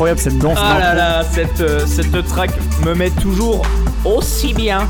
[0.00, 0.56] incroyable cette danse.
[0.58, 2.50] Ah là là, cette, euh, cette track
[2.86, 3.60] me met toujours
[4.06, 4.88] aussi bien.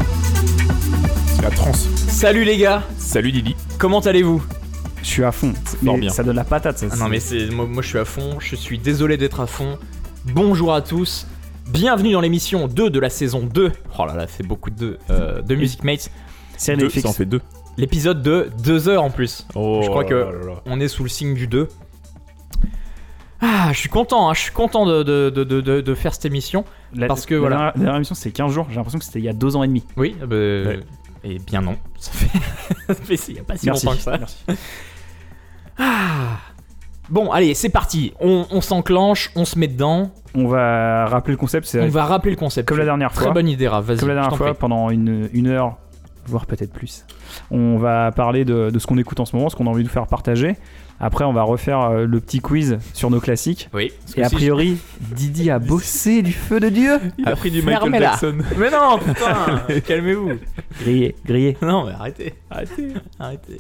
[1.35, 1.89] C'est la trance.
[1.97, 3.57] Salut les gars, Salut Lily.
[3.77, 4.41] comment allez-vous?
[5.03, 5.53] Je suis à fond.
[5.83, 6.11] Mais bien.
[6.11, 6.79] ça donne la patate.
[6.79, 9.17] Ça, Ah Non c'est- mais c'est moi, moi, je suis à fond, je suis désolé
[9.17, 9.79] d'être à fond.
[10.27, 11.27] Bonjour à tous.
[11.67, 13.73] Bienvenue dans l'émission 2 de la saison 2.
[13.99, 16.09] Oh là là, fait beaucoup de 2 euh, de Music Mates.
[16.57, 17.03] série Deux, Netflix.
[17.03, 17.41] ça en fait deux.
[17.77, 19.45] L'épisode de 2 heures en plus.
[19.57, 20.55] Oh Je crois que- là là là.
[20.67, 21.67] On est sous le signe du 2.
[23.43, 26.65] Ah, je suis content, hein, je suis content de, de- de- de- faire cette émission.
[26.95, 27.57] La- parce que la voilà.
[27.57, 28.67] dernière- La dernière émission c'était 15 jours.
[28.69, 29.85] J'ai l'impression que c'était il y a 2 ans et demi.
[29.97, 30.81] Oui, bah, Ouais.
[31.25, 31.77] et bien non.
[31.99, 33.87] Ça fait, il y a pas si Merci.
[33.87, 34.19] longtemps que ça.
[34.19, 34.45] Merci.
[35.79, 36.39] Ah.
[37.09, 38.13] Bon, allez, c'est parti.
[38.21, 40.11] On, on s'enclenche, on se met dedans.
[40.35, 41.67] On va rappeler le concept.
[41.67, 42.69] C'est On va rappeler le concept.
[42.69, 43.33] comme la dernière Très fois.
[43.33, 43.67] bonne idée.
[43.67, 43.97] Vas-y.
[43.99, 44.57] Comme la dernière fois, prie.
[44.61, 45.79] pendant une, une heure,
[46.27, 47.05] voire peut-être plus,
[47.51, 49.83] on va parler de, de ce qu'on écoute en ce moment, ce qu'on a envie
[49.83, 50.57] de vous faire partager.
[51.03, 53.71] Après, on va refaire euh, le petit quiz sur nos classiques.
[53.73, 53.91] Oui.
[54.17, 56.99] Et a si priori, Didi a bossé du feu de Dieu.
[57.17, 57.99] Il a pris du Michael.
[57.99, 58.35] Jackson.
[58.51, 60.33] je- Mais non, putain, calmez-vous.
[60.83, 61.57] Grillé, grillé.
[61.63, 63.57] Non, mais arrêtez, arrêtez, arrêtez.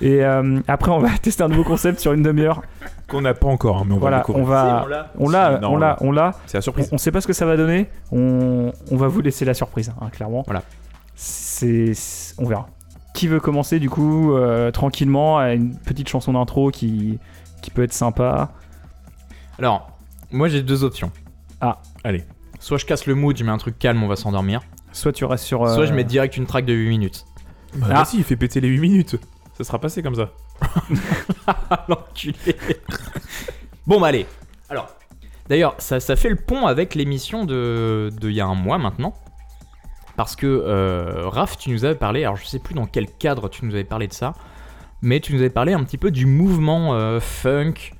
[0.00, 2.62] Et euh, après, on va tester un nouveau concept sur une demi-heure.
[3.06, 4.44] Qu'on n'a pas encore, hein, mais on va Voilà, découvrir.
[4.44, 4.78] on va.
[4.80, 5.12] Si, on l'a.
[5.18, 5.96] On l'a, on l'a, l'a.
[6.00, 6.30] on l'a.
[6.46, 6.88] C'est la surprise.
[6.90, 7.86] on sait pas ce que ça va donner.
[8.10, 10.42] On, on va vous laisser la surprise, hein, clairement.
[10.46, 10.62] Voilà.
[11.14, 12.68] C'est, c'est- on verra.
[13.14, 17.18] Qui veut commencer du coup euh, tranquillement à une petite chanson d'intro qui,
[17.62, 18.52] qui peut être sympa.
[19.58, 19.90] Alors,
[20.30, 21.10] moi j'ai deux options.
[21.60, 21.80] Ah.
[22.04, 22.24] Allez.
[22.58, 24.60] Soit je casse le mood, je mets un truc calme, on va s'endormir.
[24.92, 25.64] Soit tu restes sur.
[25.64, 27.24] euh, Soit je mets direct une track de 8 minutes.
[27.76, 27.94] Bah, Ah.
[28.02, 29.16] Vas-y, il fait péter les 8 minutes.
[29.58, 30.30] Ça sera passé comme ça.
[31.88, 32.34] L'enculé.
[33.86, 34.26] bon, bah allez.
[34.68, 34.88] Alors,
[35.48, 38.78] d'ailleurs, ça, ça fait le pont avec l'émission de de il y a un mois
[38.78, 39.14] maintenant.
[40.16, 43.48] Parce que, euh, Raph, tu nous avais parlé, alors je sais plus dans quel cadre
[43.48, 44.34] tu nous avais parlé de ça,
[45.00, 47.92] mais tu nous avais parlé un petit peu du mouvement euh, funk,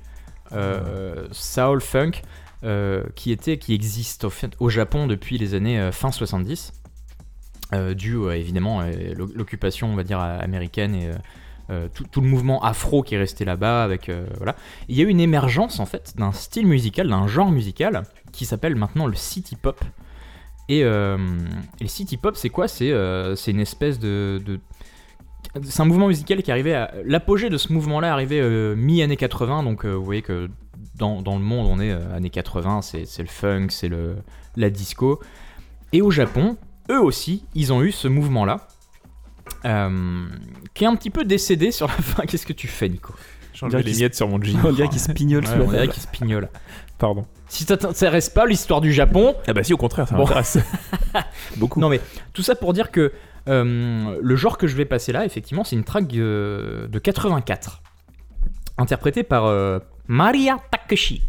[0.55, 2.21] euh, soul funk,
[2.63, 4.27] euh, qui était, qui existe
[4.59, 6.73] au, Japon depuis les années fin 70,
[7.73, 11.11] euh, dû évidemment à l'occupation, on va dire, américaine et
[11.93, 14.55] tout, le mouvement afro qui est resté là-bas avec voilà.
[14.89, 18.45] Il y a eu une émergence en fait d'un style musical, d'un genre musical qui
[18.45, 19.83] s'appelle maintenant le city pop.
[20.69, 21.17] Et, euh,
[21.79, 22.67] et le city pop, c'est quoi?
[22.67, 24.59] C'est euh, c'est une espèce de, de-
[25.63, 29.17] c'est un mouvement musical qui arrivait à l'apogée de ce mouvement-là arrivait euh, mi années
[29.17, 29.63] 80.
[29.63, 30.49] Donc euh, vous voyez que
[30.95, 34.15] dans, dans le monde on est euh, années 80, c'est c'est le funk, c'est le
[34.55, 35.19] la disco.
[35.91, 36.57] Et au Japon,
[36.89, 38.67] eux aussi, ils ont eu ce mouvement-là.
[39.65, 40.25] euh,
[40.73, 42.23] qui est un petit peu décédé sur la fin.
[42.27, 43.13] Qu'est-ce que tu fais, Nico?
[43.53, 44.57] J'ai On enlevé dirait les miettes sur mon jean.
[44.63, 46.49] On dirait qu'il se pignole Ouais, on dirait qu'il se pignole.
[46.97, 47.25] Pardon.
[47.53, 50.23] Si ça t'intéresse pas l'histoire du Japon, Ah bah si, au contraire, ça Bon.
[50.23, 50.57] m'intéresse.
[51.57, 51.79] Beaucoup.
[51.79, 52.01] non mais
[52.33, 53.11] tout ça pour dire que
[53.47, 57.81] euh, le genre que je vais passer là, effectivement, c'est une track euh, de 84,
[58.77, 61.21] interprétée par euh, Maria Takeshi.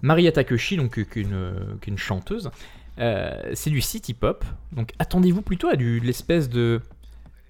[0.00, 2.50] Maria Takeshi, donc qu'une chanteuse,
[3.00, 4.44] Euh, c'est du city pop.
[4.72, 6.80] Donc attendez-vous plutôt à du, de l'espèce de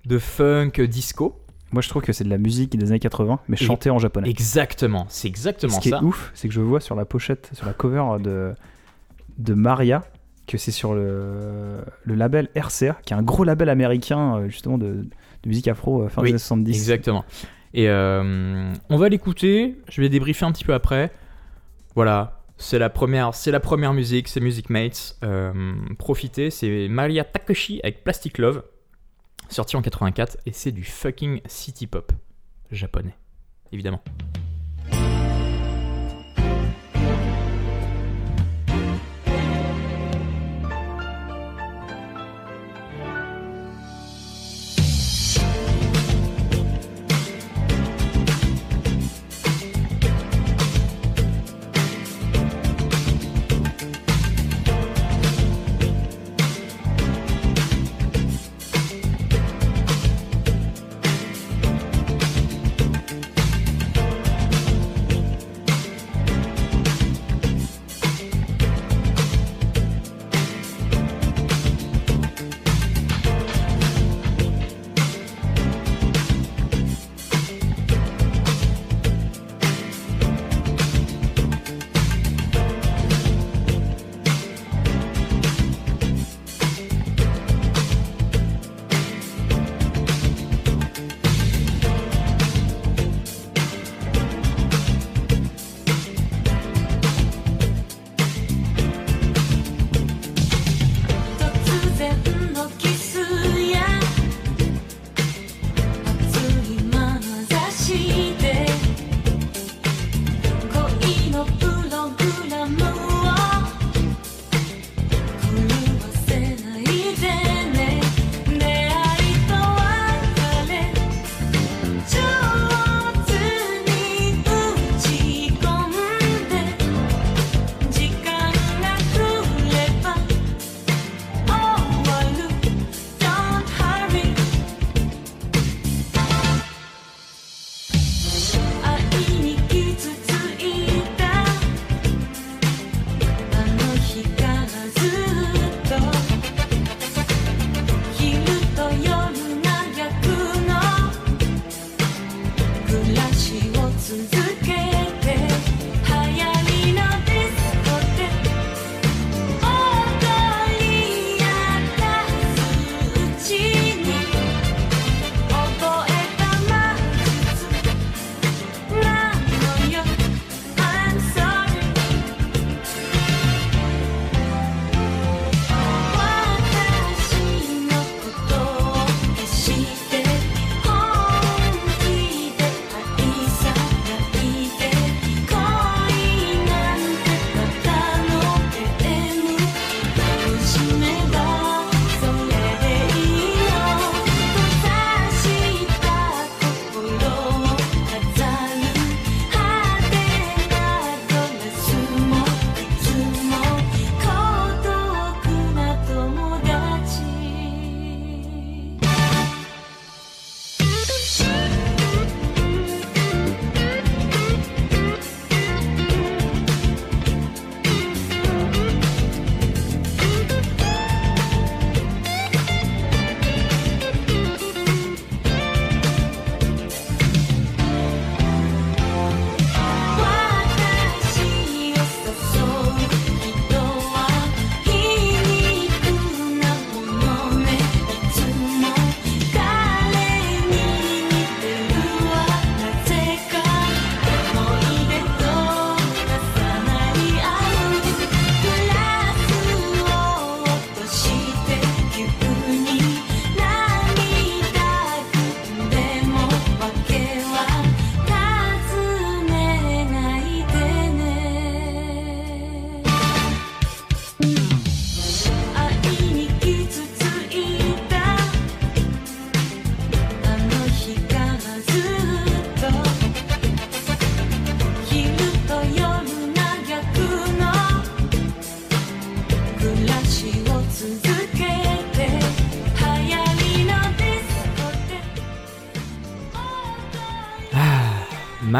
[0.04, 1.40] de funk disco.
[1.72, 4.30] Moi, je trouve que c'est de la musique des années 80, mais chantée en japonais.
[4.30, 5.98] Exactement, c'est exactement Ce qui ça.
[5.98, 8.54] est ouf, c'est que je vois sur la pochette, sur la cover de,
[9.38, 10.02] de Maria,
[10.46, 14.78] que c'est sur le, le label RCA, qui est un gros label américain, euh, justement,
[14.78, 16.70] de, de musique afro euh, fin Oui, des années 70.
[16.74, 17.24] Exactement.
[17.74, 19.76] Et euh, on va l'écouter.
[19.90, 21.12] Je vais débriefer un petit peu après.
[21.94, 25.18] Voilà, c'est la première, c'est la première musique, c'est Music Mates.
[25.22, 25.52] Euh,
[25.98, 28.62] profitez, c'est Maria Takeshi avec Plastic Love,
[29.48, 32.12] sorti en 84, et c'est du fucking city pop
[32.70, 33.16] japonais,
[33.72, 34.02] évidemment.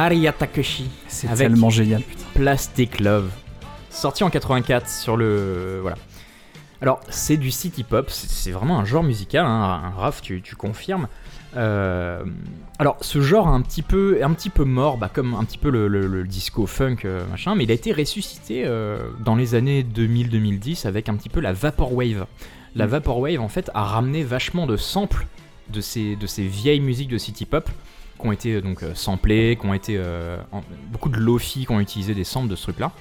[0.08, 2.00] Maria Takeshi C'est tellement génial.
[2.00, 2.24] putain.
[2.34, 3.28] Plastic Love,
[3.90, 5.96] sorti en 84 sur le voilà.
[6.80, 10.56] Alors c'est du city pop, c'est vraiment un genre musical, hein, un Raph, tu, tu
[10.56, 11.08] confirmes.
[11.58, 12.24] Euh,
[12.78, 15.58] alors ce genre est un petit peu, un petit peu mort, bah, comme un petit
[15.58, 19.36] peu le, le- le disco funk euh, machin, mais il a été ressuscité euh, dans
[19.36, 22.24] les années 2000-2010 avec un petit peu la vaporwave.
[22.74, 22.90] La Mm.
[22.90, 25.26] vaporwave en fait a ramené vachement de samples
[25.68, 27.68] de ces, de ces vieilles musiques de city pop
[28.20, 31.66] qui ont été euh, donc euh, samplées, qui ont été euh, en- beaucoup de lofi
[31.66, 32.92] qui ont utilisé des samples de ce truc-là.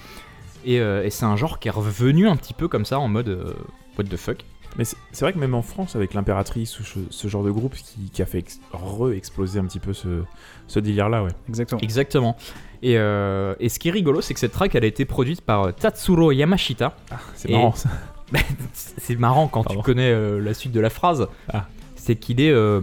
[0.65, 3.07] Et, euh, et c'est un genre qui est revenu un petit peu comme ça en
[3.07, 3.53] mode euh,
[3.97, 4.39] what the fuck.
[4.77, 7.49] Mais c'est c'est vrai que même en France, avec l'impératrice ou ce, ce genre de
[7.51, 10.23] groupe qui, qui a fait ex- re-exploser un petit peu ce,
[10.67, 11.31] ce délire-là, ouais.
[11.49, 11.81] Exactement.
[11.81, 12.37] Exactement.
[12.83, 15.41] Et, euh, et ce qui est rigolo, c'est que cette track elle a été produite
[15.41, 16.95] par Tatsuro Yamashita.
[17.33, 17.89] C'est Et- marrant ça.
[18.73, 19.79] C'est marrant quand Pardon.
[19.79, 21.27] tu connais euh, la suite de la phrase.
[21.51, 21.65] Ah.
[21.95, 22.81] C'est qu'il est, euh,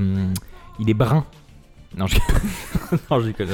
[0.80, 1.26] il est brun.
[1.96, 2.16] Non, je
[3.10, 3.48] non, je déconne.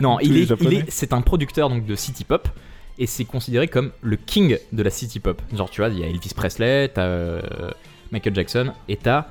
[0.00, 2.48] Non, il est, il est, c'est un producteur donc de city pop
[2.98, 5.40] et c'est considéré comme le king de la city pop.
[5.54, 7.40] Genre, tu vois, il y a Elvis Presley, t'as euh,
[8.12, 9.26] Michael Jackson et t'as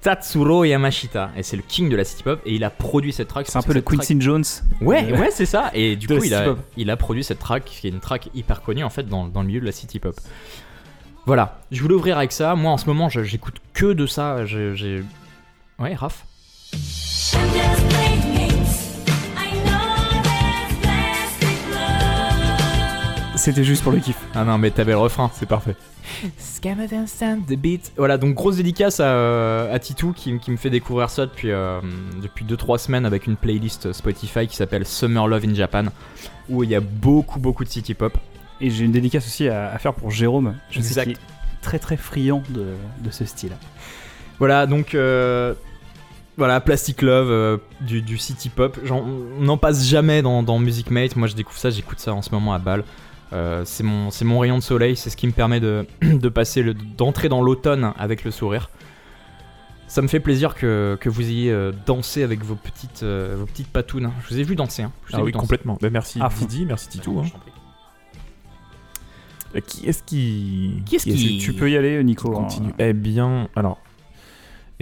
[0.00, 3.28] Tatsuro Yamashita et c'est le king de la city pop et il a produit cette
[3.28, 3.46] track.
[3.48, 4.44] C'est un peu le cette track- Quincy Jones.
[4.80, 5.70] Ouais, de- ouais, c'est ça.
[5.74, 6.58] Et du coup, il a, pop.
[6.76, 9.42] il a produit cette track, qui est une track hyper connue en fait dans, dans
[9.42, 10.18] le milieu de la city pop.
[11.24, 12.56] Voilà, je voulais ouvrir avec ça.
[12.56, 14.44] Moi, en ce moment, j'écoute que de ça.
[14.44, 15.04] J'ai-
[15.78, 16.24] Ouais, Raph?
[23.36, 24.16] C'était juste pour le kiff.
[24.36, 25.28] Ah non, mais t'avais le refrain.
[25.34, 25.74] C'est parfait.
[27.48, 27.90] the beat.
[27.96, 31.80] Voilà, donc grosse dédicace à, à Titou qui, qui me fait découvrir ça depuis, euh,
[32.22, 35.86] depuis 2-3 semaines avec une playlist Spotify qui s'appelle Summer Love in Japan
[36.48, 38.16] où il y a beaucoup, beaucoup de city pop.
[38.60, 40.54] Et j'ai une dédicace aussi à, à faire pour Jérôme.
[40.70, 41.02] Je sais Exact.
[41.04, 41.18] qu'il est
[41.62, 42.66] très très friand de,
[43.00, 43.52] de ce style.
[44.38, 45.54] Voilà, donc euh,
[46.36, 48.78] voilà, Plastic Love, euh, du, du city pop.
[48.84, 51.16] J'en- on n'en passe jamais dans, dans Music Mate.
[51.16, 52.84] Moi, je découvre ça, j'écoute ça en ce moment à balle.
[53.32, 56.64] Euh, c'est mon, rayon de soleil, c'est ce qui me permet de, de passer,
[56.98, 58.68] d'entrer dans l'automne avec le sourire.
[59.88, 63.44] Ça me fait plaisir que, que vous ayez euh, dansé avec vos petites, euh, vos
[63.46, 64.10] petites patounes.
[64.22, 64.82] Je vous ai vu danser.
[64.82, 64.92] Hein.
[65.06, 65.40] Je vous ai Ah vu oui, danser.
[65.42, 65.78] complètement.
[65.82, 66.46] Ben, merci fond.
[66.46, 67.20] Didi, merci Titou.
[67.20, 67.26] Ouais,
[69.54, 69.60] hein.
[69.66, 70.82] Qui est-ce qui.
[70.86, 72.30] Qui est-ce qui- Tu peux y aller, Nico.
[72.30, 72.42] hein.
[72.44, 73.78] continue Eh bien, alors.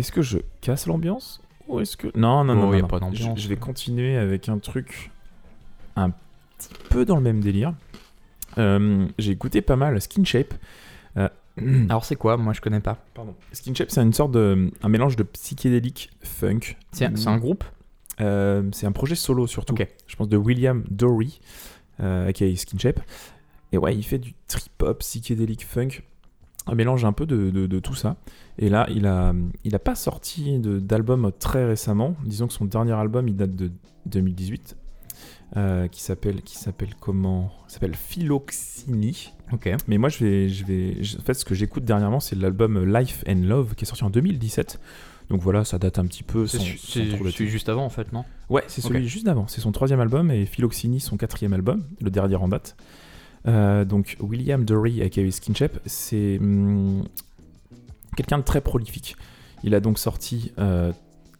[0.00, 2.08] Est-ce que je casse l'ambiance Ou est-ce que.
[2.16, 2.74] Non, non, Oh, non.
[2.74, 3.06] y a non, pas non.
[3.06, 3.38] d'ambiance.
[3.38, 5.10] Je, je vais continuer avec un truc
[5.96, 7.74] un petit peu dans le même délire.
[8.58, 10.54] Euh, J'ai écouté pas mal Skin Shape.
[11.16, 11.28] Euh,
[11.88, 12.36] Alors, c'est quoi?
[12.36, 12.98] Moi, je connais pas.
[13.14, 13.34] Pardon.
[13.52, 14.70] Skin Shape, c'est une sorte de.
[14.82, 16.76] un mélange de psychédélique funk.
[16.92, 17.64] C'est c'est un groupe?
[18.20, 19.74] Euh, c'est un projet solo surtout.
[19.74, 19.86] Ok.
[20.06, 21.40] Je pense de William Dory,
[22.00, 23.00] euh, aka Skinship.
[23.72, 26.02] Et ouais, il fait du trip-hop, psychédélique funk,
[26.66, 28.16] un mélange un peu de, de- de tout ça.
[28.62, 29.32] Et là, il a,
[29.64, 32.14] il a pas sorti d'album très récemment.
[32.24, 33.72] Disons que son dernier album, il date de
[34.06, 34.76] 2018,
[35.56, 37.50] euh, qui s'appelle, qui s'appelle comment?
[37.68, 39.32] Il s'appelle Philoxini.
[39.52, 39.70] Ok.
[39.88, 42.84] Mais moi, je vais, je vais, je- en fait, ce que j'écoute dernièrement, c'est l'album
[42.94, 44.78] Life and Love qui est sorti en 2017.
[45.30, 46.46] Donc voilà, ça date un petit peu.
[46.46, 46.58] C'est
[47.30, 48.24] celui juste avant, en fait, non?
[48.50, 49.46] Ouais, c'est celui juste d'avant.
[49.48, 52.76] C'est son troisième album et Philoxini son quatrième album, le dernier en date.
[53.48, 57.04] Euh, donc William Dury aka Skinship, c'est hum,
[58.16, 59.16] quelqu'un de très prolifique.
[59.62, 60.92] Il a donc sorti euh,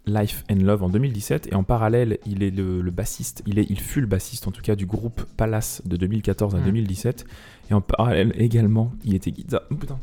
[0.07, 3.43] Life and Love en 2017 et en parallèle, il est le, le bassiste.
[3.47, 6.59] Il est, il fut le bassiste en tout cas du groupe Palace de 2014 à
[6.59, 6.65] Hmm.
[6.65, 7.25] 2017
[7.71, 9.63] et en parallèle également, il était guitare.
[9.71, 9.99] Oh, putain,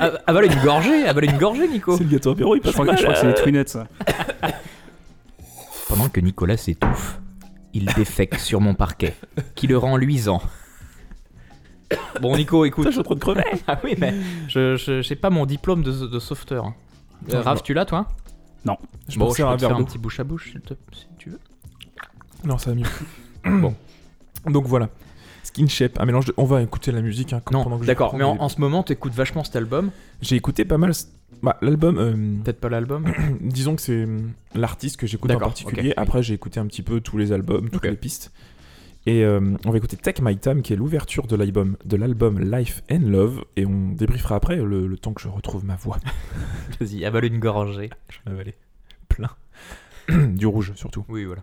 [0.00, 1.96] Ah, Avale une gorgée, avale une gorgée, Nico.
[1.96, 3.68] c'est le gâteau apéro, il Je passe crois, que- je crois que c'est les Twinettes,
[3.68, 3.86] ça.
[5.88, 7.20] Pendant que Nicolas s'étouffe,
[7.72, 9.14] il défèque sur mon parquet,
[9.54, 10.42] qui le rend luisant.
[12.20, 12.86] Bon, Nico, écoute.
[12.86, 13.44] Je suis en train de crever.
[13.66, 14.14] Ah oui, mais
[14.48, 16.66] je j'ai pas mon diplôme de, de sauveteur.
[16.66, 17.62] Euh, Non, Raph, non.
[17.64, 18.08] tu l'as, toi?
[18.64, 18.76] Je Bon,
[19.08, 21.38] je peux te faire un petit bouche à bouche, te- si tu veux.
[22.44, 22.86] Non, ça va mieux.
[23.60, 23.74] bon.
[24.46, 24.88] Donc voilà.
[25.44, 26.34] Skinship, un mélange de.
[26.36, 28.60] On va écouter la musique hein, pendant Non, que je d'accord, mais en, en ce
[28.60, 29.90] moment, t'écoutes vachement cet album.
[30.20, 30.92] J'ai écouté pas mal.
[31.42, 31.98] Bah, l'album.
[31.98, 33.04] euh, Peut-être pas l'album.
[33.40, 35.90] disons que c'est hum, l'artiste que j'écoute en particulier.
[35.90, 35.94] ok.
[35.98, 37.90] Après, j'ai écouté un petit peu tous les albums, toutes Ok.
[37.90, 38.32] les pistes.
[39.06, 42.40] Et euh, on va écouter Take My Time, qui est l'ouverture de l'album de l'album
[42.40, 43.44] Life and Love.
[43.54, 45.98] Et on débriefera après le, le temps que je retrouve ma voix.
[46.80, 47.90] Vas-y, avale une gorgée.
[48.08, 48.54] Je vais avaler
[49.08, 49.30] plein.
[50.34, 51.04] du rouge surtout.
[51.08, 51.42] Oui, voilà.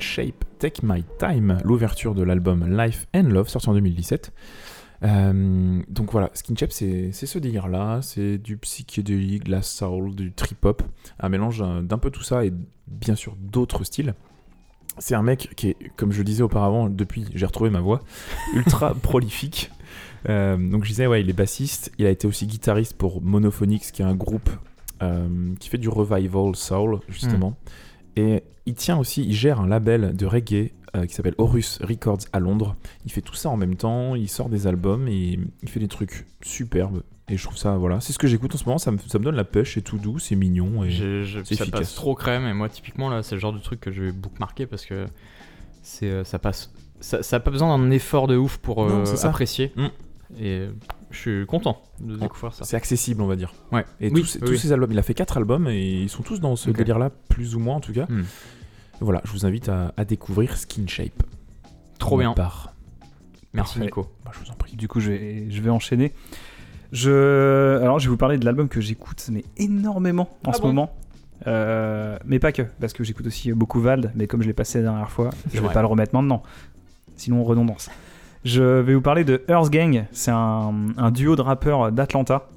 [0.00, 4.32] Shape Take My Time, l'ouverture de l'album Life and Love, sorti en 2017.
[5.04, 10.82] Euh, donc voilà, Skin c'est ce délire-là, c'est du psychédélique, de la soul, du trip-hop,
[11.20, 12.52] un mélange d'un peu tout ça et
[12.88, 14.14] bien sûr d'autres styles.
[14.98, 18.00] C'est un mec qui est, comme je le disais auparavant, depuis j'ai retrouvé ma voix,
[18.54, 19.70] ultra prolifique.
[20.28, 23.92] Euh, donc je disais, ouais, il est bassiste, il a été aussi guitariste pour Monophonics,
[23.92, 24.50] qui est un groupe
[25.02, 27.56] euh, qui fait du revival soul, justement.
[28.20, 32.20] Et il tient aussi, il gère un label de reggae euh, qui s'appelle Horus Records
[32.32, 32.76] à Londres.
[33.04, 35.88] Il fait tout ça en même temps, il sort des albums et il fait des
[35.88, 37.02] trucs superbes.
[37.30, 39.18] Et je trouve ça, voilà, c'est ce que j'écoute en ce moment, ça me, ça
[39.18, 40.82] me donne la pêche, c'est tout doux, c'est mignon.
[40.84, 40.90] Et...
[40.90, 41.80] Je- je- c'est ça efficace.
[41.80, 44.12] passe trop crème et moi typiquement là c'est le genre de truc que je vais
[44.12, 45.04] bookmarker parce que
[45.82, 49.04] c'est euh, ça passe ça, ça a pas besoin d'un effort de ouf pour euh,
[49.24, 49.86] apprécier Mm.
[50.40, 50.66] et
[51.10, 52.64] je suis content de découvrir ça.
[52.64, 53.52] C'est accessible, on va dire.
[53.72, 53.84] Ouais.
[54.00, 54.58] Et Oui, tous, ces- oui, tous oui.
[54.58, 57.54] ces albums, il a fait quatre albums et ils sont tous dans ce délire-là, plus
[57.54, 58.06] ou moins en tout cas.
[58.08, 58.24] Hmm.
[59.00, 61.22] Voilà, je vous invite à, à découvrir Skin Shape.
[61.98, 62.32] Trop bien.
[62.34, 62.72] part.
[63.54, 63.86] Merci Parfait.
[63.86, 64.06] Nico.
[64.24, 64.76] Bah, je vous en prie.
[64.76, 66.12] Du coup, je vais, je vais enchaîner.
[66.92, 70.60] Je, alors, je vais vous parler de l'album que j'écoute mais énormément en Ah ce
[70.62, 70.94] bon moment.
[71.46, 74.78] Euh, mais pas que, parce que j'écoute aussi beaucoup Vald, mais comme je l'ai passé
[74.78, 76.42] la dernière fois, je vais pas le remettre maintenant.
[77.16, 77.90] Sinon, redondance.
[78.48, 80.06] Je vais vous parler de Earth Gang.
[80.10, 82.48] C'est un, un duo de rappeurs d'Atlanta.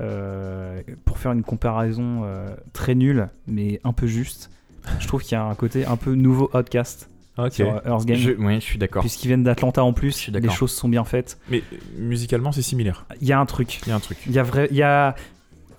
[0.00, 4.50] Euh, pour faire une comparaison euh, très nulle, mais un peu juste,
[5.00, 7.08] je trouve qu'il y a un côté un peu nouveau Outcast
[7.38, 7.54] Ok.
[7.54, 8.18] sur euh, Earth Gang.
[8.18, 9.00] Je, ouais, je suis d'accord.
[9.00, 11.38] Puisqu'ils viennent d'Atlanta en plus, les choses sont bien faites.
[11.50, 11.62] Mais
[11.98, 13.06] musicalement, c'est similaire.
[13.20, 13.80] Il y a un truc.
[13.84, 14.18] Il y a un truc.
[14.26, 15.16] Il y a vrai, il y a,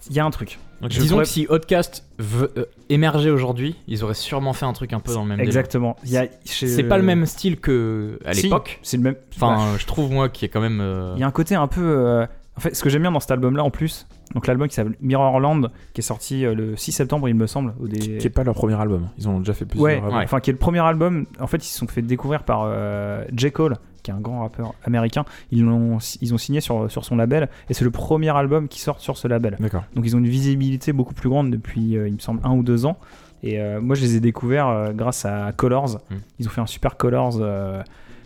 [0.09, 0.57] il y a un truc.
[0.81, 4.93] Disons pourrais- que si Outcast veut euh, émerger aujourd'hui, ils auraient sûrement fait un truc
[4.93, 5.39] un peu dans le même.
[5.39, 5.95] Exactement.
[6.03, 8.79] Il y a- chez- C'est pas le même style que à Si, l'époque.
[8.83, 9.15] C'est le même.
[9.35, 9.79] Enfin, Ouais.
[9.79, 10.79] je trouve moi qui est quand même.
[10.81, 11.81] euh, il y a un côté un peu.
[11.81, 12.25] euh,
[12.57, 14.95] En fait, ce que j'aime bien dans cet album-là, en plus, donc l'album qui s'appelle
[14.99, 17.73] Mirrorland, qui est sorti euh, le 6 septembre, il me semble.
[17.79, 17.99] Au des...
[17.99, 19.09] Qui, qui est pas leur premier album.
[19.17, 20.21] Ils ont déjà fait plusieurs Ouais, albums.
[20.23, 21.27] Enfin qui est le premier album.
[21.39, 23.51] En fait, ils se sont fait découvrir par euh, J.
[23.51, 25.23] Cole, qui est un grand rappeur américain.
[25.51, 28.81] Ils l'ont, ils ont signé sur, sur son label, et c'est le premier album qui
[28.81, 29.57] sort sur ce label.
[29.59, 29.83] D'accord.
[29.95, 32.63] Donc ils ont une visibilité beaucoup plus grande depuis, euh, il me semble, un ou
[32.63, 32.97] deux ans.
[33.43, 35.99] Et euh, moi, je les ai découverts grâce à Colors.
[36.09, 36.15] Mm.
[36.39, 37.39] Ils ont fait un super Colors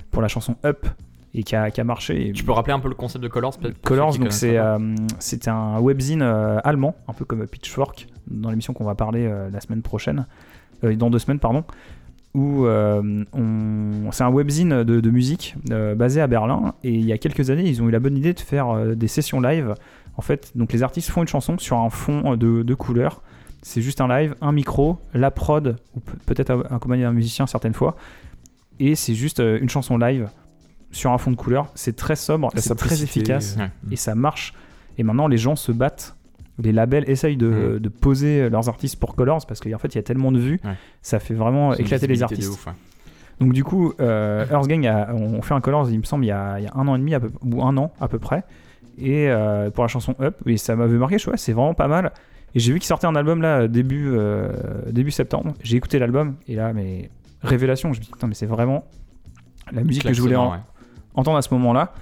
[0.10, 0.88] pour la chanson Up
[1.34, 2.32] et qui a, qui a marché.
[2.34, 4.78] Tu peux rappeler un peu le concept de Colors peut-être Colors, donc c'est euh,
[5.20, 9.50] c'était un webzine euh, allemand, un peu comme Pitchfork, dans l'émission qu'on va parler euh,
[9.50, 10.26] la semaine prochaine,
[10.84, 11.64] euh, dans deux semaines, pardon,
[12.34, 12.66] où
[14.12, 15.56] c'est un webzine de, de musique
[15.98, 16.74] basé à Berlin.
[16.84, 19.08] Et il y a quelques années, ils ont eu la bonne idée de faire des
[19.10, 19.76] sessions live.
[20.16, 23.22] En fait, donc les artistes font une chanson sur un fond de, de couleurs.
[23.64, 27.98] C'est juste un live, un micro, la prod, ou peut-être accompagné d'un musicien certaines fois.
[28.80, 30.30] Et c'est juste une chanson live
[30.92, 31.72] sur un fond de couleurs.
[31.76, 33.70] C'est très sobre, c'est très efficace Ouais.
[33.92, 34.54] et ça marche.
[34.98, 36.16] Et maintenant, les gens se battent.
[36.62, 40.00] Les labels essayent de, de poser leurs artistes pour Colors parce qu'en fait, il y
[40.00, 40.74] a tellement de vues, Ouais.
[41.02, 42.50] ça fait vraiment éclater les artistes.
[42.52, 42.68] ouf.
[43.40, 46.28] Donc, du coup, euh, Earth Gang, a, on fait un Colors, il me semble, il
[46.28, 48.08] y a, il y a un an et demi à peu, ou un an à
[48.08, 48.44] peu près.
[49.00, 52.12] Et euh, pour la chanson Up, et ça m'avait marqué, je c'est vraiment pas mal.
[52.54, 54.52] Et j'ai vu qu'il sortait un album là début, euh,
[54.92, 55.54] début septembre.
[55.64, 57.10] J'ai écouté l'album et là, mais
[57.42, 58.84] révélation, je me dis putain, mais c'est vraiment
[59.72, 60.58] la musique que je voulais en- ouais.
[61.16, 61.94] Entendre à ce moment-là.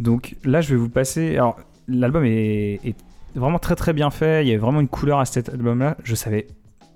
[0.00, 1.36] Donc là, je vais vous passer.
[1.36, 2.94] Alors, l'album est,
[3.34, 4.44] vraiment très très bien fait.
[4.44, 5.96] Il y a vraiment une couleur à cet album-là.
[6.04, 6.46] Je savais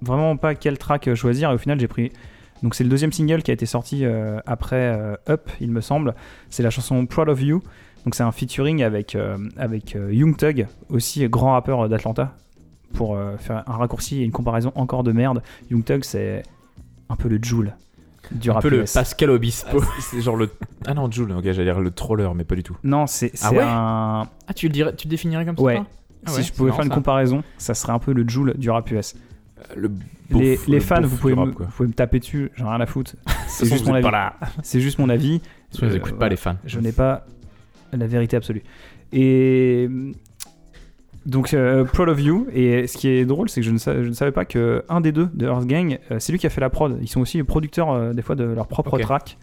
[0.02, 2.12] vraiment pas quel track choisir et au final, j'ai pris.
[2.62, 5.80] Donc, c'est le deuxième single qui a été sorti euh, après euh, Up, il me
[5.80, 6.14] semble.
[6.48, 7.62] C'est la chanson Proud of You.
[8.06, 12.36] Donc, c'est un featuring avec, euh, avec euh, Young Thug, aussi grand rappeur d'Atlanta.
[12.94, 15.42] Pour euh, faire un raccourci et une comparaison encore de merde,
[15.72, 16.44] Young Thug, c'est
[17.08, 17.74] un peu le Joule
[18.32, 18.92] du Un peu le US.
[18.92, 19.80] Pascal Ah, Obispo.
[19.80, 20.50] c'est- c'est genre le.
[20.86, 22.76] Ah non, Jules, ok, j'allais dire le troller, mais pas du tout.
[22.84, 24.26] Non, c'est Ah ouais un.
[24.46, 25.80] Ah, tu le dirais, tu le définirais comme ça Ouais.
[26.28, 26.94] Ah si je pouvais faire une ça.
[26.94, 29.14] comparaison, ça serait un peu le Joule du rap US.
[29.14, 29.90] Euh, Le
[30.30, 32.66] les beauf- les le fans, vous pouvez, rap, me, vous pouvez me taper dessus, j'en
[32.66, 33.12] ai rien à foutre.
[33.46, 34.08] C'est juste mon avis.
[34.62, 35.40] C'est juste mon avis.
[35.70, 36.30] Parce qu'on les Euh, écoute pas voilà.
[36.30, 36.56] les fans.
[36.64, 37.26] Je n'ai pas
[37.92, 38.62] la vérité absolue.
[39.12, 39.88] Et
[41.26, 42.46] donc, euh, Proud of You.
[42.54, 44.84] Et ce qui est drôle, c'est que je ne, sa- je ne savais pas que
[44.88, 46.98] un des deux de Earth Gang, euh, c'est lui qui a fait la prod.
[47.02, 49.00] Ils sont aussi producteurs euh, des fois de leur propre Ok.
[49.02, 49.36] track.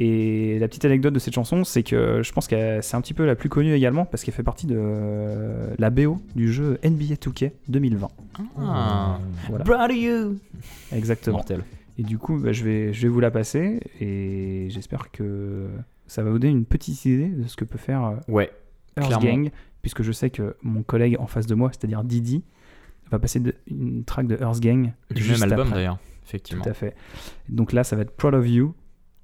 [0.00, 3.14] Et la petite anecdote de cette chanson, c'est que je pense que c'est un petit
[3.14, 6.78] peu la plus connue également parce qu'elle fait partie de euh, la BO du jeu
[6.84, 8.08] NBA 2K 2020.
[8.60, 9.18] Ah.
[9.48, 10.36] Voilà, Proud of you.
[10.92, 11.38] exactement.
[11.38, 11.64] Mortel.
[11.98, 15.66] Et du coup, bah, je, vais, je vais vous la passer et j'espère que
[16.06, 18.52] ça va vous donner une petite idée de ce que peut faire euh, Ouais.
[18.96, 19.42] Earth Clairement.
[19.42, 19.50] Gang,
[19.88, 22.44] puisque je sais que mon collègue en face de moi, c'est-à-dire Didi,
[23.10, 25.96] va passer de- une track de Earth Gang Du juste même album d'ailleurs,
[26.26, 26.62] effectivement.
[26.62, 26.94] Tout à fait.
[27.48, 28.74] Donc là, ça va être Proud of You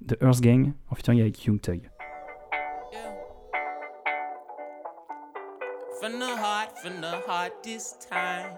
[0.01, 1.81] de Earth Gang en featuring avec Young Thug.
[5.99, 8.49] From the heart, from the heart this time.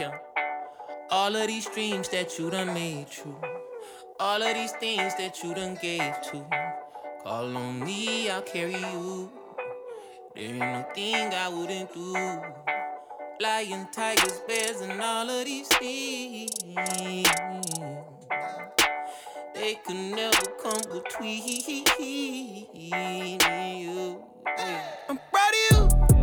[0.00, 0.12] Yeah.
[1.10, 3.36] All of these dreams that you done made true.
[4.18, 6.38] All of these things that you done gave to.
[7.22, 9.30] Call on me, I'll carry you.
[10.34, 12.14] There ain't no thing I wouldn't do.
[13.40, 16.50] Lion, tigers, bears, and all of these things.
[19.54, 21.42] They could never come between
[21.98, 22.22] you.
[25.08, 26.19] I'm proud of you.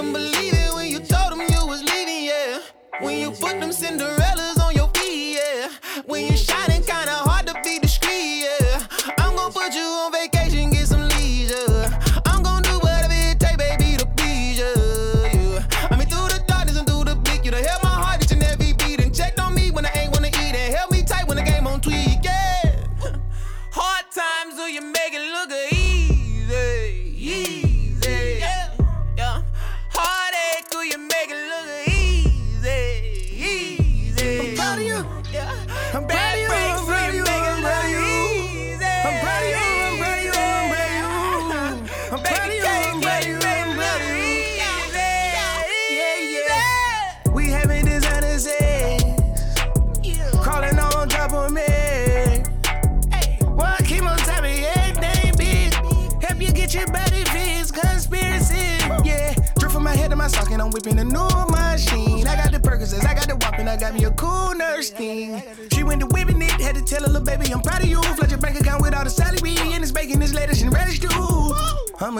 [0.00, 2.60] Couldn't believe it when you told them you was leaving, yeah.
[3.02, 4.49] When you put them Cinderellas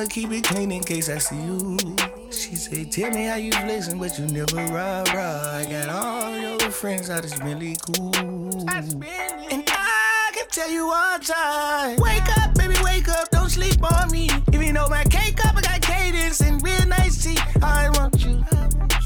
[0.01, 1.77] I'ma keep it clean in case I see you.
[2.31, 5.59] She say, tell me how you flexing, but you never rah rah.
[5.59, 8.11] I got all your friends out, it's really cool.
[8.17, 11.99] And I can tell you all time.
[11.99, 14.31] Wake up, baby, wake up, don't sleep on me.
[14.51, 17.37] If you know my cake up, I got cadence and real nice tea.
[17.61, 18.43] I want you.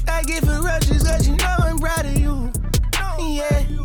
[0.07, 2.53] I get rushes, cause you know I'm proud of you.
[3.19, 3.84] Yeah.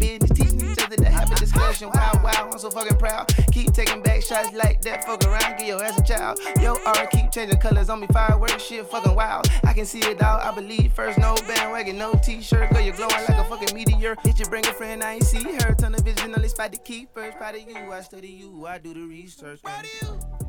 [0.00, 0.30] Business.
[0.30, 1.90] Teaching each other to have a discussion.
[1.94, 3.28] Wow, wow, I'm so fucking proud.
[3.52, 5.04] Keep taking back shots like that.
[5.04, 6.40] Fuck around, get your ass a child.
[6.60, 8.06] Yo, aura keep changing colors on me.
[8.12, 9.46] Fireworks, shit fucking wild.
[9.64, 10.92] I can see it all, I believe.
[10.92, 12.70] First, no bandwagon, no t-shirt.
[12.70, 14.16] Girl, you're glowing like a fucking meteor.
[14.24, 15.04] Did you bring a friend?
[15.04, 15.74] I ain't see her.
[15.74, 17.36] Ton of vision, only spot to keep first.
[17.36, 19.62] Proud of you, I study you, I do the research.
[19.62, 20.40] Proud of you.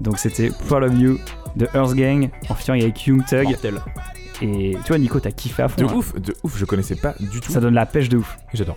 [0.00, 1.18] Donc c'était Proud of You
[1.56, 3.44] de Earth Gang en featuring avec Young Thug.
[3.44, 3.80] Mortel.
[4.44, 5.80] Et tu vois, Nico, t'as kiffé à fond.
[5.80, 5.94] De hein.
[5.94, 7.50] ouf, de ouf, je connaissais pas du tout.
[7.50, 8.36] Ça donne la pêche de ouf.
[8.52, 8.74] J'adore.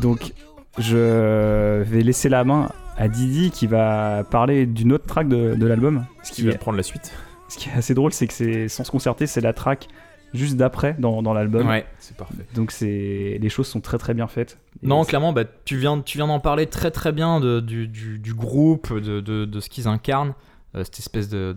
[0.00, 0.32] Donc,
[0.78, 5.66] je vais laisser la main à Didi qui va parler d'une autre track de, de
[5.66, 6.04] l'album.
[6.22, 7.12] Ce Qui qui, va est, prendre la suite
[7.48, 9.88] ce qui est assez drôle, c'est que c'est sans se concerter, c'est la track
[10.32, 11.66] juste d'après dans, dans l'album.
[11.66, 11.84] Ouais.
[11.98, 12.46] C'est parfait.
[12.54, 14.58] Donc c'est les choses sont très très bien faites.
[14.82, 17.88] Et Non, clairement, bah, tu viens, tu viens d'en parler très très bien de- du,
[17.88, 20.34] du- du groupe, de, de- de ce qu'ils incarnent,
[20.76, 21.52] euh, cette espèce de.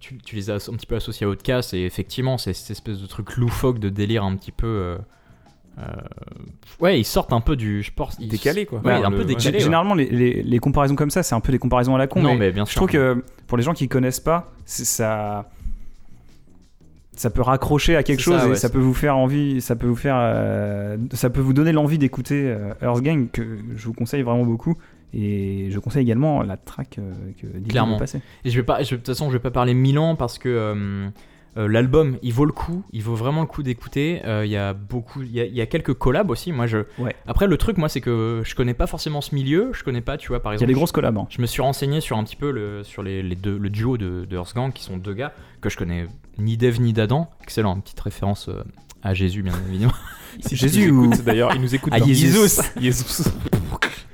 [0.00, 3.00] Tu, tu les as un petit peu associés à Outcast, et effectivement, c'est cette espèce
[3.00, 4.66] de truc loufoque, de délire un petit peu.
[4.66, 4.98] euh,
[5.78, 5.82] euh,
[6.80, 7.82] ouais, ils sortent un peu du.
[7.82, 8.80] Je pense, ils- Décalé, quoi.
[8.80, 9.34] Ouais, Enfin, un le- peu ouais.
[9.34, 9.60] décalé.
[9.60, 12.20] Généralement, les, les- les comparaisons comme ça, c'est un peu des comparaisons à la con.
[12.20, 12.80] Non, mais mais bien je sûr.
[12.80, 15.48] trouve que pour les gens qui connaissent pas, ça,
[17.12, 19.74] ça peut raccrocher à quelque chose ça, et ouais, ça peut vous faire envie, ça
[19.76, 23.86] peut vous faire, euh, ça peut vous donner l'envie d'écouter euh, Earth Gang que je
[23.86, 24.76] vous conseille vraiment beaucoup.
[25.14, 27.94] Et je conseille également la track euh, que Didi Clairement.
[27.94, 28.20] veut passer.
[28.44, 30.38] Et je vais pas, je- de toute façon, je vais pas parler mille ans parce
[30.38, 31.08] que euh,
[31.56, 34.20] euh, l'album, il vaut le coup, il vaut vraiment le coup d'écouter.
[34.26, 36.52] Euh, Il y a beaucoup, il y a, il y a quelques collabs aussi.
[36.52, 36.78] Moi, je.
[36.98, 37.16] Ouais.
[37.26, 39.70] Après, le truc, moi, c'est que je connais pas forcément ce milieu.
[39.72, 40.66] Je connais pas, tu vois, par Il y exemple.
[40.70, 41.16] a des grosses collabs.
[41.16, 41.26] hein.
[41.30, 43.96] Je me suis renseigné sur un petit peu le, sur les, les deux, le duo
[43.96, 46.06] de, de Earth Gang, qui sont deux gars que je connais
[46.38, 47.30] ni d'Eve ni d'Adam.
[47.42, 48.62] Excellent, une petite référence euh,
[49.02, 49.92] à Jésus, bien évidemment.
[50.52, 51.92] Jésus ou- D'ailleurs, il nous écoute.
[51.94, 52.28] À Jésus.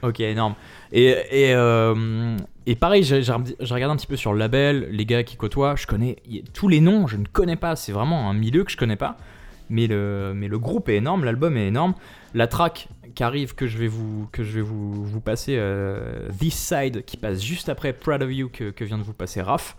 [0.05, 0.55] Ok, énorme.
[0.93, 2.37] Et, et, euh,
[2.67, 5.77] et pareil, j'ai j'ai regardé un petit peu sur le label, les gars qui côtoient,
[5.77, 6.17] je connais
[6.53, 9.17] tous les noms, je ne connais pas, c'est vraiment un milieu que je connais pas.
[9.71, 11.95] Mais le, mais le groupe est énorme, l'album est énorme.
[12.35, 16.29] La track qui arrive que je vais vous, que je vais vous, vous passer euh,
[16.39, 19.41] This Side qui passe juste après Proud of You que, que vient de vous passer
[19.41, 19.77] Raph.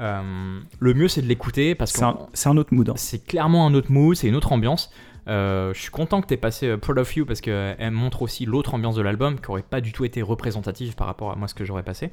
[0.00, 2.88] Euh, le mieux c'est de l'écouter parce que C'est un, c'est un autre mood.
[2.90, 2.94] hein.
[2.96, 4.92] c'est clairement un autre mood, c'est une autre ambiance.
[5.28, 8.22] Euh, je suis content que tu aies passé euh, Proud of You parce qu'elle montre
[8.22, 11.36] aussi l'autre ambiance de l'album qui aurait pas du tout été représentative par rapport à
[11.36, 12.10] moi ce que j'aurais passé.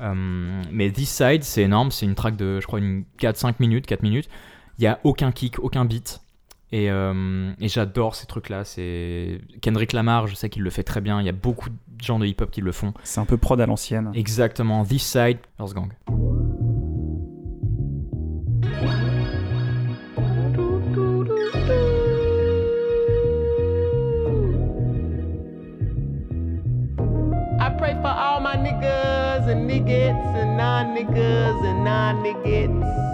[0.00, 3.86] Euh, mais This Side c'est énorme, c'est une track de je crois une 4-5 minutes,
[3.86, 4.28] 4 minutes.
[4.78, 6.20] Il y a aucun kick, aucun beat.
[6.70, 8.64] Et, euh, et j'adore ces trucs-là.
[8.64, 11.20] C'est Kendrick Lamar, je sais qu'il le fait très bien.
[11.20, 12.92] Il y a beaucoup de gens de hip-hop qui le font.
[13.04, 14.12] C'est un peu prod à l'ancienne.
[14.14, 14.84] Exactement.
[14.84, 15.88] This Side, Earth Gang.
[29.88, 33.08] Niggas and non niggas and non niggas.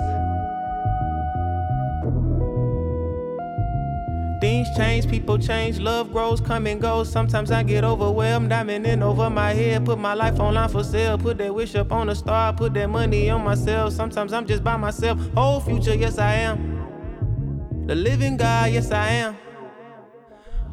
[4.41, 7.11] Things change, people change, love grows, come and goes.
[7.11, 9.87] Sometimes I get overwhelmed, diamond in over my head.
[9.87, 12.91] Put my life online for sale, put that wish up on a star, put that
[12.91, 13.95] money on myself.
[13.95, 15.19] Sometimes I'm just by myself.
[15.35, 17.87] Whole future, yes I am.
[17.87, 19.37] The living God, yes I am.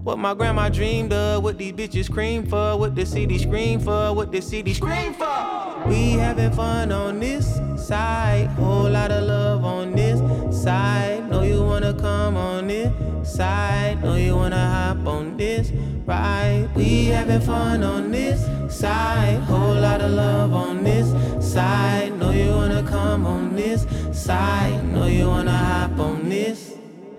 [0.04, 4.12] What my grandma dreamed of, what these bitches cream for, what the city scream for,
[4.14, 5.84] what the city scream for.
[5.86, 10.20] We having fun on this side, whole lot of love on this
[10.64, 11.30] side.
[11.30, 12.92] Know you wanna come on this
[13.24, 15.72] side, know you wanna hop on this
[16.08, 16.68] ride.
[16.76, 18.44] We having fun on this
[18.76, 21.12] side, whole lot of love on this
[21.54, 22.18] side.
[22.18, 26.74] Know you wanna come on this side, know you wanna hop on this.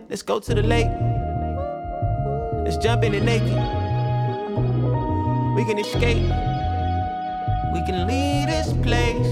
[0.09, 1.32] Let's go to the lake.
[2.64, 3.48] Let's jump in it naked.
[5.57, 6.22] We can escape.
[7.72, 9.27] We can leave this place.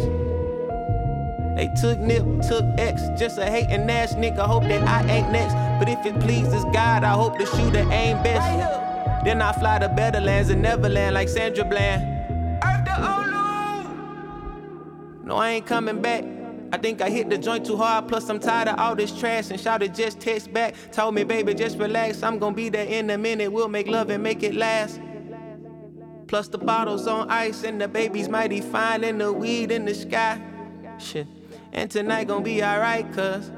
[1.56, 4.46] They took Nip, took X, just a hating ass nigga.
[4.46, 5.54] Hope that I ain't next.
[5.78, 9.24] But if it pleases God, I hope the shooter ain't best.
[9.24, 12.02] Then I fly to better lands and Neverland like Sandra Bland.
[12.64, 13.84] Earth to Olu.
[15.24, 16.24] No, I ain't coming back.
[16.72, 19.50] I think I hit the joint too hard, plus I'm tired of all this trash.
[19.50, 22.22] And shouted just text back, told me, baby, just relax.
[22.22, 23.50] I'm gonna be there in a minute.
[23.50, 25.00] We'll make love and make it last.
[26.28, 29.94] Plus the bottles on ice and the baby's mighty fine and the weed in the
[29.94, 30.40] sky.
[30.98, 31.26] Shit.
[31.72, 33.50] And tonight gonna be alright, cuz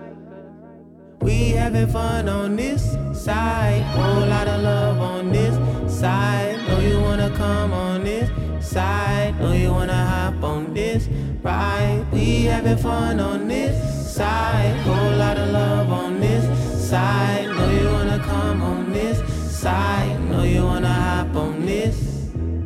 [1.20, 3.82] we having fun on this side.
[3.82, 5.54] Whole lot of love on this
[6.00, 6.56] side.
[6.66, 8.30] Know you wanna come on this
[8.62, 9.38] side.
[9.40, 11.08] Know you wanna hop on this
[11.42, 12.04] ride.
[12.12, 13.74] We having fun on this
[14.14, 14.76] side.
[14.84, 16.44] Whole lot of love on this
[16.90, 17.48] side.
[17.48, 19.18] Know you wanna come on this
[19.60, 20.18] side.
[20.30, 21.96] Know you wanna hop on this.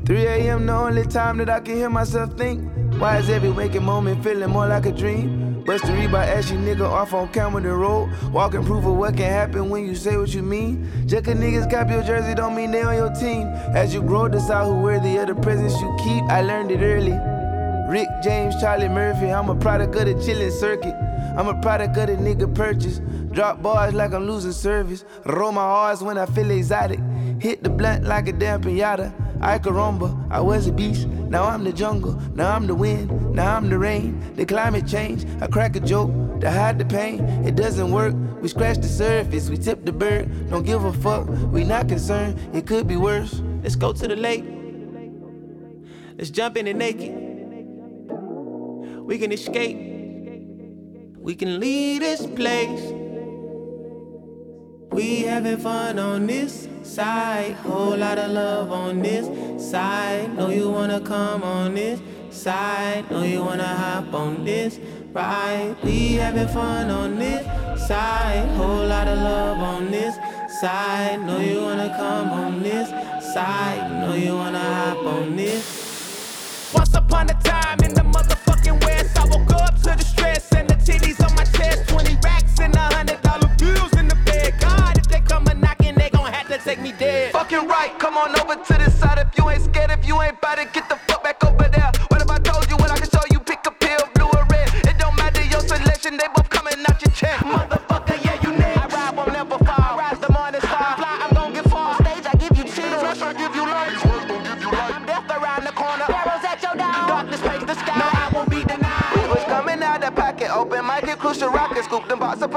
[0.05, 0.67] 3 a.m.
[0.67, 2.61] the only time that I can hear myself think.
[2.99, 5.63] Why is every waking moment feeling more like a dream?
[5.67, 8.09] Bust the by ashy nigga off on Camden Road.
[8.33, 10.89] Walking proof of what can happen when you say what you mean.
[11.05, 13.49] Just 'cause niggas cop your jersey don't mean they on your team.
[13.75, 16.25] As you grow, decide who worthy of the presents you keep.
[16.31, 17.19] I learned it early.
[17.91, 20.95] Rick James, Charlie Murphy, I'm a product of the chillin' circuit.
[21.37, 23.03] I'm a product of the nigga purchase.
[23.31, 25.05] Drop bars like I'm losing service.
[25.27, 27.01] Roll my R's when I feel exotic.
[27.41, 29.13] Hit the blunt like a damn pinata.
[29.41, 31.07] I caramba, I was a beast.
[31.07, 32.21] Now I'm the jungle.
[32.35, 33.35] Now I'm the wind.
[33.35, 34.21] Now I'm the rain.
[34.37, 35.27] The climate change.
[35.41, 37.21] I crack a joke to hide the pain.
[37.45, 38.15] It doesn't work.
[38.41, 39.51] We scratch the surface.
[39.51, 40.51] We tip the bird.
[40.51, 41.29] Don't give a fuck.
[41.53, 42.39] We not concerned.
[42.55, 43.43] It could be worse.
[43.63, 44.45] Let's go to the lake.
[46.17, 47.13] Let's jump in it naked.
[49.03, 49.77] We can escape.
[51.19, 53.06] We can leave this place.
[54.91, 57.53] We having fun on this side.
[57.65, 59.27] Whole lot of love on this
[59.71, 60.35] side.
[60.37, 63.11] Know you wanna come on this side.
[63.11, 64.79] Know you wanna hop on this
[65.13, 65.77] ride.
[65.83, 67.45] We having fun on this
[67.87, 68.49] side.
[68.57, 70.15] Whole lot of love on this
[70.61, 71.21] side.
[71.27, 72.89] Know you wanna come on this
[73.35, 73.91] side.
[74.01, 76.71] Know you wanna hop on this.
[76.75, 80.69] Once upon a time in the motherfucking West, I woke up to the stress and
[80.69, 81.89] the titties on my chest.
[81.89, 83.96] 20 racks and a hundred dollar bills
[86.67, 87.33] take me dead.
[87.33, 90.41] Fucking right, come on over to this side if you ain't scared, if you ain't
[90.41, 91.26] bout it, get the fuck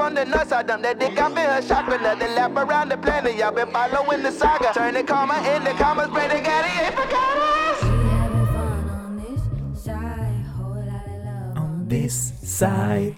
[0.00, 0.52] up on the nuts.
[0.52, 3.36] I dump that dick, I've been her shopping, another lap around the planet.
[3.36, 4.72] Y'all been following the saga.
[4.74, 7.82] Turn the comma in the commas, pray to God he ain't forgot us.
[7.82, 13.14] We having fun on this side, whole lot of love on This side,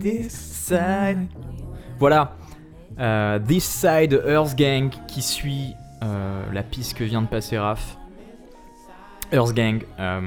[0.00, 1.28] this side.
[1.98, 2.32] Voilà,
[2.98, 7.98] Euh, This Side Earth Gang qui suit euh, la piste que vient de passer Raph.
[9.32, 10.20] Earth Gang, euh,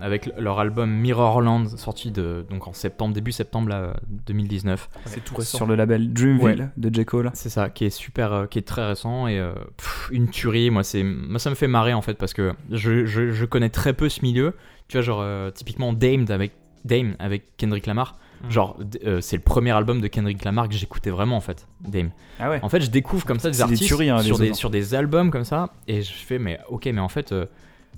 [0.00, 3.94] avec leur album Mirrorland, sorti de, donc en septembre, début septembre là,
[4.26, 4.88] 2019.
[5.06, 5.58] C'est tout récent.
[5.58, 6.68] Sur le label Dreamville Ouais.
[6.76, 7.04] de J.
[7.04, 7.30] Cole.
[7.34, 10.70] C'est ça, qui est super, euh, qui est très récent et euh, pff, une tuerie.
[10.70, 13.70] Moi, c'est, moi, ça me fait marrer en fait parce que je, je, je connais
[13.70, 14.54] très peu ce milieu.
[14.88, 16.52] Tu vois, genre euh, typiquement Dame avec
[16.84, 18.18] Dame avec Kendrick Lamar.
[18.42, 18.50] Mhm.
[18.50, 21.68] Genre, euh, c'est le premier album de Kendrick Lamar que j'écoutais vraiment en fait.
[21.86, 22.10] Dame.
[22.38, 22.58] Ah ouais.
[22.62, 24.70] En fait, je découvre comme ça des C'est des artistes tueries, hein, sur, des, sur
[24.70, 27.44] des albums comme ça, et je fais, mais ok, mais en fait, euh,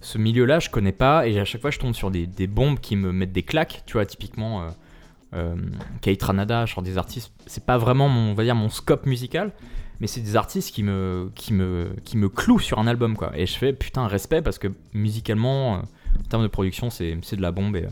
[0.01, 2.81] ce milieu-là, je connais pas, et à chaque fois, je tombe sur des, des bombes
[2.81, 4.69] qui me mettent des claques, tu vois, typiquement euh,
[5.35, 5.55] euh,
[6.01, 9.53] Kate Ranada, genre des artistes, c'est pas vraiment mon, on va dire, mon scope musical,
[10.01, 13.31] mais c'est des artistes qui me, qui, me, qui me clouent sur un album, quoi.
[13.37, 15.79] Et je fais, putain, respect, parce que musicalement, euh,
[16.19, 17.85] en termes de production, c'est de la bombe, et.
[17.85, 17.89] euh,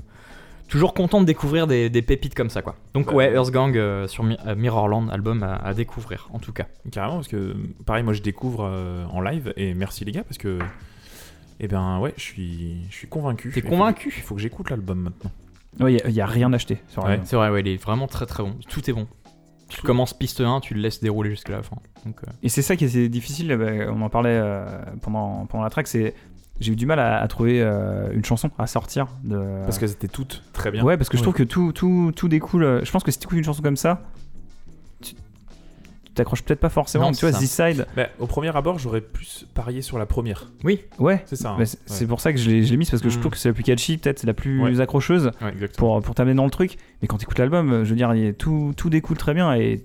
[0.68, 2.76] Toujours content de découvrir des, des pépites comme ça quoi.
[2.94, 6.52] Donc ouais, Earth Gang euh, sur Mi- euh, Mirrorland, album à, à découvrir en tout
[6.52, 6.66] cas.
[6.92, 10.38] Carrément, parce que pareil, moi je découvre euh, en live et merci les gars parce
[10.38, 10.60] que.
[11.60, 13.50] Eh ben ouais, je suis, je suis convaincu.
[13.52, 15.30] T'es convaincu Il faut que j'écoute l'album maintenant.
[15.78, 17.04] Ouais, il y, a rien acheté Ouais.
[17.08, 17.26] l'album.
[17.26, 18.56] C'est vrai, ouais, il est vraiment très très bon.
[18.68, 19.06] Tout est bon.
[19.68, 21.76] Tu commences piste 1, tu le laisses dérouler jusqu'à la fin.
[22.04, 24.64] Donc, euh, Et c'est ça qui est difficile, bah, on en parlait euh,
[25.00, 26.14] pendant, pendant la track, c'est
[26.58, 29.36] j'ai eu du mal à, à trouver euh, une chanson à sortir de...
[29.64, 30.82] Parce qu'elles étaient toutes très bien.
[30.84, 32.84] Ouais, parce que je trouve que tout, tout, tout découle...
[32.84, 34.02] Je pense que si tu écoutes une chanson comme ça,
[36.20, 37.06] t'accroches peut-être pas forcément.
[37.06, 40.06] Non, tu vois, c'est This Side, Bah, au premier abord, j'aurais plus parié sur la
[40.06, 40.50] première.
[40.64, 41.22] Oui, ouais.
[41.26, 41.50] C'est ça.
[41.50, 41.56] hein.
[41.58, 41.82] Bah, c'est Ouais.
[41.86, 43.20] c'est pour ça que je l'ai je l'ai mise parce que je Mm.
[43.20, 44.80] trouve que c'est la plus catchy, peut-être c'est la plus Ouais.
[44.80, 45.94] accrocheuse Exactement.
[45.96, 46.76] pour, pour t'amener dans le truc.
[47.02, 49.54] Mais quand tu écoutes l'album, euh, je veux dire, il tout, tout découle très bien
[49.54, 49.84] et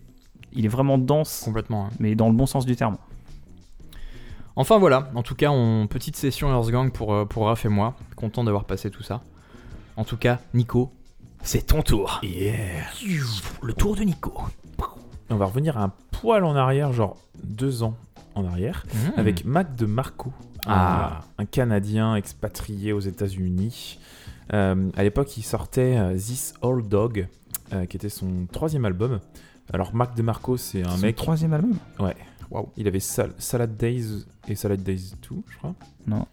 [0.53, 1.85] il est vraiment dense, complètement.
[1.85, 1.89] hein.
[1.99, 2.97] mais dans le bon sens du terme.
[4.57, 7.69] Enfin voilà, en tout cas, on, petite session Earth Gang pour, euh, pour Raph et
[7.69, 7.95] moi.
[8.15, 9.21] Content d'avoir passé tout ça.
[9.97, 10.91] En tout cas, Nico,
[11.43, 12.21] c'est ton tour.
[12.23, 12.55] Yeah.
[13.61, 14.33] Le tour de Nico.
[15.29, 17.95] On va revenir un poil en arrière, genre deux ans
[18.35, 18.97] en arrière, Mmh.
[19.19, 20.31] avec Mac de Marco,
[20.67, 21.21] Ah.
[21.37, 23.99] un, un Canadien expatrié aux États-Unis.
[24.53, 27.27] Euh, à l'époque, il sortait euh, This Old Dog,
[27.73, 29.19] euh, qui était son troisième album.
[29.73, 31.15] Alors, Mac de Marco, c'est un Son mec.
[31.15, 31.73] troisième album
[32.51, 32.69] Waouh.
[32.77, 35.73] Il avait Sal- Salad Days et Salad Days 2, je crois.
[36.05, 36.27] Non.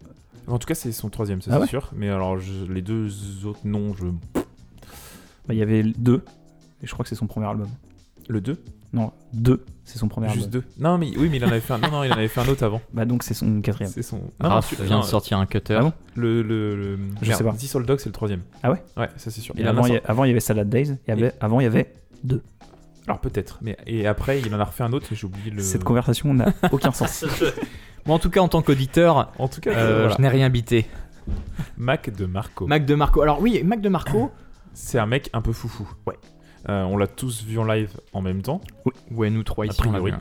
[0.47, 1.91] En tout cas, c'est son troisième, ça Ah c'est ouais sûr.
[1.97, 4.05] Mais alors, je- les deux autres noms, je.
[4.35, 4.43] Bah,
[5.55, 6.23] Il y avait deux,
[6.83, 7.69] et je crois que c'est son premier album.
[8.29, 8.63] Le 2
[8.95, 10.61] Non, deux, c'est son premier Juste album.
[10.61, 10.83] deux.
[10.83, 11.79] Non, mais oui, mais il en avait fait un.
[11.79, 12.83] Non, non, il en avait fait un autre avant.
[12.93, 13.91] Bah donc c'est son quatrième.
[13.91, 14.19] C'est son.
[14.43, 15.77] Non, Raph vient non, de sortir un cutter.
[15.79, 17.53] Ah bon Le, le, le- Je merde, sais pas.
[17.55, 18.43] This Old Dog, c'est le troisième.
[18.63, 19.55] Ah ouais Ouais, ça c'est sûr.
[19.57, 21.61] Et Il avant, il y, a- avant, il y avait Salad Days, et avait- avant
[21.61, 21.91] il y avait
[22.23, 22.43] deux.
[23.07, 23.59] Alors peut-être.
[23.63, 25.63] Mais et après, il en a refait un autre et j'ai oublié le.
[25.63, 27.25] Cette conversation n'a aucun sens.
[28.05, 30.17] Bon, en tout cas, en tant qu'auditeur, En tout cas, euh, voilà.
[30.17, 30.87] je n'ai rien bité.
[31.79, 32.67] Mac de Marco.
[32.67, 33.23] Mac de Marco.
[33.23, 34.31] Alors oui, Mac de Marco.
[34.75, 35.89] C'est un mec un peu foufou.
[36.07, 36.17] Ouais.
[36.69, 38.61] Euh, on l'a tous vu en live en même temps.
[39.11, 40.13] Ouais, nous trois ici, priori.
[40.13, 40.21] hein.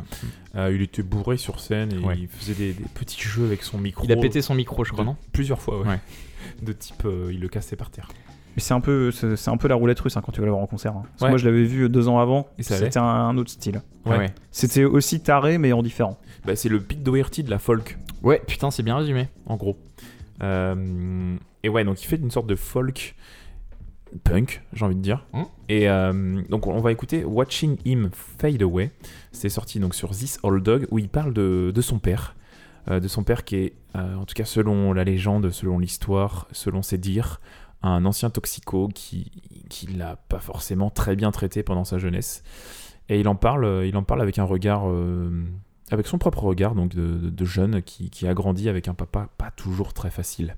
[0.55, 2.15] Euh, il était bourré sur scène et Ouais.
[2.17, 4.03] il faisait des, des petits jeux avec son micro.
[4.05, 5.17] Il a pété son micro, je crois, de- non?
[5.31, 5.87] Plusieurs fois, ouais.
[5.87, 5.99] Ouais.
[6.63, 8.07] De type, euh, il le cassait par terre.
[8.55, 10.51] Mais c'est un peu, c'est un peu la roulette russe hein, quand tu vas le
[10.51, 10.91] voir en concert.
[10.93, 11.03] hein.
[11.03, 11.29] Parce que Ouais.
[11.29, 12.49] moi je l'avais vu deux ans avant.
[12.57, 13.81] Et C'était un, un autre style.
[14.05, 14.11] Ouais.
[14.11, 14.17] Ouais.
[14.17, 14.33] ouais.
[14.51, 16.19] C'était aussi taré mais en différent.
[16.45, 19.29] Bah, c'est le Pete Doherty de la folk, Ouais, putain, c'est bien résumé.
[19.45, 19.77] en gros.
[20.43, 23.15] Euh, et ouais, donc il fait une sorte de folk
[24.23, 25.25] punk, j'ai envie de dire.
[25.33, 25.43] Hmm.
[25.69, 28.91] Et euh, donc on va écouter Watching Him Fade Away.
[29.31, 32.35] C'est sorti donc sur This Old Dog où il parle de, de son père.
[32.89, 36.47] Euh, de son père qui est, euh, en tout cas selon la légende, selon l'histoire,
[36.51, 37.39] selon ses dires,
[37.83, 39.31] un ancien toxico qui,
[39.69, 42.43] qui l'a pas forcément très bien traité pendant sa jeunesse.
[43.09, 44.83] Et il en parle, il en parle avec un regard,
[45.91, 48.93] avec son propre regard, donc de, de- de jeune qui, qui a grandi avec un
[48.93, 50.55] papa pas toujours très facile.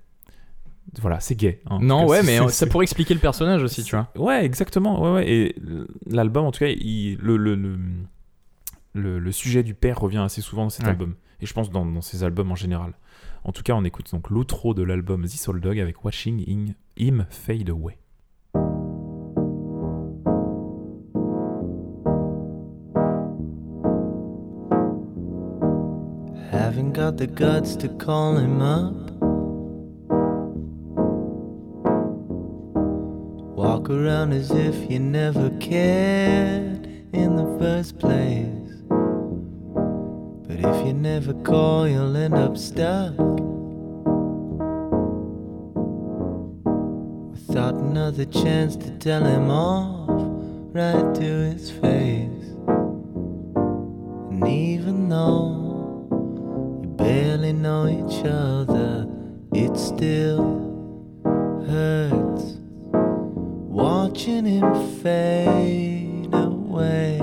[1.01, 1.61] Voilà, c'est gay.
[1.69, 1.79] hein.
[1.81, 4.09] Non, cas, ouais, mais euh, ça pourrait expliquer le personnage aussi, tu vois.
[4.15, 5.01] Ouais, exactement.
[5.01, 5.29] Ouais, ouais.
[5.31, 5.55] Et
[6.07, 7.77] l'album, en tout cas, il- le, le, le,
[8.93, 10.91] le- le sujet du père revient assez souvent dans cet Ouais.
[10.91, 11.15] album.
[11.41, 12.93] Et je pense dans, dans ses albums en général.
[13.43, 16.73] En tout cas, on écoute donc l'outro de l'album This Old Dog avec Watching Him,
[16.97, 17.97] Him Fade Away.
[26.51, 29.12] Haven't got the guts to call him up.
[33.83, 38.81] Walk around as if you never cared in the first place.
[40.47, 43.11] But if you never call, you'll end up stuck.
[47.31, 50.07] Without another chance to tell him off
[50.73, 52.55] right to his face.
[54.31, 56.07] And even though
[56.83, 59.09] you barely know each other,
[59.51, 60.71] it still
[61.67, 62.22] hurts
[64.23, 67.19] watching him fade away.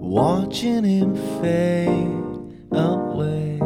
[0.00, 3.58] Watching him fade away.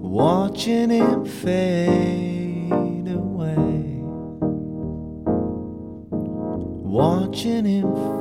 [0.00, 3.98] Watching him fade away.
[6.86, 8.11] Watching him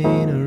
[0.00, 0.41] been around.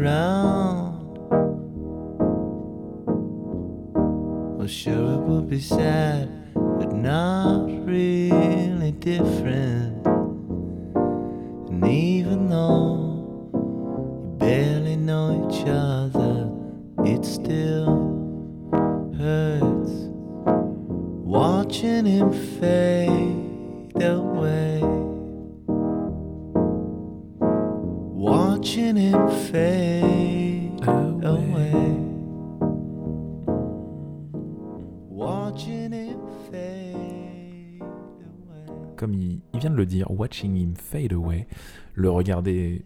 [42.25, 42.85] Regarder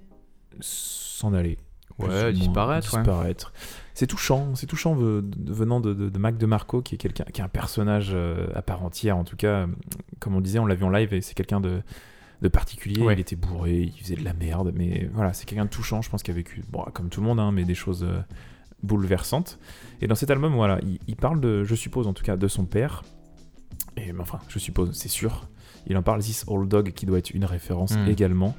[0.60, 1.58] s'en aller.
[1.98, 3.02] Ouais, moins, disparaître, ouais.
[3.02, 3.54] disparaître.
[3.94, 7.44] C'est touchant, c'est touchant venant de, de, de Mac DeMarco, qui est quelqu'un, qui est
[7.44, 9.18] un personnage euh, à part entière.
[9.18, 9.68] En tout cas,
[10.20, 11.82] comme on disait, on l'a vu en live et c'est quelqu'un de,
[12.42, 13.02] de particulier.
[13.02, 13.16] Ouais.
[13.16, 16.02] Il était bourré, il faisait de la merde, mais voilà, c'est quelqu'un de touchant.
[16.02, 18.22] Je pense qu'il a vécu, bon, comme tout le monde, hein, mais des choses euh,
[18.82, 19.60] bouleversantes.
[20.02, 22.48] Et dans cet album, voilà, il, il parle de, je suppose en tout cas, de
[22.48, 23.04] son père.
[23.98, 25.50] Et enfin, je suppose, c'est sûr.
[25.88, 28.08] Il en parle, This Old Dog, qui doit être une référence Mm.
[28.08, 28.56] également.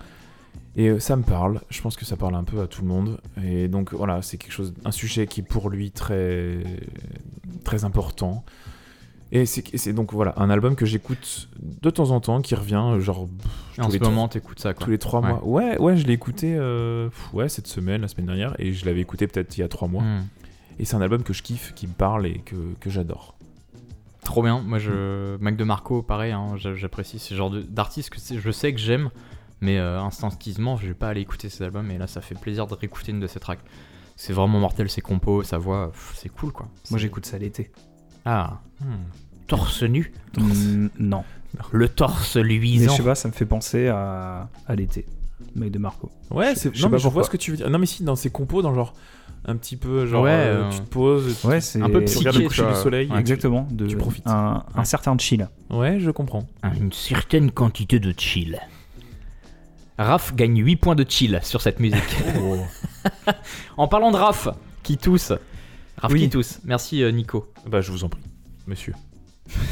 [0.76, 2.88] Et euh, ça me parle, je pense que ça parle un peu à tout le
[2.88, 3.20] monde.
[3.44, 6.58] Et donc voilà, c'est quelque chose, un sujet qui est pour lui très,
[7.64, 8.44] très important.
[9.32, 13.00] Et c'est donc voilà, un album que j'écoute de temps en temps, qui revient, euh,
[13.00, 13.28] genre
[13.78, 14.84] En tous ce les moment, t'écoutes ça, quoi.
[14.84, 15.28] tous les trois Ouais.
[15.28, 15.44] mois.
[15.46, 18.84] Ouais, ouais, je l'ai écouté euh, pff, ouais, cette semaine, la semaine dernière, et je
[18.86, 20.02] l'avais écouté peut-être il y a trois mois.
[20.02, 20.26] Hmm.
[20.80, 23.36] Et c'est un album que je kiffe, qui me parle et que, que j'adore.
[24.24, 24.60] Trop bien.
[24.62, 25.36] Moi, je...
[25.38, 29.10] Mac DeMarco, pareil, hein, j'a- j'apprécie ce genre de- d'artiste que je sais que j'aime,
[29.60, 32.66] mais euh, instinctivement, je vais pas aller écouter ces albums, et là, ça fait plaisir
[32.66, 33.60] de réécouter une de ses tracks.
[34.16, 36.68] C'est vraiment mortel, ses compos, sa voix, c'est cool, quoi.
[36.90, 37.70] Moi j'écoute ça l'été.
[38.26, 38.60] Ah,
[39.46, 40.12] torse nu?
[40.36, 41.24] Mm, non.
[41.72, 42.92] Le torse Mais luisant.
[42.92, 45.06] je sais pas, ça me fait penser à, à l'été.
[45.56, 46.10] Mec de Marco.
[46.30, 46.74] Ouais, Je- c'est.
[46.76, 47.68] je Non, pas mais je vois ce que tu veux dire.
[47.70, 48.92] Non, mais si, dans ses compos, dans genre.
[49.46, 50.22] Un petit peu, genre.
[50.24, 51.40] Ouais, euh, euh, tu te poses.
[51.40, 53.06] tu- Ouais, c'est un peu regardes le psyché, coucher du soleil.
[53.08, 53.14] Ouais.
[53.14, 54.26] et tu- exactement de tu profites.
[54.28, 55.48] Un, un certain chill.
[55.70, 56.46] Ouais, je comprends.
[56.78, 58.60] Une certaine quantité de chill.
[60.00, 62.16] Raph gagne 8 points de chill sur cette musique.
[63.76, 64.48] en parlant de Raph,
[64.82, 65.32] qui tousse.
[65.98, 66.20] Raph Oui.
[66.20, 66.60] qui tousse.
[66.64, 67.52] Merci euh, Nico.
[67.66, 68.22] Bah, je vous en prie,
[68.66, 68.94] monsieur.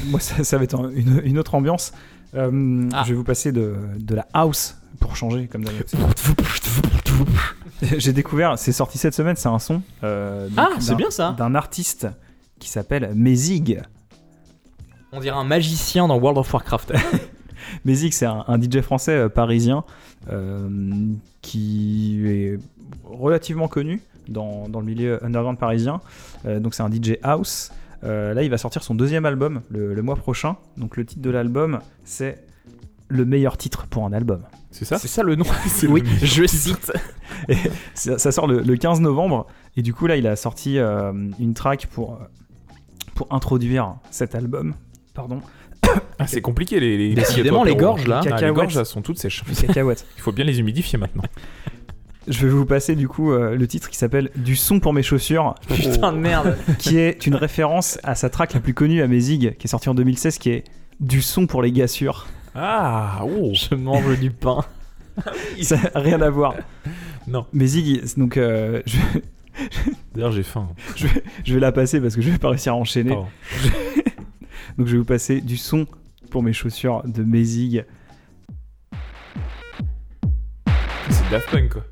[0.07, 1.93] Moi, ça, ça va être un- une, une autre ambiance.
[2.35, 3.05] Euh, Ah.
[3.05, 5.99] Je vais vous passer de, de la house pour changer, comme d'habitude.
[7.97, 9.81] J'ai découvert, c'est sorti cette semaine, c'est un son.
[10.05, 11.35] euh, Ah, c'est d'un- bien ça.
[11.39, 12.07] D'un artiste
[12.59, 13.81] qui s'appelle Mezig.
[15.13, 16.93] On dirait un magicien dans World of Warcraft.
[17.85, 19.85] Mezig, c'est un, un DJ français euh, parisien
[20.31, 20.69] euh,
[21.43, 22.59] qui est
[23.05, 26.01] relativement connu dans, dans le milieu underground parisien.
[26.47, 27.73] Euh, donc c'est un DJ house.
[28.05, 30.57] Euh, là, il va sortir son deuxième album le, le mois prochain.
[30.77, 32.45] Donc le titre de l'album, c'est
[33.09, 34.43] le meilleur titre pour un album.
[34.71, 34.99] C'est ça?
[34.99, 35.45] C'est ça le nom.
[35.89, 36.93] Oui, je cite.
[37.95, 39.47] Ça, ça sort le, le 15 novembre.
[39.77, 42.19] Et du coup, là, il a sorti euh, une track pour,
[43.15, 44.75] pour introduire cet album.
[45.15, 45.41] Pardon.
[46.19, 46.97] Ah, c'est compliqué, les.
[46.99, 48.21] les Décidément, les gorges, là.
[48.31, 49.43] Ah, les gorges, elles sont toutes sèches.
[49.49, 50.07] Les cacahuètes.
[50.17, 51.23] Il faut bien les humidifier maintenant.
[52.27, 55.03] Je vais vous passer du coup euh, le titre qui s'appelle Du son pour mes
[55.03, 56.59] chaussures, Putain de merde.
[56.79, 59.89] qui est une référence à sa track la plus connue à Mezig, qui est sortie
[59.89, 60.65] en 2016, qui est
[61.01, 62.27] Du son pour les gassures.
[62.55, 64.65] Ah, oh Je mange du pain.
[65.63, 66.55] Ça n'a rien à voir.
[67.27, 67.47] Non.
[67.53, 68.97] Mezig, il- donc euh, je,
[70.15, 70.69] D'ailleurs, j'ai faim.
[71.45, 73.11] je vais la passer parce que je vais pas réussir à enchaîner.
[73.11, 73.27] Pardon.
[74.77, 75.87] Donc je vais vous passer du son
[76.31, 77.85] pour mes chaussures de Mézig.
[81.11, 81.85] C'est Daft Punk quoi.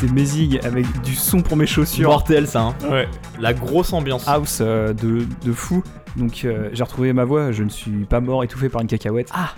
[0.00, 2.08] C'était Mézig avec du son pour mes chaussures.
[2.10, 2.74] Mortel ça, hein.
[2.88, 3.08] Ouais.
[3.40, 4.28] La grosse ambiance.
[4.28, 5.82] House euh, de, de fou.
[6.16, 9.30] Donc euh, j'ai retrouvé ma voix, je ne suis pas mort étouffé par une cacahuète.
[9.34, 9.50] Ah.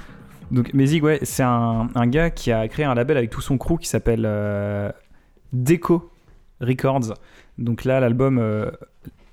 [0.51, 3.59] Donc Mézig, ouais, c'est un, un gars qui a créé un label avec tout son
[3.59, 4.91] crew qui s'appelle euh,
[5.53, 6.11] Deco
[6.61, 7.14] Records.
[7.59, 8.70] Donc là, l'album euh,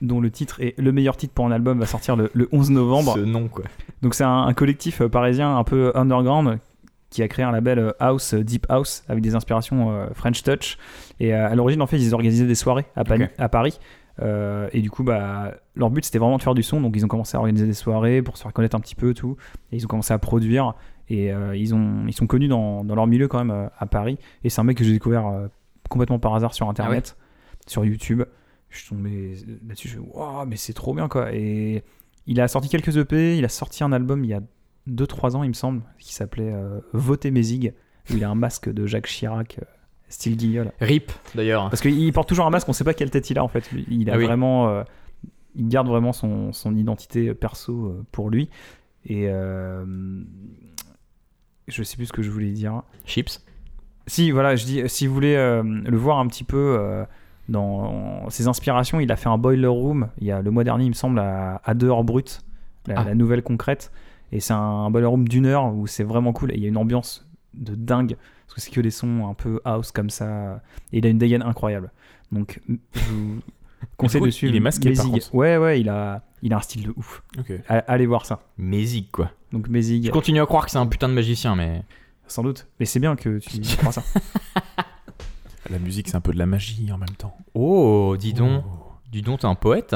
[0.01, 2.71] dont le titre est le meilleur titre pour un album va sortir le, le 11
[2.71, 3.13] novembre.
[3.15, 3.63] Ce nom quoi.
[4.01, 6.59] Donc c'est un, un collectif parisien un peu underground
[7.09, 10.43] qui a créé un label euh, house, euh, deep house, avec des inspirations euh, French
[10.43, 10.77] touch.
[11.19, 13.31] Et à l'origine, en fait, ils organisaient des soirées à, Pani- Ok.
[13.37, 13.79] à Paris.
[14.21, 16.81] Euh, et du coup, bah, leur but c'était vraiment de faire du son.
[16.81, 19.13] Donc ils ont commencé à organiser des soirées pour se faire connaître un petit peu
[19.13, 19.37] tout.
[19.71, 20.73] Et ils ont commencé à produire.
[21.09, 23.85] Et euh, ils, ont, ils sont connus dans, dans leur milieu quand même euh, à
[23.85, 24.17] Paris.
[24.43, 25.31] Et c'est un mec que j'ai découvert
[25.89, 27.15] complètement par hasard sur internet,
[27.67, 28.23] sur YouTube.
[28.69, 29.35] Je suis tombé
[29.67, 29.87] là-dessus.
[29.87, 31.31] Je me suis dit, waouh, mais c'est trop bien quoi.
[31.33, 31.83] Et
[32.25, 33.37] il a sorti quelques EP.
[33.37, 34.41] Il a sorti un album il y a
[34.88, 37.73] 2-3 ans, il me semble, qui s'appelait euh, Voter Mézig,
[38.09, 39.65] où il a un masque de Jacques Chirac, euh,
[40.09, 40.71] style guignol.
[40.79, 41.69] Rip d'ailleurs.
[41.69, 43.69] Parce qu'il porte toujours un masque, on sait pas quelle tête il a en fait.
[43.89, 44.25] Il a Ah oui.
[44.25, 44.69] vraiment.
[44.69, 44.83] euh,
[45.55, 48.49] il garde vraiment son, son identité perso pour lui.
[49.05, 49.27] Et.
[51.67, 52.83] je sais plus ce que je voulais dire.
[53.05, 53.43] Chips.
[54.05, 57.05] Si, voilà, je dis, si vous voulez le voir un petit peu
[57.49, 60.85] dans ses inspirations, il a fait un Boiler Room il y a le mois dernier,
[60.85, 62.41] il me semble, à, à 2 heures brut,
[62.85, 63.03] la, Ah.
[63.03, 63.91] la nouvelle concrète.
[64.32, 66.69] Et c'est un Boiler Room d'une heure où c'est vraiment cool et il y a
[66.69, 70.61] une ambiance de dingue parce que c'est que des sons un peu house comme ça.
[70.91, 71.91] Et il a une dégaine incroyable.
[72.32, 72.61] Donc,
[72.93, 73.39] je vous
[73.97, 74.53] conseille coup, de suivre.
[74.53, 75.21] il est masqué, par Mézig.
[75.23, 75.36] contre.
[75.36, 77.23] Ouais, ouais, il a, il a un style de ouf.
[77.39, 77.51] Ok.
[77.69, 78.41] A- Allez voir ça.
[78.57, 79.32] Mézig quoi.
[79.51, 81.84] Donc, Mézig, Je continue à croire que c'est un putain de magicien mais.
[82.28, 82.67] sans doute.
[82.80, 84.03] Mais c'est bien que tu crois ça.
[85.69, 87.36] La musique, c'est un peu de la magie en même temps.
[87.53, 88.63] Oh, dis donc.
[88.65, 88.84] Oh.
[89.11, 89.95] Dis donc, t'es un poète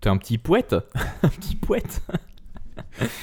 [0.00, 0.74] T'es un petit poète
[1.22, 2.02] Un petit poète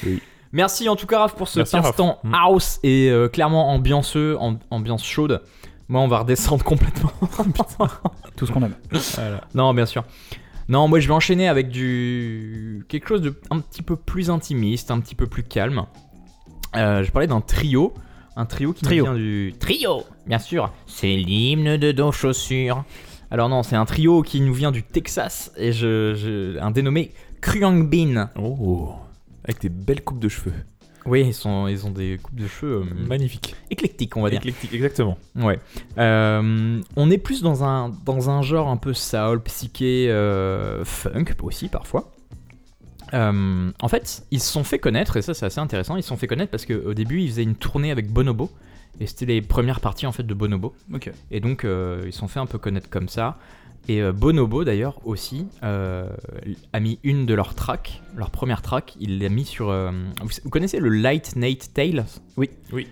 [0.06, 0.22] Oui.
[0.56, 1.86] Merci en tout cas, Raph, pour Merci, Raph.
[1.88, 2.34] instant Mm.
[2.34, 5.42] house et euh, clairement ambianceux, am- ambiance chaude.
[5.90, 7.12] Moi, on va redescendre complètement.
[8.38, 8.76] Tout ce qu'on aime.
[9.54, 10.04] non, bien sûr.
[10.70, 12.86] Non, moi, je vais enchaîner avec du.
[12.90, 15.86] quelque chose de un petit peu plus intimiste, un petit peu plus calme.
[16.76, 17.94] Euh, je parlais d'un trio.
[18.38, 19.04] Un trio qui Trio.
[19.06, 19.54] vient du.
[19.60, 22.84] Trio Bien sûr, c'est l'hymne de nos chaussures.
[23.32, 27.12] Alors, non, c'est un trio qui nous vient du Texas et je, je- un dénommé
[27.42, 28.30] Kryang Bin.
[28.40, 28.94] Oh.
[29.46, 30.54] Avec des belles coupes de cheveux.
[31.06, 33.56] Oui, ils, sont, ils ont des coupes de cheveux euh, Magnifique.
[33.70, 34.40] éclectiques, on va dire.
[34.40, 35.20] Éclectique, exactement.
[35.36, 35.60] Ouais.
[36.00, 41.26] Euh, on est plus dans un, dans un genre un peu soul, psyché, euh, funk
[41.44, 42.12] aussi parfois.
[43.14, 46.18] En fait, ils se sont fait connaître, et ça c'est assez intéressant, ils se sont
[46.18, 48.52] fait connaître parce qu'au début ils faisaient une tournée avec Bonobo,
[49.00, 50.76] et c'était les premières parties en fait de Bonobo.
[50.94, 51.10] Ok.
[51.32, 53.38] Et donc ils se sont fait un peu connaître comme ça.
[53.88, 56.10] Et euh, Bonobo d'ailleurs aussi euh,
[56.74, 59.70] a mis une de leurs tracks, leur première track, il l'a mis sur...
[59.70, 62.06] euh, vous, vous connaissez le Light Night Tales?
[62.38, 62.50] Oui.
[62.74, 62.88] Oui.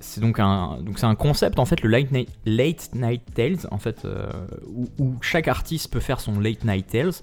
[0.00, 3.66] C'est donc un, donc c'est un concept en fait, le Late Night, late night Tales,
[3.70, 4.26] en fait, euh,
[4.68, 7.14] où, où chaque artiste peut faire son Late Night Tales.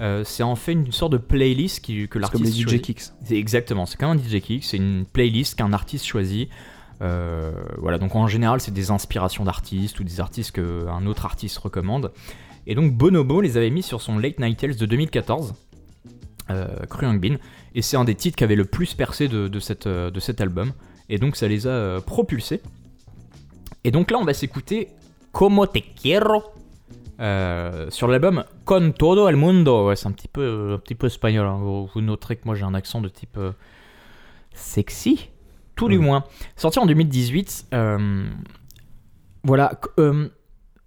[0.00, 2.62] Euh, c'est en fait une sorte de playlist qui, que C'est comme les l'artiste DJ
[2.62, 2.82] choisit.
[2.82, 3.02] Kicks.
[3.22, 6.48] C'est exactement, c'est comme un DJ kick, c'est une playlist qu'un artiste choisit.
[7.02, 11.58] Euh, voilà, donc en général, c'est des inspirations d'artistes ou des artistes qu'un autre artiste
[11.58, 12.12] recommande.
[12.66, 15.54] Et donc Bonobo les avait mis sur son Late Night Tales de 2014,
[16.50, 17.36] euh, Kryang Bin,
[17.74, 20.20] et c'est un des titres qui avait le plus percé de, de cette, euh, de
[20.20, 20.72] cet album.
[21.08, 22.60] Et donc ça les a euh, propulsés.
[23.84, 24.88] Et donc là, on va s'écouter
[25.32, 26.42] Como te quiero
[27.20, 29.88] euh, sur l'album Con todo el mundo.
[29.88, 31.46] Ouais, c'est un petit peu, un petit peu espagnol.
[31.46, 31.58] hein.
[31.60, 33.52] Vous, vous noterez que moi j'ai un accent de type euh,
[34.54, 35.30] sexy,
[35.74, 36.04] tout du Oui.
[36.04, 36.24] moins.
[36.56, 37.66] Sorti en 2018.
[37.74, 38.24] euh,
[39.42, 39.72] voilà.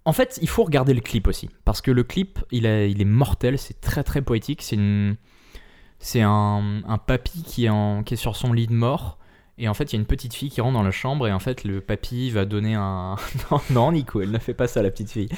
[0.06, 1.50] En fait, il faut regarder le clip aussi.
[1.64, 3.58] Parce que le clip, il, est mortel.
[3.58, 4.62] C'est très très poétique.
[4.62, 9.18] C'est un, papy qui est, en- qui est sur son lit de mort.
[9.58, 11.26] Et en fait, il y a une petite fille qui rentre dans la chambre.
[11.26, 13.16] Et en fait, le papy va donner un.
[13.50, 15.28] non, non, Nico, elle ne fait pas ça, la petite fille.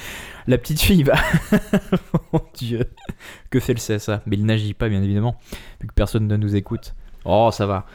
[0.45, 1.15] La petite fille va.
[2.31, 2.91] Mon dieu.
[3.49, 5.39] Que fait le CSA Mais il n'agit pas, bien évidemment.
[5.81, 6.93] Vu que personne ne nous écoute.
[7.25, 7.87] Oh, ça va.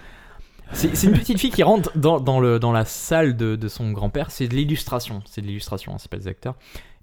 [0.72, 4.30] C'est une petite fille qui rentre dans, la salle de, son grand-père.
[4.30, 5.22] C'est de l'illustration.
[5.26, 6.54] C'est de l'illustration, hein, c'est pas des acteurs.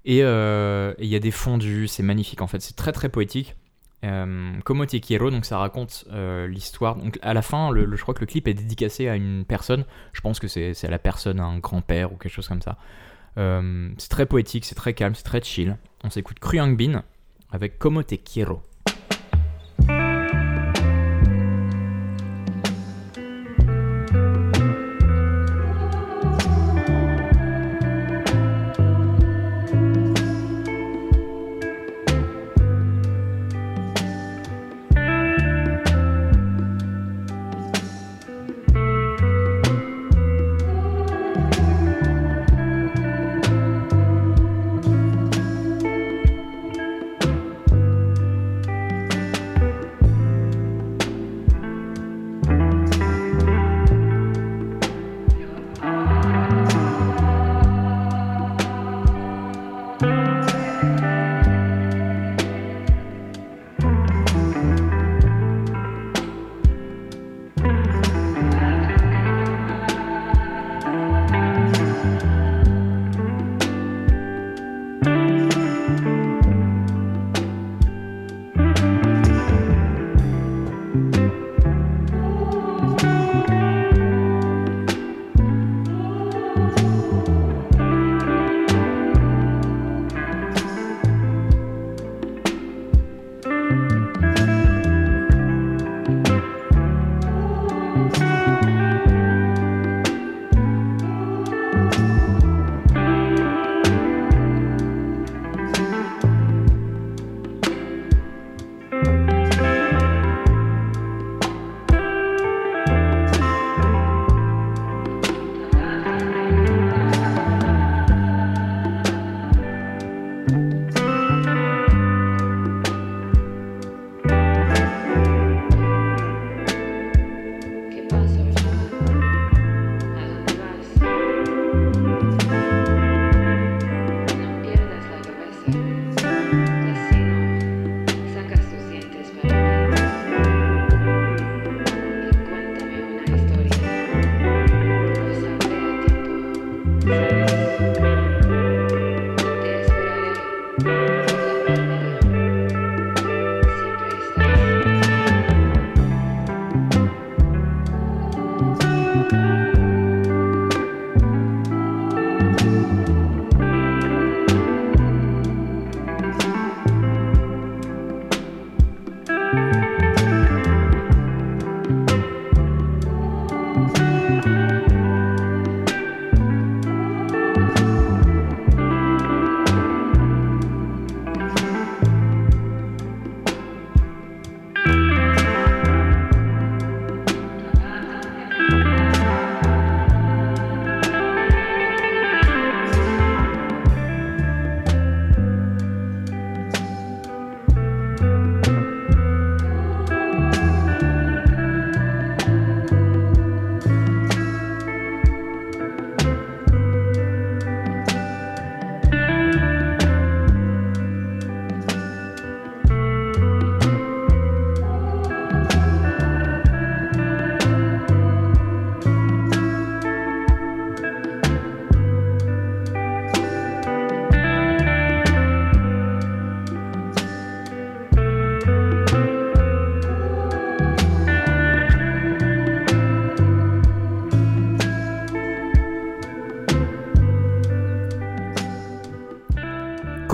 [0.04, 1.88] Et euh, il y a des fondus.
[1.88, 2.62] C'est magnifique en fait.
[2.62, 3.56] C'est très très poétique.
[4.04, 6.96] Euh, Como te quiero, donc ça raconte euh, l'histoire.
[6.96, 9.86] Donc à la fin, je crois que le clip est dédicacé à une personne.
[10.14, 12.78] Je pense que c'est à la personne, à un grand-père ou quelque chose comme ça.
[13.38, 15.78] Euh, c'est très poétique, c'est très calme, c'est très chill.
[16.04, 17.04] On s'écoute Kryang Bin
[17.52, 18.62] avec Como te quiero.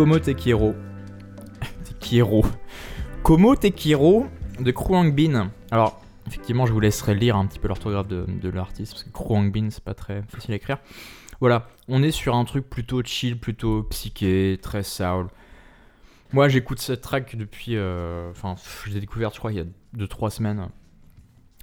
[0.07, 0.73] Komo Tekiero.
[1.83, 2.41] Tekiero.
[3.23, 4.25] Komo Tekiero
[4.57, 5.51] de Kruang Bin.
[5.69, 9.51] Alors, effectivement, je vous laisserai lire un petit peu l'orthographe de, l'artiste parce que Kruang
[9.51, 10.77] Bin, c'est pas très facile à écrire.
[11.41, 15.27] Voilà, on est sur un truc plutôt chill, plutôt psyché, très soul.
[16.31, 17.75] Moi, j'écoute cette track depuis.
[17.75, 18.55] euh, Enfin,
[18.85, 19.65] je l'ai découverte, je crois, il y a
[19.97, 20.69] 2-3 semaines.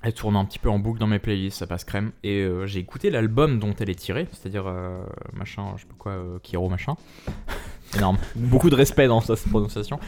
[0.02, 2.12] Elle tourne un petit peu en boucle dans mes playlists, ça passe crème.
[2.22, 5.94] Et euh, j'ai écouté l'album dont elle est tirée, c'est-à-dire euh, machin, je sais pas
[5.96, 6.94] quoi, Kiro machin.
[7.96, 8.18] Énorme.
[8.36, 9.98] Beaucoup de respect dans sa prononciation.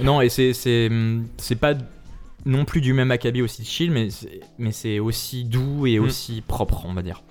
[0.00, 0.90] Non, et c'est c'est
[1.38, 1.74] c'est pas
[2.44, 6.04] non plus du même acabit aussi chill, mais c'est- mais c'est aussi doux et Mm.
[6.04, 7.22] aussi propre, on va dire.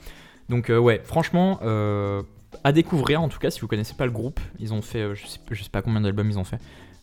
[0.49, 2.21] Donc euh, ouais, franchement, euh,
[2.63, 4.39] à découvrir en tout cas si vous connaissez pas le groupe.
[4.59, 6.59] Ils ont fait, euh, je sais, je sais pas combien d'albums ils ont fait,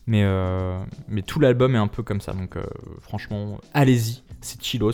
[0.07, 0.77] mais euh,
[1.07, 2.33] mais tout l'album est un peu comme ça.
[2.33, 2.63] Donc euh,
[3.01, 4.91] franchement, allez-y, c'est chillos.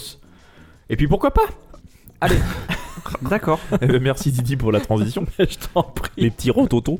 [0.89, 1.47] Et puis pourquoi pas?
[2.21, 2.37] Allez,
[3.21, 3.59] D'accord.
[3.81, 5.25] Eh ben, Merci Didi pour la transition.
[5.39, 6.11] je t'en prie.
[6.17, 6.99] Les petits rototos.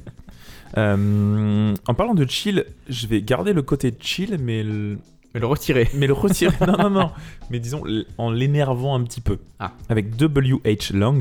[0.78, 4.98] Euh, en parlant de chill, je vais garder le côté chill, mais le,
[5.34, 5.90] Mais le retirer.
[5.96, 6.54] mais le retirer.
[6.68, 7.12] non, non, non.
[7.50, 7.84] Mais disons,
[8.18, 9.40] en l'énervant un petit peu.
[9.60, 9.74] Ah.
[9.90, 10.96] Avec W.H.
[10.96, 11.20] Long,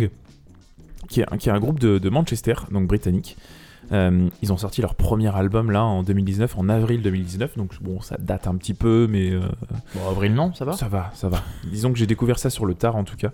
[1.08, 3.36] qui est, un- qui est un groupe de, de Manchester, donc britannique.
[3.90, 7.56] Euh, ils ont sorti leur premier album là en 2019, en avril 2019.
[7.56, 9.40] Donc bon, ça date un petit peu, mais euh,
[9.94, 10.72] Bon, avril non, ça va.
[10.74, 11.42] ça va, ça va.
[11.70, 13.30] Disons que j'ai découvert ça sur le tard en tout cas.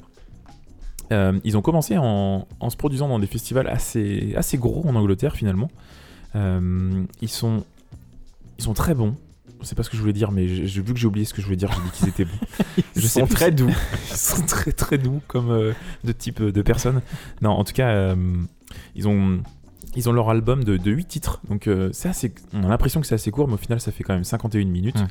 [1.12, 4.94] Euh, ils ont commencé en, en se produisant dans des festivals assez, assez gros en
[4.94, 5.70] Angleterre finalement.
[6.34, 7.64] Euh, ils, sont,
[8.58, 9.14] ils sont très bons.
[9.60, 11.32] Je sais pas ce que je voulais dire, mais j'ai vu que j'ai oublié ce
[11.32, 11.70] que je voulais dire.
[11.72, 12.46] J'ai dit qu'ils étaient bons.
[12.96, 13.70] Ils Je sont très doux.
[14.10, 15.72] Ils sont très très doux comme euh,
[16.04, 17.00] de type euh, de personnes.
[17.40, 18.14] Non, en tout cas, euh,
[18.94, 19.40] ils ont
[19.96, 21.40] ils ont leur album de, de 8 titres.
[21.48, 23.92] Donc euh, c'est assez, on a l'impression que c'est assez court, mais au final ça
[23.92, 24.96] fait quand même 51 minutes.
[24.96, 25.06] Ouais.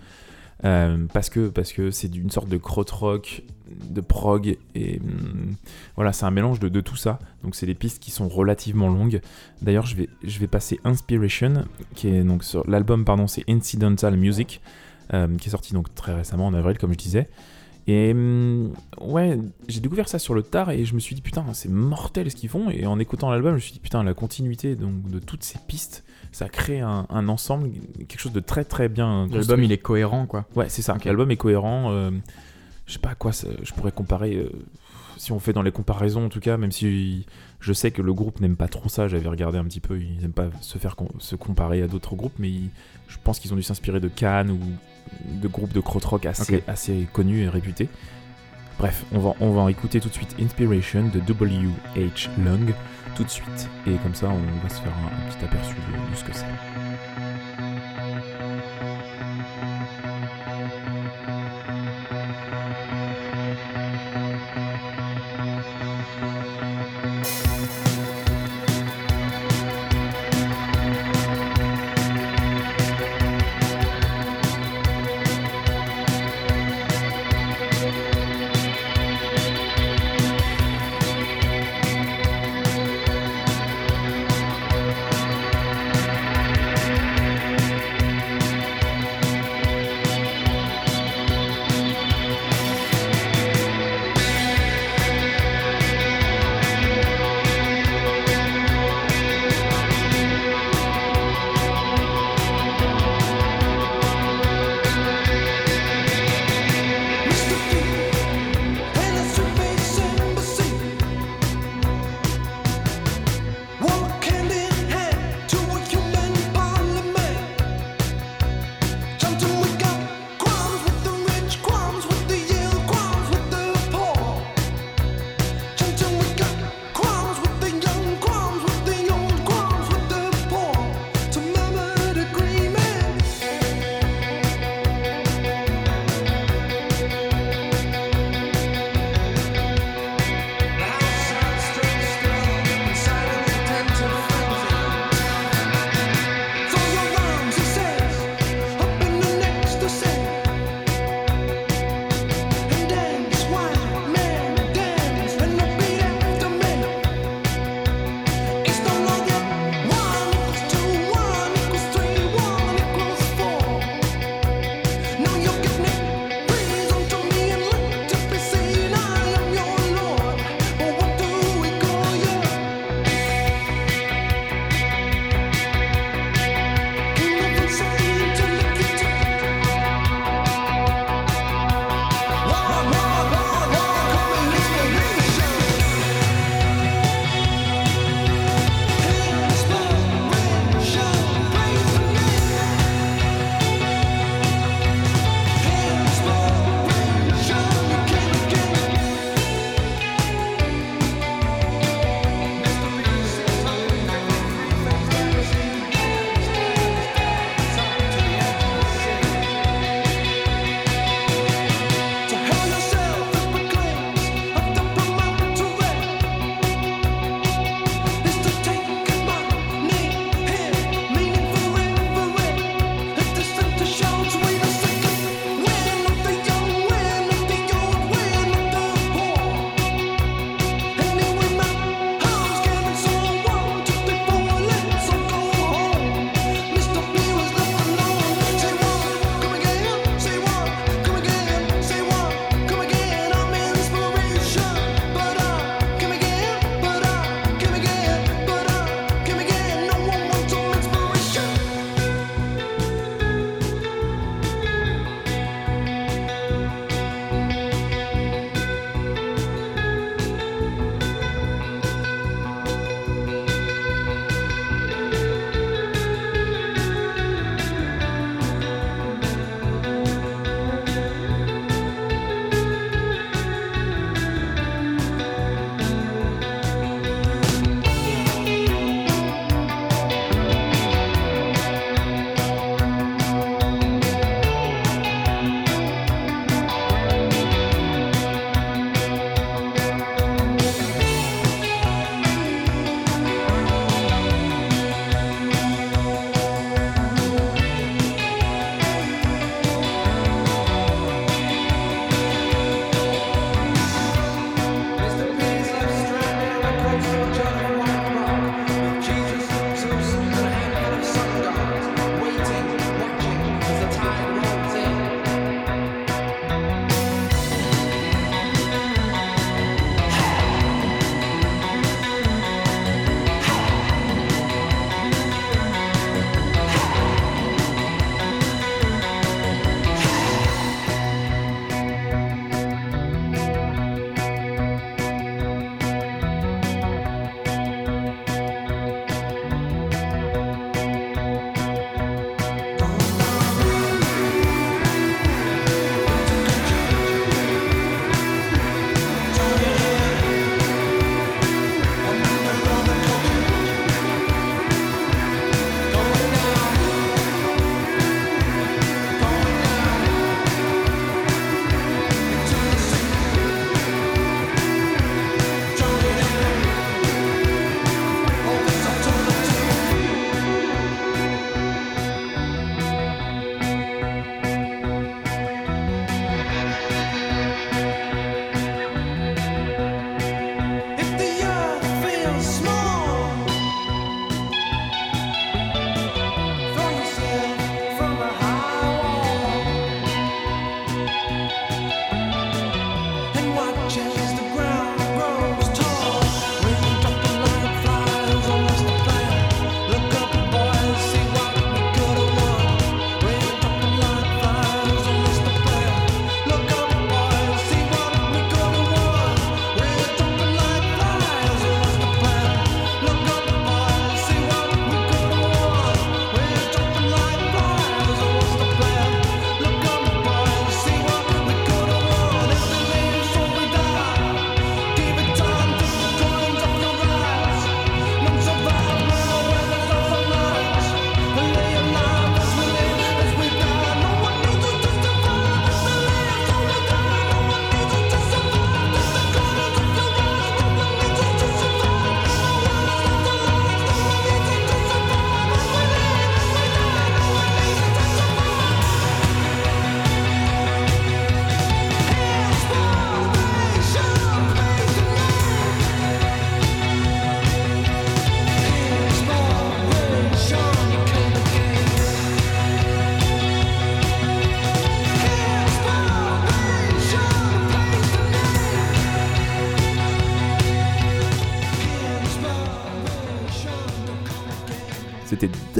[0.66, 3.44] Euh, parce que parce que c'est une sorte de krautrock,
[3.90, 5.56] de prog et hum,
[5.96, 7.20] voilà, c'est un mélange de, de tout ça.
[7.44, 9.22] Donc c'est des pistes qui sont relativement longues.
[9.62, 14.16] D'ailleurs, je vais je vais passer Inspiration, qui est donc sur l'album pardon, c'est Incidental
[14.18, 14.62] Music,
[15.14, 17.30] euh, qui est sorti donc très récemment en avril, comme je disais.
[17.86, 19.38] Et hum, ouais,
[19.68, 22.36] j'ai découvert ça sur le tard et je me suis dit putain, c'est mortel ce
[22.36, 22.70] qu'ils font.
[22.70, 25.60] Et en écoutant l'album, je me suis dit putain, la continuité donc de toutes ces
[25.68, 27.70] pistes, ça crée un, un ensemble,
[28.10, 29.28] quelque chose de très très bien.
[29.38, 30.46] L'album, il est cohérent, quoi.
[30.56, 30.94] Ouais, c'est ça.
[31.06, 31.92] L'album est cohérent.
[31.92, 32.12] euh,
[32.86, 34.36] je sais pas à quoi ça- je pourrais comparer.
[34.36, 34.50] euh,
[35.18, 37.26] si on fait dans les comparaisons, en tout cas, même si
[37.62, 40.18] je sais que le groupe n'aime pas trop ça, j'avais regardé un petit peu, ils
[40.20, 42.70] n'aiment pas se faire se comparer à d'autres groupes, mais ils-
[43.08, 44.60] je pense qu'ils ont dû s'inspirer de Cannes ou
[45.42, 46.64] de groupes de krautrock assez,
[47.14, 47.88] connus et réputés.
[48.80, 52.30] Bref, on va, on va écouter tout de suite Inspiration de W.H.
[52.44, 52.74] Lung,
[53.16, 53.70] tout de suite.
[53.88, 56.46] Et comme ça, on va se faire un, petit aperçu de- de ce que c'est.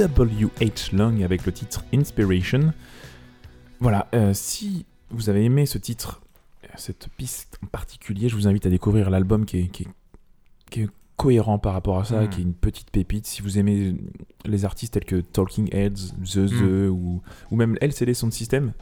[0.08, 0.94] W.H.
[0.94, 2.72] Long avec le titre Inspiration.
[3.80, 6.20] Voilà, euh, si vous avez aimé ce titre,
[6.76, 9.88] cette piste en particulier, je vous invite à découvrir l'album qui est, qui, est,
[10.70, 12.28] qui est cohérent par rapport à ça, Mm.
[12.30, 13.26] qui est une petite pépite.
[13.26, 13.94] Si vous aimez
[14.44, 18.72] les artistes tels que Talking Heads, The The ou, ou même LCD Sound System,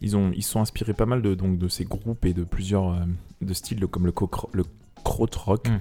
[0.00, 2.92] ils, ont, ils sont inspirés pas mal de, donc, de ces groupes et de plusieurs
[2.92, 3.00] euh,
[3.42, 4.64] de styles comme le, co- le
[5.04, 5.68] krautrock.
[5.68, 5.78] Mm.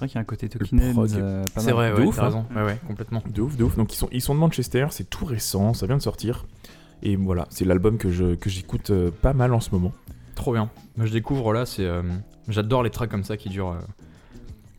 [0.00, 2.22] C'est vrai qu'il y a un côté Talking euh, C'est vrai, de ouais, ouf, t'as
[2.22, 2.24] hein.
[2.24, 2.46] raison.
[2.56, 3.22] Ouais, ouais, complètement.
[3.28, 3.76] De ouf, de ouf.
[3.76, 6.46] Donc ils sont, ils sont de Manchester, c'est tout récent, ça vient de sortir.
[7.02, 9.92] Et voilà, c'est l'album que je que j'écoute euh, pas mal en ce moment.
[10.36, 10.70] Trop bien.
[10.96, 11.84] Moi, je découvre là, c'est.
[11.84, 12.02] euh,
[12.48, 13.80] J'adore les tracks comme ça qui durent euh,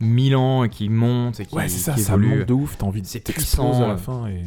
[0.00, 2.76] 1000 ans et qui montent et qui, Ouais, c'est ça, qui ça monte de ouf,
[2.76, 3.96] t'as envie de C'est t'exploser puissant, à la euh.
[3.96, 4.26] fin.
[4.26, 4.42] Et...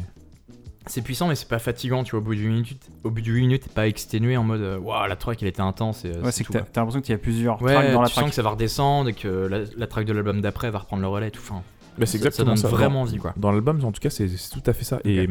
[0.88, 2.20] C'est puissant, mais c'est pas fatigant, tu vois.
[2.20, 5.08] Au bout d'une minute, au bout d'une minute, t'es pas exténué en mode euh, Waouh,
[5.08, 6.04] la track elle était intense.
[6.04, 8.00] Et, euh, Ouais, c'est que tout, t'as l'impression qu'il y a plusieurs Ouais, tracks dans
[8.02, 8.30] la tu sens track.
[8.30, 11.08] que ça va redescendre et que la, la track de l'album d'après va reprendre le
[11.08, 11.42] relais et tout.
[11.42, 11.62] Enfin,
[11.98, 12.68] Bah, c'est ça- ça exactement donne ça.
[12.68, 13.34] vraiment Dans- envie, quoi.
[13.36, 15.00] Dans l'album, en tout cas, c'est tout à fait ça.
[15.04, 15.28] Et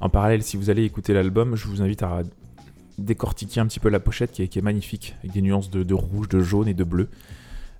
[0.00, 2.22] en parallèle, si vous allez écouter l'album, je vous invite à
[2.98, 5.82] décortiquer un petit peu la pochette qui est, qui est magnifique, avec des nuances de,
[5.82, 7.08] de rouge, de jaune et de bleu.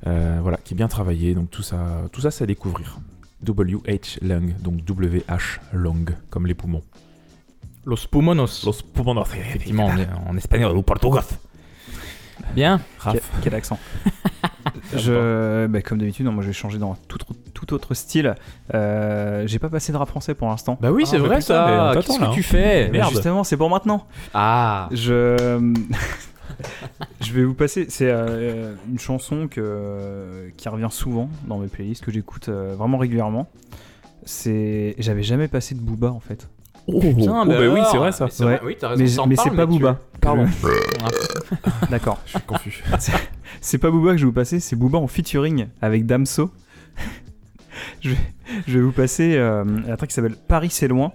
[0.06, 1.34] Euh, voilà, qui est bien travaillé.
[1.34, 2.98] Donc tout ça, tout ça, c'est à découvrir.
[3.44, 4.18] W.H.
[4.22, 5.60] Long, donc W.H.
[5.72, 6.82] Long, comme les poumons.
[7.86, 8.64] Los Pumonos.
[8.64, 9.22] Los pulmones.
[9.38, 11.20] Effectivement, en, en espagnol ou portugais.
[12.54, 12.80] Bien.
[13.02, 13.78] Quel, quel accent.
[14.96, 18.34] je, bah, comme d'habitude, moi je vais changer dans tout, autre- tout autre style.
[18.74, 20.78] Euh, J'ai pas passé de rap français pour l'instant.
[20.80, 21.92] Bah oui, Ah, c'est bah vrai ça.
[21.94, 22.30] Qu'est-ce que hein.
[22.32, 22.86] tu fais?
[22.86, 23.10] Mais Merde.
[23.12, 24.06] justement, c'est pour maintenant.
[24.32, 24.88] Ah.
[24.90, 25.72] Je,
[27.20, 27.86] je vais vous passer.
[27.88, 32.98] C'est euh, une chanson que, qui revient souvent dans mes playlists que j'écoute euh, vraiment
[32.98, 33.48] régulièrement.
[34.24, 36.48] C'est, j'avais jamais passé de Booba en fait.
[36.86, 38.26] Oh, Putain, oh, bah oui, c'est vrai ça.
[38.26, 38.56] mais c'est Ouais.
[38.56, 39.26] vrai, Oui, t'as raison.
[39.26, 39.98] Mais, c'est pas Booba.
[40.20, 40.46] Pardon.
[41.90, 42.20] D'accord.
[42.26, 42.84] Je suis confus.
[43.60, 46.50] C'est pas Booba que je vais vous passer, c'est Booba en featuring avec Damso.
[48.02, 48.16] je, vais,
[48.66, 51.12] je vais vous passer euh, la track qui s'appelle Paris c'est loin.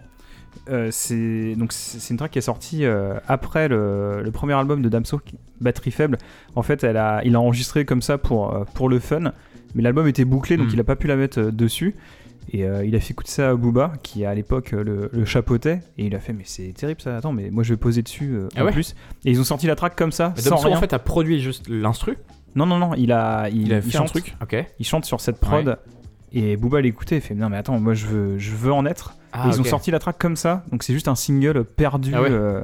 [0.70, 4.53] Euh, c'est donc c'est c'est une track qui est sortie euh, après le, le premier
[4.53, 5.20] album de Damso,
[5.61, 6.17] Batterie faible.
[6.55, 9.32] En fait, elle a, il a enregistré comme ça pour, euh, pour le fun,
[9.76, 10.74] mais l'album était bouclé donc Mm.
[10.74, 11.95] il a pas pu la mettre dessus.
[12.51, 15.82] Et euh, il a fait écouter ça à Booba, qui à l'époque le, le chapeautait,
[15.99, 17.15] et il a fait mais c'est terrible ça.
[17.17, 18.95] Attends, mais moi je vais poser dessus Ah en ouais plus.
[19.26, 20.78] Et ils ont sorti la track comme ça, Mais sans Damso, rien.
[20.78, 22.17] en fait, a produit juste l'instru?
[22.55, 24.36] Non non non, il a il, Il a il fait un chante truc.
[24.41, 24.65] Ok.
[24.80, 25.78] il chante sur cette prod
[26.32, 29.15] et Booba l'écoutait et fait non mais attends moi je veux je veux en être
[29.32, 32.21] Ah, ils ont sorti la track comme ça donc c'est juste un single perdu Ah
[32.21, 32.30] ouais.
[32.32, 32.61] euh,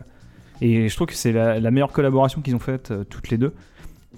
[0.61, 3.37] et je trouve que c'est la, la meilleure collaboration qu'ils ont faite euh, toutes les
[3.37, 3.53] deux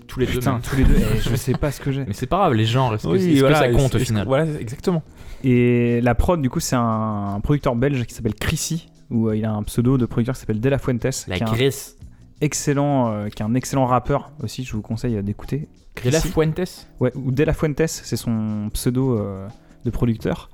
[0.08, 0.34] tous les deux.
[0.34, 0.62] putain même.
[0.62, 2.94] tous les deux je sais pas ce que j'ai Mais c'est pas grave, les gens,
[2.94, 5.04] est-ce que, Oui, que voilà, ça compte au final Voilà, exactement.
[5.44, 9.36] et la prod du coup c'est un, un producteur belge qui s'appelle Chrissy où euh,
[9.36, 11.52] il a un pseudo de producteur qui s'appelle De La Fuentes La qui est un
[11.54, 11.98] Grèce.
[12.42, 15.68] excellent euh, qui est un excellent rappeur aussi je vous conseille d'écouter
[16.06, 16.28] De la Chrissy.
[16.34, 19.48] Fuentes Ouais, ou De La Fuentes, c'est son pseudo euh,
[19.84, 20.50] de producteur.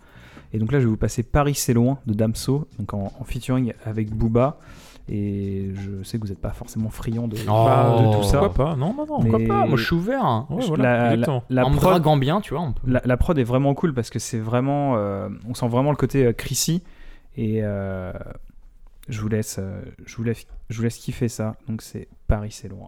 [0.54, 3.24] Et donc là, je vais vous passer Paris c'est loin de Damso, donc en, en
[3.24, 4.60] featuring avec Booba.
[5.10, 8.40] Et je sais que vous n'êtes pas forcément friand de, Oh, de tout ça.
[8.40, 8.76] Pourquoi pas?
[8.78, 9.20] Non, non, non.
[9.20, 9.66] Pourquoi pas?
[9.66, 10.24] Moi, je suis ouvert.
[10.24, 10.48] hein.
[10.50, 11.44] Ouais, Je- voilà, la, la, exactement.
[11.50, 12.74] la en prod, draguant bien, tu vois.
[12.86, 14.96] la prod est vraiment cool parce que c'est vraiment.
[14.96, 16.84] euh, on sent vraiment le côté euh, Chrissy.
[17.36, 18.14] Et euh,
[19.10, 21.56] je, vous laisse, euh, je, vous laisse, je vous laisse kiffer ça.
[21.68, 22.88] Donc c'est Paris c'est loin.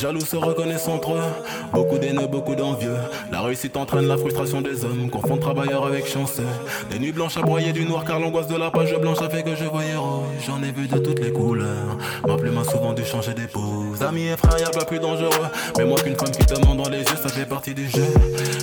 [0.00, 1.22] jaloux se reconnaissent entre eux,
[1.74, 2.96] beaucoup d'haineux, beaucoup d'envieux.
[3.30, 6.46] La réussite entraîne la frustration des hommes, confondent travailleurs avec chanceux.
[6.90, 9.42] Des nuits blanches à broyer du noir, car l'angoisse de la page blanche a fait
[9.42, 10.24] que je voyais rouge.
[10.46, 11.98] J'en ai vu de toutes les couleurs.
[12.26, 14.02] Ma plume a souvent dû changer d'épouse.
[14.02, 15.48] Amis et frères, pas plus dangereux.
[15.76, 18.06] Mais moi qu'une femme qui te ment dans les yeux, ça fait partie du jeu.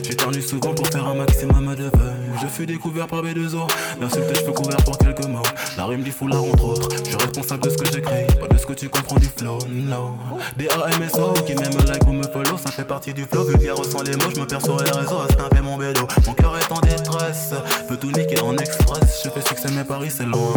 [0.04, 2.27] J'éternue souvent pour faire un maximum de vœux.
[2.42, 3.68] Je fus découvert par B2O,
[4.00, 5.42] d'insultes je peux couvert pour quelques mots.
[5.76, 6.90] La rime du foulard entre autres.
[6.98, 9.58] Je suis responsable de ce que j'écris, pas de ce que tu comprends du flow.
[9.70, 10.18] No.
[10.56, 13.44] D-A-M-S-O, qui m'aime like ou me follow, ça fait partie du flow.
[13.44, 16.08] Vulgaire sans les mots, je me perds sur les réseaux à snapper mon bédo.
[16.26, 17.54] Mon cœur est en détresse,
[17.88, 19.24] peut tout niquer en express.
[19.24, 20.54] Je fais succès, mais Paris c'est loin.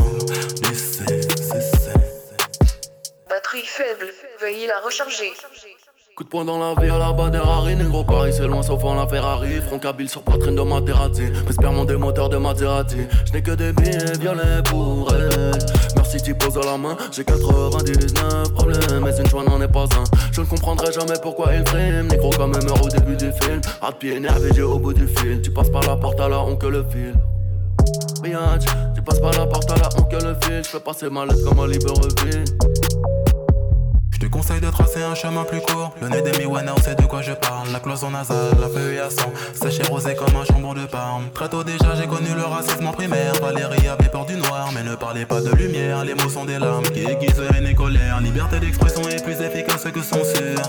[0.69, 1.95] Laissez, cessez.
[3.29, 5.33] Batterie faible, veuillez la recharger.
[6.21, 8.63] Coup de poing dans la vie à la bas des Rari, négro Paris c'est loin
[8.63, 9.59] sauf en la Ferrari.
[9.67, 12.99] Front kabyle sur poitrine de Materazzi M'espère des moteurs de Maserati.
[13.25, 15.53] Je n'ai que des billets violets pour elle.
[15.97, 16.95] Merci tu poses à la main.
[17.11, 20.05] J'ai 99 problèmes mais une joie n'en est pas un.
[20.31, 22.09] Je ne comprendrai jamais pourquoi il frime.
[22.09, 23.63] Négro comme un meurt au début du film.
[23.81, 25.41] À pied énervé j'ai au bout du fil.
[25.41, 27.15] Tu passes par la porte à la on que le fil.
[28.23, 30.63] Biatch, tu passes par la porte à la on que le fil.
[30.65, 32.45] Je fais passer ma lettre comme à Libreville.
[32.63, 32.70] Je
[34.21, 35.95] te conseille de tracer un chemin plus court.
[36.03, 37.73] Le nez des Miwana, on sait de quoi je parle.
[37.73, 39.33] La cloison nasale, la feuille à son.
[39.55, 41.31] Sèche et rosé comme un jambon de Parme.
[41.35, 43.33] Très tôt déjà, j'ai connu le racisme en primaire.
[43.41, 46.05] Valérie avait peur du noir, mais ne parlez pas de lumière.
[46.05, 48.21] Les mots sont des larmes qui aiguisent haine et colère.
[48.21, 50.63] Liberté d'expression est plus efficace que censure.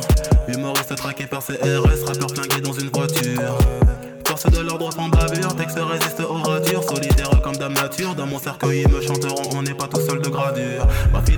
[0.47, 3.58] Humoriste traqué par CRS, rappeur flingué dans une voiture.
[4.32, 8.39] Force de l'ordre en bavure, texte résiste aux ratures Solitaire comme dame nature, dans mon
[8.39, 11.38] cercueil ils me chanteront On n'est pas tout seul de gradure Ma fille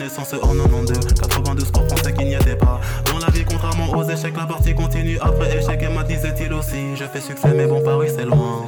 [0.00, 2.80] naissance en 92 92 pour penser qu'il n'y était pas.
[3.06, 5.18] Dans la vie contrairement aux échecs la partie continue.
[5.20, 8.66] Après échec et m'a disait-il aussi Je fais succès mais bon Paris c'est loin.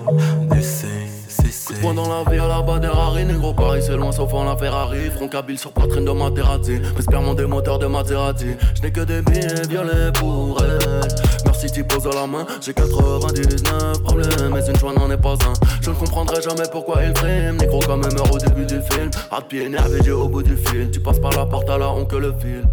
[0.61, 1.75] C.
[1.81, 4.45] Point dans la vie à la bas des Rari, négro Paris c'est loin sauf en
[4.45, 5.11] la Ferrari.
[5.17, 8.57] Front kabyle sur poitrine de Materazzi M'espère mon des moteurs de Maserati.
[8.75, 12.45] Je n'ai que des billets violets pour elle Merci tu poses la main.
[12.61, 15.53] J'ai 99 problèmes mais une joie n'en est pas un.
[15.81, 19.11] Je ne comprendrai jamais pourquoi il frime Négro comme un meurt au début du film.
[19.31, 20.91] À pied énervé j'ai au bout du fil.
[20.91, 22.65] Tu passes par la porte à la on que le fil.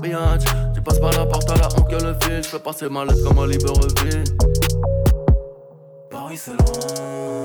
[0.00, 0.44] Biatch,
[0.74, 2.42] tu passes par la porte à la on que le fil.
[2.42, 4.24] Je passer ma lettre comme à Libreville
[6.08, 7.44] Paris c'est loin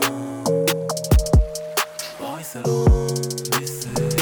[2.20, 4.17] Paris c'est loin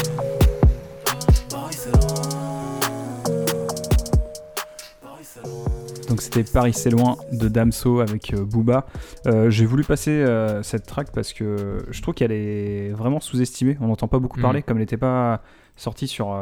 [6.08, 8.86] Donc c'était Paris c'est loin de Damso avec euh, Booba.
[9.26, 13.76] Euh, J'ai voulu passer euh, cette track parce que je trouve qu'elle est vraiment sous-estimée.
[13.80, 14.42] On n'entend pas beaucoup Mhm.
[14.42, 15.42] parler comme elle n'était pas
[15.76, 16.38] sortie sur,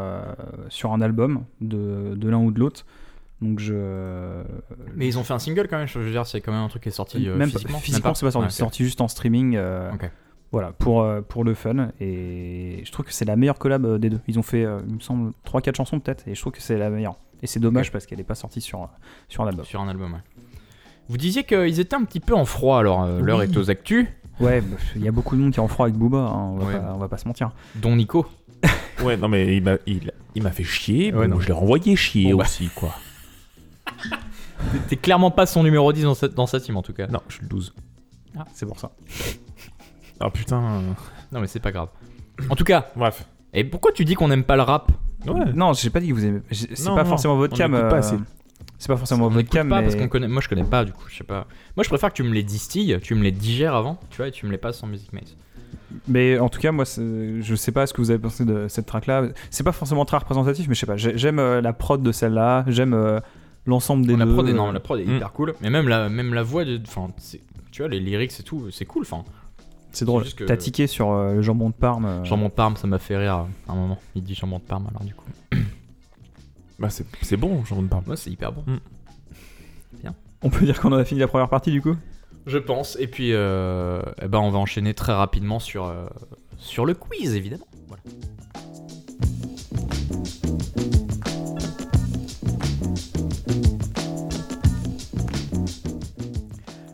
[0.69, 2.85] sur un album de, de l'un ou de l'autre.
[3.41, 4.43] Donc je.
[4.95, 6.69] Mais ils ont fait un single quand même, je veux dire, c'est quand même un
[6.69, 7.79] truc qui est sorti même physiquement.
[7.79, 9.57] physiquement, c'est pas sorti, Ouais, c'est sorti juste en streaming.
[9.57, 10.11] euh, Ok.
[10.53, 11.89] Voilà, pour, pour le fun.
[12.01, 14.21] Et je trouve que c'est la meilleure collab des deux.
[14.29, 16.29] Ils ont fait, il me semble, 3-4 chansons peut-être.
[16.29, 17.17] Et je trouve que c'est la meilleure.
[17.45, 18.89] Et c'est dommage parce qu'elle n'est pas sortie sur,
[19.29, 19.65] sur un album.
[19.67, 20.21] Sur un album, ouais.
[21.09, 24.07] Vous disiez qu'ils étaient un petit peu en froid, alors euh, l'heure est aux actus,
[24.41, 26.33] Ouais, bah, il y a beaucoup de monde qui est en froid avec Booba, hein,
[26.35, 26.73] on, va Ouais.
[26.81, 27.53] pas, on va pas se mentir.
[27.77, 28.27] dont Nico.
[29.05, 31.13] Ouais, non, mais il m'a il, il m'a fait chier.
[31.13, 31.41] Ouais, bon, non.
[31.41, 32.45] je l'ai renvoyé chier Bon, bah.
[32.45, 32.95] aussi, quoi.
[34.89, 37.07] T'es clairement pas son numéro 10 dans, cette, dans sa team en tout cas.
[37.09, 37.75] Non, je suis le 12.
[38.55, 38.93] C'est pour ça.
[40.21, 40.83] Ah putain.
[41.33, 41.89] Non, mais c'est pas grave.
[42.49, 43.27] En tout cas, Bref.
[43.53, 44.91] et pourquoi tu dis qu'on n'aime pas le rap?
[45.27, 45.53] Ouais.
[45.55, 46.41] Non, j'ai pas dit que vous aimez.
[46.51, 47.75] j'ai- C'est pas forcément votre cam.
[47.75, 48.01] euh.
[48.79, 49.83] C'est pas forcément votre cam, pas mais.
[49.85, 50.29] parce qu'on connaît.
[50.29, 51.47] Moi, je connais pas, du coup, je sais pas.
[51.77, 54.29] Moi, je préfère que tu me les distilles, tu me les digères avant, tu vois,
[54.29, 55.37] et tu me les passes en Music Maze.
[56.09, 58.87] Mais en tout cas, moi, je sais pas ce que vous avez pensé de cette
[58.87, 59.29] track-là.
[59.51, 60.97] C'est pas forcément très représentatif, mais je sais pas.
[60.97, 62.65] j'ai- J'aime euh, la prod de celle-là.
[62.67, 63.21] J'aime euh,
[63.67, 64.33] l'ensemble des la deux.
[64.35, 65.17] prod est non, la prod est Mm.
[65.17, 66.79] hyper cool, mais même la, même la voix, de,
[67.71, 69.03] tu vois, les lyrics et tout, c'est cool.
[69.03, 69.25] Enfin,
[69.95, 70.25] C'est drôle.
[70.35, 72.05] que- T'as tiqué sur euh, le jambon de Parme.
[72.05, 73.99] euh, jambon de Parme, ça m'a fait rire à un moment.
[74.15, 75.25] Il dit jambon de Parme, alors du coup,
[76.79, 78.03] Bah, c'est c'est bon, j'en parle.
[78.07, 78.65] moi, c'est hyper bon.
[80.47, 81.97] On peut dire qu'on en a fini la première partie du coup?
[82.47, 82.99] Je pense.
[83.01, 86.05] Et puis, euh, eh ben, on va enchaîner très rapidement sur, euh,
[86.59, 87.67] sur le quiz, évidemment.
[87.89, 88.03] Voilà.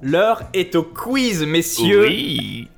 [0.03, 2.09] L'heure est au quiz, messieurs.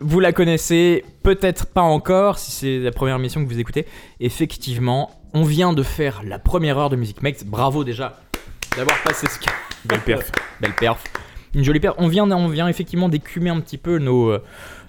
[0.00, 3.86] Vous la connaissez peut-être pas encore si c'est la première émission que vous écoutez.
[4.18, 7.44] Effectivement, on vient de faire la première heure de Music Max.
[7.44, 8.20] Bravo déjà
[8.76, 9.54] d'avoir passé ce cap.
[9.84, 10.32] Belle perf.
[10.60, 11.04] Belle perf.
[11.54, 11.94] Une jolie perf.
[11.98, 14.42] On vient, on vient effectivement d'écumer un petit peu nos, euh,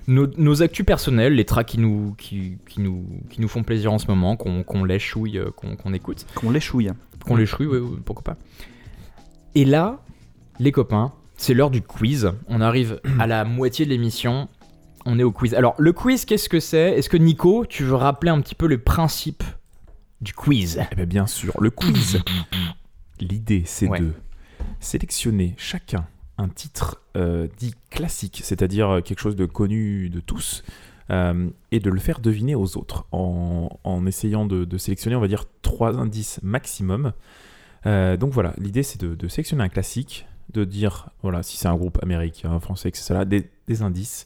[0.08, 3.94] nos, nos actus personnels, les tracks qui nous, qui, qui nous, qui nous font plaisir
[3.94, 6.26] en ce moment, qu'on qu'on lèche-ouille, euh, qu'on écoute.
[6.34, 6.90] Qu'on l'échouille.
[7.26, 8.38] Qu'on les chouille, ouais, pourquoi pas.
[9.54, 10.00] Et là,
[10.60, 12.32] les copains, c'est l'heure du quiz.
[12.48, 14.48] On arrive à la moitié de l'émission.
[15.06, 15.54] On est au quiz.
[15.54, 16.98] Alors, le quiz, qu'est-ce que c'est?
[16.98, 19.44] Est-ce que Nico, tu veux rappeler un petit peu le principe
[20.22, 20.80] du quiz?
[20.92, 22.22] Eh bien, bien sûr, le quiz.
[23.20, 24.00] L'idée, c'est Ouais.
[24.00, 24.12] de
[24.80, 26.08] sélectionner chacun
[26.38, 30.64] un titre euh, dit classique, c'est-à-dire euh, quelque chose de connu de tous,
[31.12, 35.22] euh, et de le faire deviner aux autres en, en essayant de, de sélectionner, on
[35.22, 37.14] va dire, trois indices maximum.
[37.86, 41.68] Euh, donc voilà, l'idée, c'est de, de sélectionner un classique, de dire, voilà, si c'est
[41.68, 44.26] un groupe américain, français, etc., des, des indices,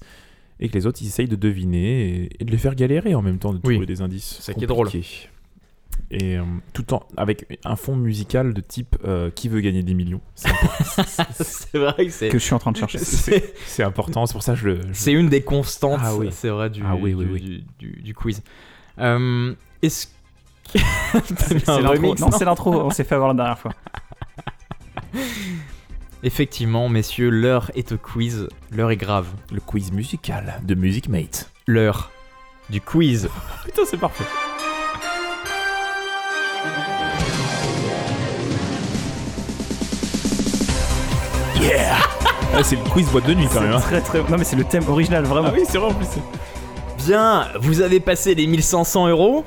[0.59, 3.21] et que les autres, ils essayent de deviner et, et de les faire galérer en
[3.21, 3.75] même temps, de Oui.
[3.75, 4.37] trouver des indices.
[4.39, 4.89] C'est ça qui est drôle.
[6.09, 6.43] Et euh,
[6.73, 10.21] tout en avec un fond musical de type euh, qui veut gagner des millions.
[10.35, 10.49] C'est
[11.43, 12.29] C'est vrai que c'est.
[12.29, 12.97] Que je suis en train de chercher.
[13.65, 14.81] c'est- important, c'est pour ça que je le.
[14.83, 16.29] je- C'est une des constantes, Ah oui.
[16.31, 17.41] c'est vrai, du, Ah oui, oui, du, oui.
[17.79, 18.41] du- du- du quiz.
[18.99, 20.07] Euh, est-ce-
[22.19, 22.73] non c'est l'intro.
[22.83, 23.73] On s'est fait avoir la dernière fois.
[26.23, 28.47] Effectivement, messieurs, l'heure est au quiz.
[28.71, 29.27] L'heure est grave.
[29.51, 31.51] Le quiz musical de Music Mate.
[31.67, 32.11] L'heure
[32.69, 33.29] du quiz.
[33.65, 34.25] Putain, c'est parfait.
[41.61, 41.97] Yeah
[42.53, 43.73] Ah, C'est le quiz boîte de nuit quand même.
[43.73, 43.79] hein.
[43.79, 44.19] Très très.
[44.19, 45.49] Non mais c'est le thème original vraiment.
[45.51, 46.07] Ah oui, c'est vrai en plus.
[47.05, 49.45] Bien, vous avez passé les 1500 euros.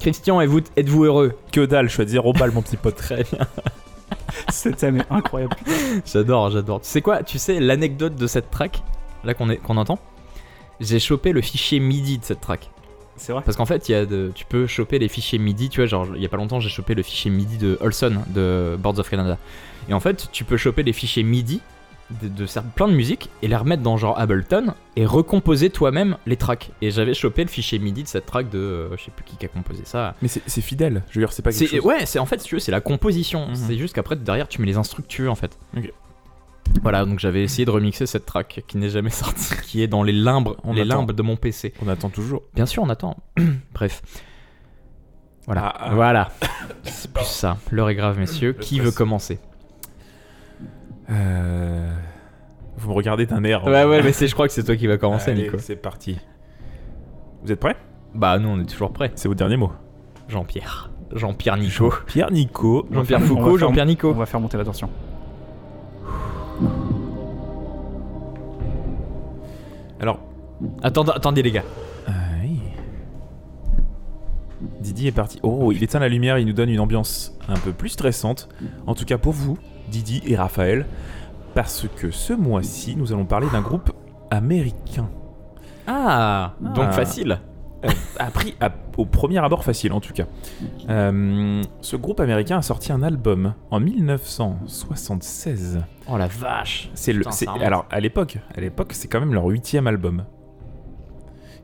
[0.00, 1.32] Christian, êtes-vous heureux?
[1.52, 2.96] Que dalle, je suis à 0 balles, mon petit pote.
[2.96, 3.40] Très bien.
[4.52, 5.56] Ce thème est incroyable.
[6.04, 6.80] J'adore, j'adore.
[6.80, 8.82] Tu sais quoi Tu sais l'anecdote de cette track
[9.24, 9.98] là qu'on entend?
[10.80, 12.70] J'ai chopé le fichier MIDI de cette track.
[13.16, 13.40] C'est vrai?
[13.44, 15.86] Parce qu'en fait, il y a de- tu peux choper les fichiers MIDI, tu vois,
[15.86, 18.98] genre il y a pas longtemps, j'ai chopé le fichier MIDI de Olson de Boards
[18.98, 19.38] of Canada.
[19.88, 21.60] Et en fait, tu peux choper les fichiers MIDI
[22.22, 26.36] de, de plein de musique et les remettre dans genre Ableton et recomposer toi-même les
[26.36, 26.70] tracks.
[26.82, 29.36] Et j'avais chopé le fichier MIDI de cette track de euh, je sais plus qui
[29.36, 30.14] qui a composé ça.
[30.22, 31.02] Mais c'est fidèle.
[31.10, 31.84] Je veux dire, c'est pas quelque chose.
[31.84, 33.48] ouais, c'est en fait si tu veux, c'est la composition.
[33.48, 33.54] Mhm.
[33.56, 35.58] C'est juste qu'après derrière tu mets les instrus que tu veux en fait.
[36.82, 40.02] Voilà, donc j'avais essayé de remixer cette track qui n'est jamais sortie, qui est dans
[40.02, 41.04] les limbes, On les attend.
[41.04, 41.72] de mon PC.
[41.84, 42.42] On attend toujours.
[42.54, 43.16] Bien sûr, on attend.
[43.74, 44.02] Bref.
[45.46, 45.72] Voilà.
[45.76, 45.94] Ah, ah.
[45.94, 46.28] Voilà.
[46.82, 47.56] C'est plus ça.
[47.70, 48.52] L'heure est grave, messieurs.
[48.52, 49.38] Qui veut commencer?
[51.10, 51.92] Euh...
[52.78, 53.64] Vous me regardez d'un air.
[53.64, 55.58] Ouais, ouais, mais c'est, je crois que c'est toi qui va commencer, Allez, Nico.
[55.58, 56.18] C'est parti.
[57.42, 57.76] Vous êtes prêts?
[58.14, 59.12] Bah, nous, on est toujours prêts.
[59.14, 59.70] C'est votre dernier mot.
[60.28, 60.90] Jean-Pierre.
[61.14, 61.92] Jean-Pierre Nico.
[62.06, 62.86] Pierre Nico.
[62.90, 64.12] Jean-Pierre On va Foucault, faire- Jean-Pierre On Nico.
[64.12, 64.90] va faire monter la tension.
[70.00, 70.20] Alors,
[70.82, 71.64] Attendez, attendez, les gars.
[72.06, 72.12] Ah
[72.42, 72.58] oui.
[74.80, 75.38] Didi est parti.
[75.42, 78.48] Oh, il éteint la lumière, il nous donne une ambiance un peu plus stressante.
[78.86, 79.58] En tout cas pour vous,
[79.88, 80.86] Didi et Raphaël.
[81.54, 83.90] Parce que ce mois-ci, nous allons parler d'un groupe
[84.30, 85.08] américain.
[85.86, 86.92] Ah, donc Ah.
[86.92, 87.38] facile.
[87.84, 88.56] Euh, appris
[88.96, 90.24] au premier abord facile en tout cas.
[90.88, 95.80] Euh, ce groupe américain a sorti un album en 1976.
[96.10, 96.90] Oh la vache.
[96.94, 100.24] C'est le, Putain, alors à l'époque, à l'époque, c'est quand même leur huitième album.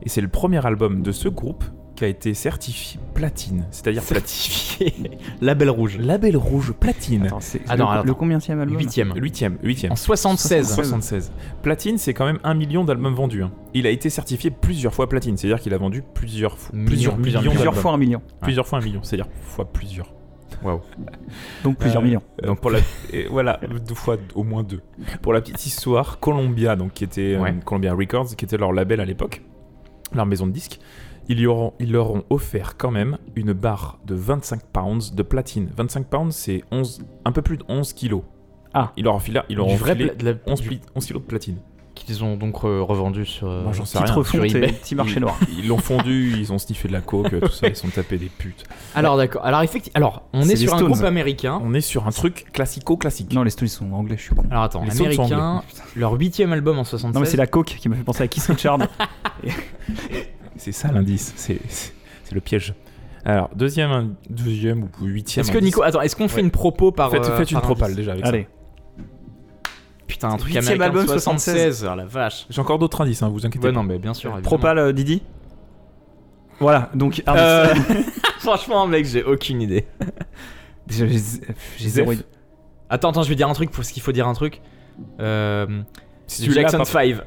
[0.03, 1.63] Et c'est le premier album de ce groupe
[1.95, 4.93] qui a été certifié platine, c'est-à-dire Certifié.
[5.41, 5.97] Label rouge.
[5.99, 7.27] label rouge platine.
[7.27, 9.13] Attends, c'est Attends, le, le combienième album Huitième.
[9.15, 9.91] Huitième, huitième.
[9.91, 10.73] En 76.
[10.73, 11.31] 76.
[11.61, 13.43] Platine, c'est quand même un million d'albums vendus.
[13.43, 13.51] hein.
[13.75, 17.41] Il a été certifié plusieurs fois platine, c'est-à-dire qu'il a vendu plusieurs fois, plusieurs plusieurs
[17.43, 18.21] millions, Plusieurs fois un million.
[18.41, 20.13] plusieurs fois un million, c'est-à-dire fois plusieurs.
[20.63, 20.79] Waouh.
[21.63, 22.21] Donc plusieurs Euh, millions.
[22.43, 22.79] Donc pour la
[23.11, 24.81] et voilà deux fois au moins deux.
[25.21, 27.51] Pour la petite histoire, Columbia donc qui était euh.
[27.65, 29.41] Columbia Records qui était leur label à l'époque,
[30.13, 30.79] leur maison de disques,
[31.29, 35.23] ils, lui auront, ils leur ont offert quand même une barre de 25 pounds de
[35.23, 35.69] platine.
[35.75, 38.23] 25 pounds c'est 11 un peu plus de 11 kilos.
[38.73, 38.91] Ah.
[38.97, 41.05] Ils leur ont filé, ils leur ont filé pla- de la- 11, du- pli- 11
[41.05, 41.57] kilos de platine.
[41.95, 43.47] Qu'ils ont donc euh, revendu sur.
[43.47, 44.15] euh, Moi, j'en sais Petite rien.
[44.15, 44.71] refonte sur et eBay.
[44.73, 45.37] petit marché noir.
[45.59, 48.29] Ils l'ont fondu, ils ont sniffé de la coke, tout ça, ils sont tapés des
[48.35, 48.63] putes.
[48.95, 49.45] Alors d'accord.
[49.45, 49.95] Alors effectivement.
[49.95, 50.91] Alors on C'est est sur un Stones.
[50.91, 51.61] groupe américain.
[51.63, 53.31] On est sur un truc classico-classique.
[53.31, 54.43] Non, les Stones sont anglais, je suis con.
[54.49, 55.63] Alors attends, Les Stones sont américain.
[55.95, 57.13] Leur huitième album en 76.
[57.13, 58.79] Non, mais c'est la coke qui m'a fait penser à Keith Richards.
[60.57, 61.59] C'est ça l'indice, c'est
[62.31, 62.73] le piège.
[63.25, 65.43] Alors, deuxième, deuxième ou huitième.
[65.45, 65.57] Est-ce que.
[65.57, 66.41] Nico, attends, est-ce qu'on fait Ouais.
[66.43, 68.47] une propos par Faites, euh, faites une propale indice déjà avec Allez.
[70.07, 71.87] Putain, un truc Huitième américain album, de 76.
[71.89, 72.41] Ah la vache.
[72.41, 72.45] ça.
[72.49, 73.79] J'ai encore d'autres indices, hein, vous inquiétez Ouais, pas.
[73.79, 74.29] non, mais bien sûr.
[74.31, 74.43] évidemment.
[74.45, 75.23] Propal euh, Didi
[76.59, 77.23] Voilà, donc.
[77.25, 77.73] ah, Euh,
[78.39, 79.85] Franchement, mec, j'ai aucune idée.
[80.87, 82.23] Déjà, j'ai zéro idée.
[82.89, 84.61] Attends, attends, je vais dire un truc parce qu'il faut dire un truc.
[85.21, 85.81] Euh,
[86.27, 87.21] Si tu Jackson pas- 5.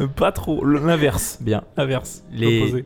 [0.00, 1.38] Euh, Pas trop, l'inverse.
[1.40, 1.62] Bien.
[1.76, 2.24] L'inverse.
[2.32, 2.84] Les- l'opposé.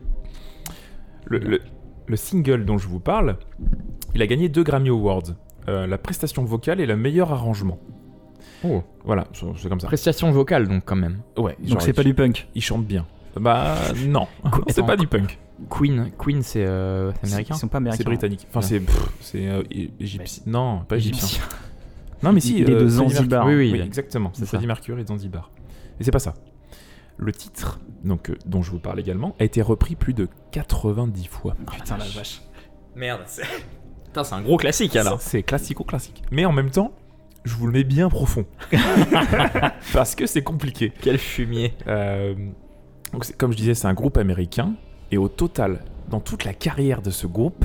[1.27, 1.61] Le, le-
[2.07, 3.37] le single dont je vous parle,
[4.15, 5.23] il a gagné deux Grammy Awards.
[5.69, 7.79] Euh, la prestation vocale et le meilleur arrangement.
[8.65, 8.83] Oh.
[9.05, 9.27] Voilà,
[9.57, 9.87] c'est comme ça.
[9.87, 11.19] Prestation vocale, donc, quand même.
[11.39, 12.49] Ouais, Donc c'est pas du punk.
[12.55, 13.07] Il chante bien.
[13.41, 13.75] Bah
[14.07, 14.29] non,
[14.69, 15.39] c'est pas du punk.
[15.71, 17.99] Queen, Queen c'est euh, c'est américain Ils sont pas américains.
[17.99, 18.47] C'est britannique.
[18.49, 18.67] Enfin, Ouais.
[18.67, 18.83] c'est
[19.21, 19.63] c'est euh,
[19.99, 20.43] égyptien.
[20.47, 21.25] Non, pas égyptien.
[21.27, 21.45] Égyptien.
[22.23, 22.59] Non, mais si.
[22.59, 23.47] Il est de Zanzibar.
[23.47, 24.31] Oui, oui, exactement.
[24.35, 24.47] c'est.
[24.47, 25.51] Freddie Mercury et Zanzibar.
[25.99, 26.35] Et c'est pas ça.
[27.17, 31.27] Le titre, donc euh, dont je vous parle également, a été repris plus de 90
[31.29, 31.55] fois.
[31.71, 32.43] Putain, la vache.
[32.97, 33.45] Merde, c'est.
[34.07, 35.21] Putain, c'est un gros classique alors.
[35.21, 36.23] C'est classico-classique.
[36.31, 36.93] Mais en même temps,
[37.45, 38.45] je vous le mets bien profond.
[39.93, 40.93] Parce que c'est compliqué.
[41.01, 41.75] Quel fumier.
[41.87, 42.35] Euh,
[43.13, 44.75] donc c'est- comme je disais, c'est un groupe américain.
[45.11, 47.65] Et au total, dans toute la carrière de ce groupe,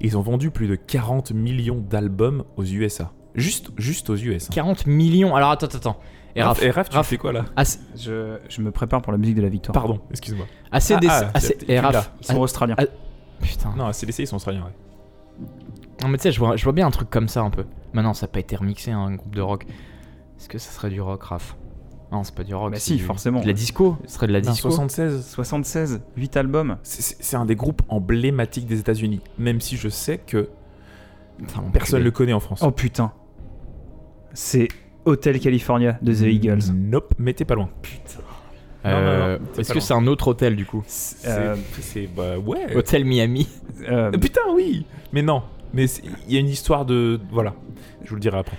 [0.00, 3.12] ils ont vendu plus de 40 millions d'albums aux USA.
[3.34, 4.52] Juste, juste aux USA.
[4.52, 5.34] 40 millions.
[5.34, 6.00] Alors attends, attends, attends.
[6.36, 9.12] Et Raph, Et Raph, tu Raph, fais quoi là AC, Je, je me prépare pour
[9.12, 9.72] la musique de la victoire.
[9.72, 10.46] Pardon, excuse-moi.
[10.72, 11.08] ACDC.
[11.10, 12.10] Ah, ah, AC tu- et Raph.
[12.20, 12.74] Ils sont australiens.
[12.78, 12.84] Ah,
[13.40, 13.74] Putain.
[13.76, 15.46] Non, CDC, ils sont australiens, ouais.
[16.02, 17.64] Non mais tu sais, je vois, je vois bien un truc comme ça un peu.
[17.92, 19.64] Maintenant, ça n'a pas été remixé, hein, un groupe de rock.
[20.38, 21.56] Est-ce que ça serait du rock, Raph?
[22.12, 22.72] Non, c'est pas du rock.
[22.72, 23.40] Bah si, du- forcément.
[23.40, 23.96] De la disco.
[24.06, 24.70] Ce serait de la Non, disco.
[24.70, 25.24] 76.
[25.26, 26.78] 76, 8 albums.
[26.82, 30.48] C'est- un des groupes emblématiques des États-Unis, même si je sais que
[31.38, 32.04] Putain, personne culé.
[32.04, 32.60] le connaît en France.
[32.62, 33.12] Oh putain.
[34.32, 34.68] C'est
[35.04, 36.72] Hotel California de The Eagles.
[36.74, 37.68] Nope, mais t'es pas loin.
[38.86, 41.56] Euh, Non, non, non, c'est Est-ce que c'est un autre hôtel du coup C'est Euh,
[42.14, 42.74] bah ouais.
[42.76, 43.48] Hôtel Miami.
[43.88, 44.86] Euh, Euh, Putain, oui.
[45.12, 45.42] Mais non.
[45.72, 45.86] Mais
[46.26, 47.54] il y a une histoire de voilà.
[48.02, 48.56] Je vous le dirai après.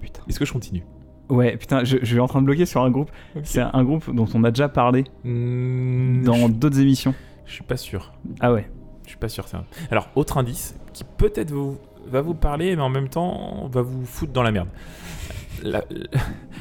[0.00, 0.22] Putain.
[0.28, 0.84] Est-ce que je continue?
[1.28, 3.10] Ouais, putain, je, je suis en train de bloquer sur un groupe.
[3.42, 7.14] C'est un groupe dont on a déjà parlé Hmm, dans d'autres émissions.
[7.46, 8.12] Je suis pas sûr.
[8.40, 8.68] Ah ouais.
[9.04, 9.46] Je suis pas sûr.
[9.90, 14.04] Alors, autre indice qui peut-être vous, va vous parler, mais en même temps va vous
[14.04, 14.68] foutre dans la merde.
[15.62, 15.84] La,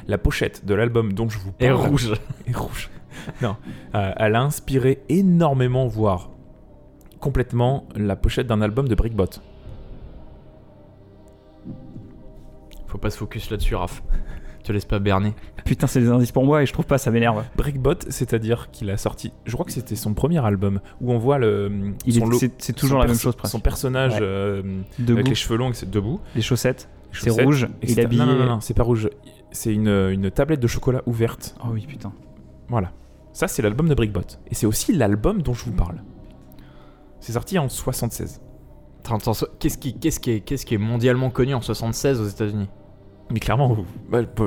[0.08, 2.14] la pochette de l'album dont je vous parle rouge.
[2.48, 2.90] est rouge.
[3.42, 3.56] Non,
[3.96, 6.30] euh, elle a inspiré énormément, voire
[7.20, 9.30] complètement, la pochette d'un album de Brickbot.
[12.88, 14.02] Faut pas se focus là-dessus, Raph.
[14.64, 15.34] Te laisse pas berner.
[15.66, 17.44] Putain, c'est des indices pour moi et je trouve pas, ça m'énerve.
[17.58, 21.38] Brickbot, c'est-à-dire qu'il a sorti, je crois que c'était son premier album, où on voit
[21.40, 21.94] le.
[22.06, 23.52] Il son est- lo- c'est- c'est toujours son la même chose, presque.
[23.52, 24.20] Son personnage Ouais.
[24.22, 24.62] euh,
[25.00, 25.14] Debout.
[25.14, 26.20] avec les cheveux longs, c'est debout.
[26.36, 26.90] Les chaussettes.
[27.26, 27.68] les C'est rouge.
[27.82, 28.24] et Il est habillé.
[28.26, 29.10] Non, non, non, c'est pas rouge.
[29.52, 31.56] C'est une, une tablette de chocolat ouverte.
[31.64, 32.14] Oh oui, putain.
[32.70, 32.92] Voilà.
[33.34, 34.22] Ça, c'est l'album de Brickbot.
[34.50, 35.98] Et c'est aussi l'album dont je vous parle.
[37.20, 38.42] C'est sorti en 76.
[39.04, 42.22] Attends, attends, so- qu'est-ce qui, qu'est-ce qui, est, qu'est-ce qui est mondialement connu en 76
[42.22, 42.68] aux États-Unis?
[43.32, 43.86] Mais clairement, vous-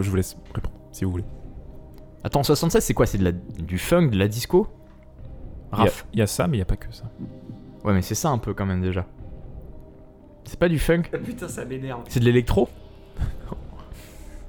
[0.02, 1.24] je vous laisse répondre, si vous voulez.
[2.22, 3.06] Attends, 76, c'est quoi?
[3.06, 4.66] C'est de la, du funk, de la disco?
[5.72, 7.04] Raph Il y, a ça, mais il n'y a pas que ça.
[7.84, 9.04] Ouais, mais c'est ça un peu quand même déjà.
[10.44, 11.02] C'est pas du funk?
[11.24, 12.02] Putain, ça m'énerve.
[12.08, 12.68] C'est de l'électro?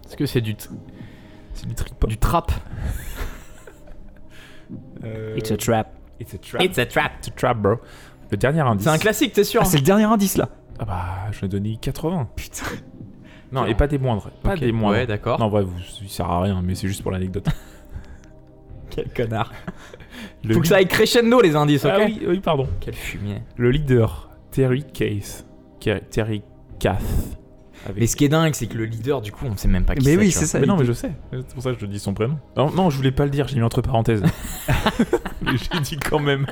[0.06, 0.70] Est-ce que c'est du, t-
[1.54, 2.52] C'est du trip du trap?
[5.36, 5.94] It's a trap.
[6.20, 6.62] It's a trap.
[6.64, 7.76] It's a trap It's a trap, bro.
[8.32, 8.84] Le dernier indice.
[8.86, 10.50] C'est un classique, t'es sûr Ah, c'est le dernier indice là.
[10.80, 12.30] Ah bah, je l'ai donné 80.
[12.36, 12.66] Putain.
[13.56, 14.30] Non, et pas des moindres.
[14.44, 14.98] Pas des moindres.
[14.98, 15.40] Ouais, d'accord.
[15.40, 17.48] Non, en vrai, vous, il sert à rien, mais c'est juste pour l'anecdote.
[18.90, 19.52] Quel connard.
[20.44, 22.68] Le Faut que ça aille crescendo les indices, ok Ah oui, oui, pardon.
[22.80, 23.42] Quel fumier.
[23.58, 25.46] Le leader, Terry Case.
[26.10, 26.42] Terry
[26.80, 27.02] Kath.
[27.86, 29.86] Avec- Mais ce qui est dingue, c'est que le leader, du coup, on sait même
[29.86, 30.18] pas qui Mais c'est.
[30.18, 30.40] oui, tu vois.
[30.42, 30.60] c'est ça.
[30.60, 31.12] Mais non, mais dit- je sais.
[31.32, 32.38] C'est pour ça que je dis son prénom.
[32.58, 34.24] Non, non, je voulais pas le dire, j'ai mis entre parenthèses.
[35.44, 36.48] mais j'ai dit quand même.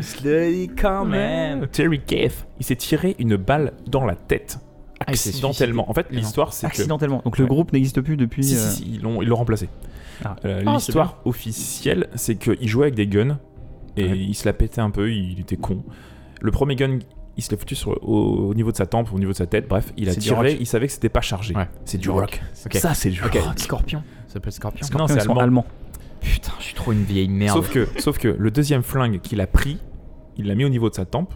[0.00, 1.66] Slowly quand même.
[1.68, 4.58] Terry Kath, il s'est tiré une balle dans la tête.
[5.06, 5.88] Ah, Accidentellement.
[5.90, 6.18] En fait, non.
[6.18, 6.72] l'histoire, c'est que.
[6.72, 7.22] Accidentellement.
[7.24, 7.48] Donc le Ouais.
[7.50, 8.44] groupe n'existe plus depuis.
[8.44, 9.68] Si, euh, si, si, ils l'ont ils l'ont remplacé.
[10.24, 10.36] Ah.
[10.44, 13.38] Euh, Ah, L'histoire officielle, c'est qu'il jouait avec des guns
[13.96, 14.18] et Ouais.
[14.18, 15.82] il se la pétait un peu, il était con.
[16.40, 16.98] Le premier gun,
[17.36, 19.46] il se l'a foutu sur, au, au niveau de sa tempe, au niveau de sa
[19.46, 20.56] tête, bref, il a tiré, rock.
[20.60, 21.54] il savait que c'était pas chargé.
[21.54, 21.68] Ouais.
[21.84, 22.20] C'est du Du rock.
[22.20, 22.42] rock.
[22.66, 22.74] Ok.
[22.76, 23.58] Ça, c'est du Ok, rock.
[23.58, 24.02] Scorpion.
[24.28, 24.86] Ça s'appelle Scorpion.
[24.98, 25.36] Non, Ils c'est allemand.
[25.40, 25.66] allemands.
[26.20, 27.56] Putain, je suis trop une vieille merde.
[27.56, 29.78] Sauf que, sauf que le deuxième flingue qu'il a pris,
[30.36, 31.34] il l'a mis au niveau de sa tempe.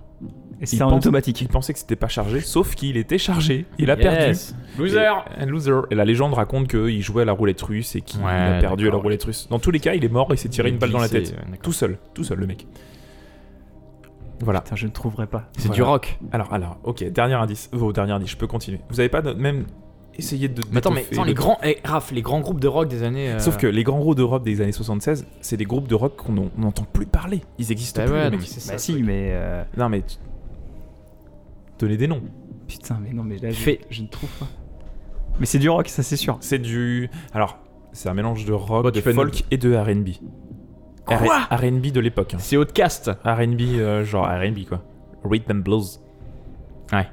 [0.59, 1.41] Et Il c'est en pense- automatique.
[1.43, 3.67] Il pensait que c'était pas chargé, sauf qu'il était chargé.
[3.79, 4.39] Il a perdu.
[4.79, 5.07] Loser.
[5.37, 5.83] Un loser.
[5.91, 8.85] Et la légende raconte qu'il jouait à la roulette russe et qu'il Ouais, a perdu
[8.85, 9.49] à la d'accord, roulette russe.
[9.51, 11.35] Dans tous les cas, il est mort et s'est tiré une balle dans la tête.
[11.63, 12.67] Tout seul, tout seul le mec.
[14.41, 14.61] Voilà.
[14.61, 15.49] Putain, je ne trouverai pas.
[15.57, 15.75] C'est Voilà.
[15.75, 16.19] du rock.
[16.33, 17.71] Alors, alors, ok, dernier indice.
[17.79, 18.81] Oh, dernier indice, je peux continuer.
[18.91, 19.65] Vous avez pas de- même
[20.19, 20.63] essayé de.
[20.71, 22.89] Mais attends, mais d'étoffer attends, le- les grands, eh, Raph, les grands groupes de rock
[22.89, 23.31] des années.
[23.31, 26.17] euh, Sauf que les grands groupes d'Europe des années 76, c'est des groupes de rock
[26.17, 27.43] qu'on n'en- on n'entend plus parler.
[27.59, 28.15] Ils existent Bah plus.
[28.15, 28.41] ouais, les non, mecs.
[28.41, 28.73] mais c'est ça.
[28.73, 29.29] Bah si, mais.
[29.33, 30.03] euh, Non, mais.
[30.03, 30.17] tu-
[31.79, 32.23] Donnez des noms.
[32.69, 34.47] Putain, mais non, mais là, je, Fait- je ne trouve pas.
[35.39, 36.39] Mais c'est du rock, ça c'est sûr.
[36.41, 37.11] C'est du.
[37.33, 37.59] Alors,
[37.93, 40.09] c'est un mélange de rock, Bon, tu de fais folk et de RB.
[41.05, 41.39] Quoi?
[41.51, 42.35] RB de l'époque.
[42.35, 42.39] hein.
[42.41, 43.11] C'est Outcast.
[43.25, 44.83] RB, euh, genre RB quoi.
[45.25, 46.01] Rhythm and blues.
[46.93, 47.07] Ouais.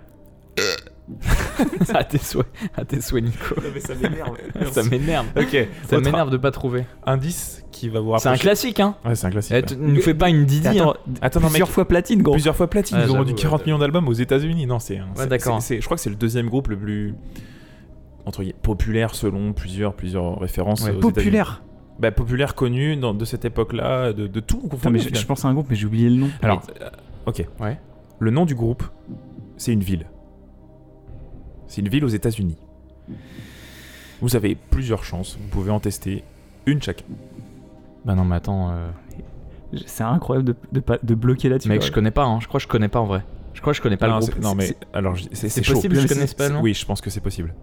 [1.93, 3.55] à tes souhaits, à tes souhaits, Nico.
[3.73, 4.38] mais ça m'énerve.
[4.71, 5.25] ça m'énerve.
[5.38, 5.67] ok.
[5.88, 6.85] Ça Autre m'énerve de pas trouver.
[7.05, 8.95] Indice qui va vous C'est un classique, hein.
[9.05, 9.51] Ouais, c'est un classique.
[9.53, 9.63] Eh, ouais.
[9.63, 10.67] tu- ne nous fais pas une Didi.
[10.67, 11.13] Attends, hein.
[11.21, 11.73] Attends, non, plusieurs mec.
[11.73, 12.34] fois platine, gros.
[12.34, 13.65] Plusieurs fois platine, Ouais, ils ont vendu 40 ouais.
[13.65, 14.65] millions d'albums aux États-Unis.
[14.65, 15.07] Non, c'est un.
[15.15, 15.61] c'est- d'accord.
[15.61, 17.15] c'est- c'est- Je crois que c'est le deuxième groupe le plus
[18.25, 20.81] entre guillemets, populaire selon plusieurs plusieurs références.
[20.84, 21.13] Ouais, aux États-Unis.
[21.13, 21.63] Populaire.
[21.99, 25.49] Bah populaire connu dans- de cette époque-là, de, de tout mais je, je pense à
[25.49, 26.30] un groupe, mais j'ai oublié le nom.
[26.41, 26.89] Alors, euh,
[27.25, 27.45] ok.
[27.59, 27.77] Ouais.
[28.19, 28.84] Le nom du groupe,
[29.57, 30.07] c'est une ville.
[31.68, 32.57] C'est une ville aux États-Unis.
[34.22, 35.38] Vous avez plusieurs chances.
[35.41, 36.23] Vous pouvez en tester
[36.65, 37.06] une chacun.
[38.06, 38.69] Bah non, mais attends.
[38.72, 38.88] euh,
[39.85, 41.69] C'est incroyable de, de, pas- de bloquer là-dessus.
[41.69, 41.88] Mec, ouais.
[41.88, 42.23] je connais pas.
[42.26, 42.40] Hein.
[42.41, 43.23] Je crois que je connais pas en vrai.
[43.53, 44.34] Je crois que je connais pas non, le groupe.
[44.35, 46.73] c'est- non, mais c'est- alors je- c'est C'est possible que je connaisse pas nom Oui,
[46.73, 47.53] je pense que c'est possible.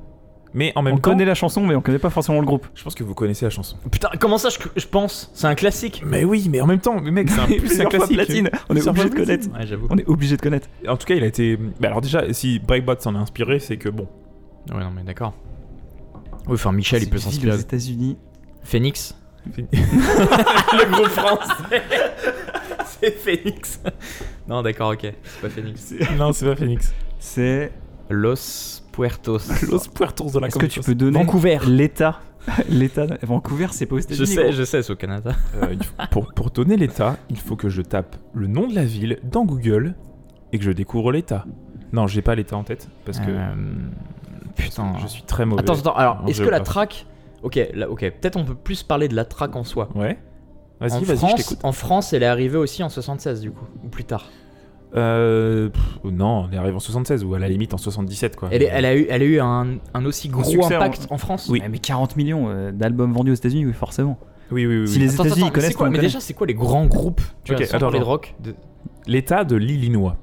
[0.53, 2.67] Mais en même On temps, connaît la chanson, mais on connaît pas forcément le groupe.
[2.75, 3.77] je pense que vous connaissez la chanson.
[3.91, 5.31] Putain, comment ça, je, je pense?
[5.33, 6.03] C'est un classique.
[6.05, 8.17] Mais oui, mais en même temps, mais mec, c'est un plus un classique.
[8.17, 8.51] platine.
[8.69, 9.47] On est obligé de connaître.
[9.53, 9.87] Ouais, j'avoue.
[9.91, 10.69] On est obligé de connaître.
[10.89, 11.57] En tout cas, il a été.
[11.57, 14.09] bah, alors déjà, si Breakbot s'en est inspiré, c'est que bon.
[14.73, 15.35] Ouais, non, mais d'accord.
[16.49, 17.53] Oui, enfin, Michel, il peut s'inspirer.
[17.55, 18.17] aux États-Unis.
[18.65, 19.15] Phoenix
[19.57, 21.83] Le groupe français
[23.01, 23.81] C'est Phoenix
[24.49, 25.01] Non, d'accord, ok.
[25.03, 25.95] C'est pas Phoenix.
[26.19, 26.93] non, c'est pas Phoenix.
[27.19, 27.73] C'est
[28.11, 29.39] Los Puertos.
[29.71, 31.59] Los Puertos de la Est-ce que tu peux donner Vancouver.
[31.67, 32.21] l'état
[32.71, 34.53] L'état de- Vancouver, c'est pas aux Je sais, gros.
[34.53, 35.33] je sais, c'est au Canada.
[35.63, 38.85] Euh, faut- pour, pour donner l'état, il faut que je tape le nom de la
[38.85, 39.95] ville dans Google
[40.53, 41.45] et que je découvre l'état.
[41.93, 43.55] Non, j'ai pas l'état en tête parce que Euh,
[44.57, 44.93] Putain.
[45.03, 45.61] je suis très mauvais.
[45.63, 47.07] Attends, attends, alors, est-ce que la track.
[47.43, 49.89] Ok, là, ok, peut-être on peut plus parler de la track en soi.
[49.95, 50.19] Ouais.
[50.81, 51.59] En Vas-y, vas-y, je France, t'écoute.
[51.63, 54.27] en France, elle est arrivée aussi en 76 du coup, ou plus tard.
[54.97, 58.49] Euh, pff, non, on est arrivé en 76 ou à la limite en 77 quoi.
[58.51, 61.15] Elle, est- elle a eu, elle a eu un, un aussi gros succès impact en-
[61.15, 61.49] en, France.
[61.49, 61.63] Oui.
[61.71, 64.19] Mais 40 millions euh, d'albums vendus aux États-unis, oui, forcément.
[64.51, 64.89] Oui, oui, oui.
[64.89, 65.05] Si oui.
[65.05, 66.09] les États-Unis connaissent quoi Mais connaît.
[66.09, 68.55] déjà, c'est quoi les grands groupes Tu Ok, vois, attends, de rock de...
[69.07, 70.17] L'état de l'Illinois.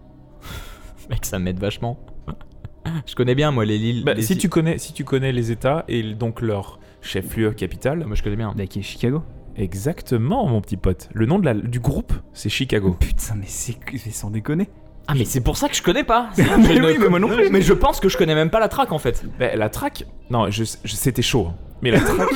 [1.09, 1.97] Mec, ça m'aide vachement.
[3.05, 4.03] Je connais bien moi les Lille.
[4.03, 8.03] Bah, les- si tu connais, si tu connais les États et donc leur chef-lieu capitale,
[8.05, 8.53] Moi je connais bien.
[8.57, 9.23] Bah, qui est Chicago.
[9.57, 11.09] Exactement, mon petit pote.
[11.13, 12.95] Le nom de la, du groupe, c'est Chicago.
[12.99, 13.77] Putain, mais c'est
[14.11, 14.69] sans déconner.
[15.09, 16.29] Ah mais c'est pour ça que je connais pas.
[16.33, 17.49] C'est- Mais je oui, ne- mais moi non plus.
[17.49, 19.23] Mais je pense que je connais même pas la track en fait.
[19.39, 21.47] Bah, la track, non, je, je- c'était chaud.
[21.49, 21.55] hein.
[21.81, 22.27] Mais la track,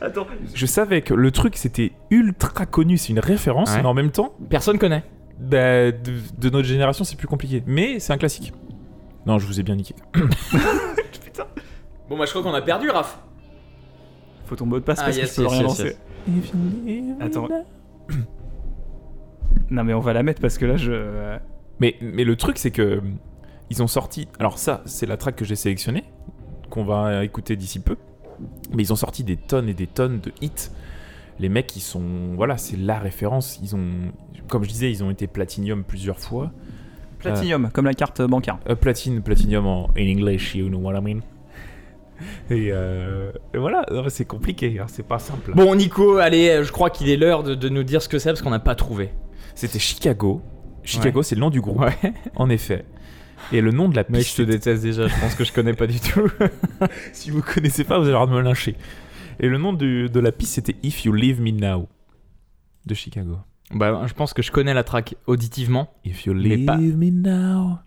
[0.00, 0.26] Attends.
[0.54, 3.82] je savais que le truc c'était ultra connu, c'est une référence, Ouais.
[3.82, 5.04] mais en même temps, Personne connaît.
[5.38, 7.62] bah, de, de notre génération, c'est plus compliqué.
[7.66, 8.54] Mais c'est un classique.
[9.26, 9.94] Non, je vous ai bien niqué.
[12.08, 13.18] Bon bah je crois qu'on a perdu Raph.
[14.46, 15.84] Faut ton mot de passe Ah, parce yes, que je peux yes, rien yes, lancer.
[15.84, 15.96] yes.
[17.20, 17.48] Attends.
[19.70, 20.90] Non, mais on va la mettre parce que là, je.
[20.92, 21.38] euh,
[21.80, 23.00] Mais, mais le truc, c'est que
[23.70, 24.28] ils ont sorti.
[24.38, 26.04] Alors, ça, c'est la track que j'ai sélectionnée,
[26.70, 27.96] qu'on va écouter d'ici peu.
[28.74, 30.70] Mais ils ont sorti des tonnes et des tonnes de hits.
[31.38, 32.34] Les mecs, ils sont.
[32.34, 33.58] Voilà, c'est la référence.
[33.62, 34.12] Ils ont.
[34.48, 36.50] Comme je disais, ils ont été platinium plusieurs fois.
[37.20, 38.58] Platinum, comme la carte bancaire.
[38.68, 41.20] Euh, platine, platinium en in English, you know what I mean.
[42.50, 45.52] Et, euh, et voilà, mais c'est compliqué, hein, c'est pas simple.
[45.54, 48.18] Bon Nico, allez, euh, je crois qu'il est l'heure de, de nous dire ce que
[48.18, 49.10] c'est parce qu'on n'a pas trouvé.
[49.54, 50.42] C'était Chicago.
[50.82, 51.96] Chicago, c'est le nom du groupe, Ouais.
[52.36, 52.84] en effet.
[53.52, 54.30] Et le nom de la piste.
[54.30, 56.28] je te déteste déjà, je pense que je connais pas du tout.
[57.12, 58.76] si vous connaissez pas, vous allez avoir de me lyncher.
[59.40, 61.88] Et le nom du- de la piste, c'était If You Leave Me Now
[62.86, 63.38] de Chicago.
[63.74, 65.88] bah je pense que je connais la track auditivement.
[66.04, 67.78] If You Mais Leave pas- Me Now.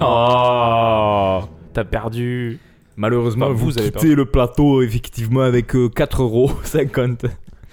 [0.00, 1.40] Oh,
[1.72, 2.58] t'as perdu.
[2.96, 7.30] Malheureusement, Enfin, vous, vous avez quittez le plateau effectivement avec euh, 4,50€.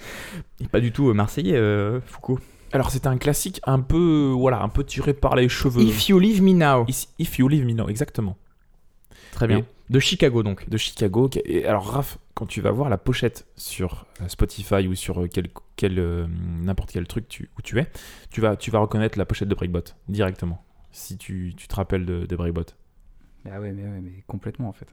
[0.60, 2.38] Et pas du tout euh, marseillais, euh, Foucault.
[2.72, 5.82] Alors c'était un classique un peu, voilà, un peu tiré par les cheveux.
[5.82, 6.86] If You Leave Me Now.
[7.18, 8.36] If, You Leave Me Now, exactement.
[9.32, 9.58] Très bien.
[9.58, 10.68] Et- De Chicago donc.
[10.68, 11.28] de Chicago.
[11.44, 15.48] Et alors, Raph, quand tu vas voir la pochette sur euh, Spotify ou sur quel,
[15.76, 16.26] quel, euh,
[16.62, 17.86] n'importe quel truc tu, où tu es,
[18.30, 20.62] tu vas, tu vas reconnaître la pochette de Breakbot directement.
[20.96, 22.62] Si tu, tu te rappelles de, de Breakbot.
[23.44, 24.88] Bah ouais, mais, ouais, mais complètement en fait.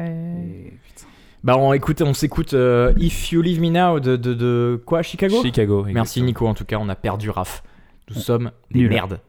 [0.00, 0.72] Et.
[1.42, 5.02] Bah on, écoute, on s'écoute euh, If You Leave Me Now de, de, de quoi?
[5.02, 5.42] Chicago?
[5.42, 5.82] Chicago.
[5.84, 6.26] Merci exactement.
[6.26, 7.64] Nico, en tout cas, on a perdu Raph.
[8.10, 8.90] Nous sommes des Nul.
[8.90, 9.20] merdes.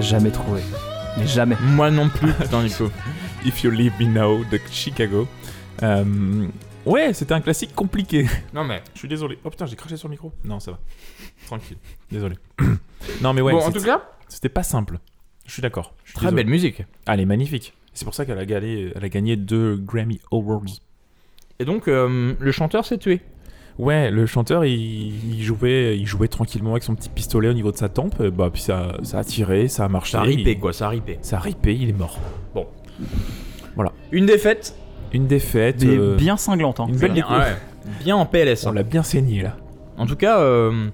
[0.00, 0.60] Jamais trouvé.
[1.18, 1.56] Mais jamais.
[1.62, 2.90] Moi non plus, putain, Nico.
[3.44, 5.26] If You Leave Me Now de Chicago.
[5.82, 6.46] Euh,
[6.84, 8.26] ouais, c'était un classique compliqué.
[8.54, 8.82] Non mais.
[8.94, 9.38] Je suis désolé.
[9.44, 10.32] Oh putain, j'ai craché sur le micro.
[10.44, 10.78] Non, ça va.
[11.46, 11.76] Tranquille.
[12.10, 12.36] Désolé.
[13.22, 14.98] non, mais ouais, bon, en c'était- tout cas, c'était pas simple.
[15.46, 15.94] Je suis d'accord.
[16.04, 16.42] Je suis très désolé.
[16.44, 16.82] belle musique.
[17.06, 17.74] Ah, elle est magnifique.
[17.94, 20.64] C'est pour ça qu'elle a, gagné- elle a gagné deux Grammy Awards.
[21.58, 23.22] Et donc, euh, le chanteur s'est tué.
[23.78, 27.72] Ouais, le chanteur, il, il jouait, il jouait tranquillement avec son petit pistolet au niveau
[27.72, 28.20] de sa tempe.
[28.20, 30.12] et Bah, puis ça, ça a tiré, ça a marché.
[30.12, 31.18] Ça a ripé, il- quoi, ça a ripé.
[31.20, 32.18] Ça a ripé, il est mort.
[34.12, 34.74] Une défaite.
[35.12, 35.84] Une défaite.
[35.84, 36.80] Mais euh, bien cinglante.
[36.80, 36.86] Hein.
[36.88, 37.22] une belle ouais.
[38.00, 38.64] Bien en PLS.
[38.66, 38.74] On hein.
[38.74, 39.56] l'a bien saigné là.
[39.98, 40.88] En tout cas, euh,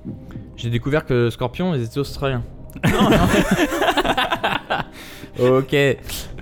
[0.56, 2.42] j'ai découvert que Scorpion, ils étaient australiens.
[5.40, 5.76] ok,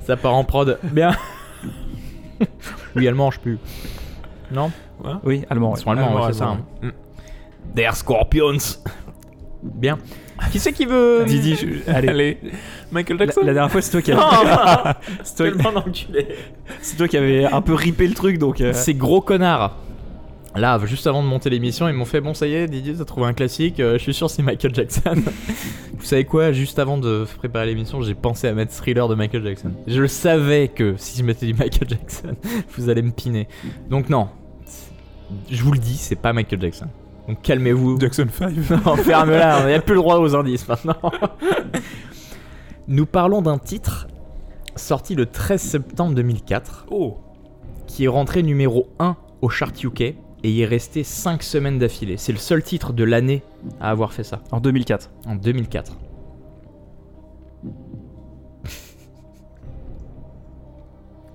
[0.07, 0.79] ça part en prod.
[0.85, 1.13] Bien.
[2.97, 3.59] oui, allemand, je sais plus.
[4.53, 4.71] Non?
[5.25, 5.71] Oui, allemand.
[5.71, 5.81] Ils ouais.
[5.85, 6.57] sont allemands, ouais, c'est ça.
[6.83, 6.91] hein.
[7.75, 8.59] Der Scorpions.
[9.63, 9.99] Bien.
[10.51, 11.25] Qui c'est qui veut.
[11.27, 12.09] Didi, je- allez.
[12.09, 12.39] Allez,
[12.91, 13.41] Michael Jackson.
[13.45, 14.89] la dernière fois, c'est toi qui avais, Oh,
[15.25, 18.61] c'est toi, qui avais un peu ripé le truc, donc.
[18.61, 19.77] euh, Ces gros connards.
[20.57, 23.05] Là, juste avant de monter l'émission, ils m'ont fait Bon, ça y est, Didier, t'as
[23.05, 23.79] trouvé un classique.
[23.79, 25.15] euh, je suis sûr, c'est Michael Jackson.
[25.97, 29.45] Vous savez quoi Juste avant de préparer l'émission, j'ai pensé à mettre Thriller de Michael
[29.45, 29.71] Jackson.
[29.87, 32.35] Je le savais que si je mettais du Michael Jackson,
[32.77, 33.47] vous allez me piner.
[33.91, 34.29] Donc, non.
[35.51, 36.87] Je vous le dis, c'est pas Michael Jackson.
[37.29, 37.99] Donc, calmez-vous.
[38.01, 38.55] Jackson 5.
[38.85, 40.97] Non, ferme-la, on n'a plus le droit aux indices maintenant.
[42.89, 44.09] Nous parlons d'un titre
[44.75, 47.19] sorti le 13 septembre 2004 Oh,
[47.87, 50.17] qui est rentré numéro 1 au chart UK et
[50.51, 52.17] y est resté 5 semaines d'affilée.
[52.17, 53.43] C'est le seul titre de l'année
[53.81, 55.11] à avoir fait ça, En 2004.
[55.27, 55.93] en 2004.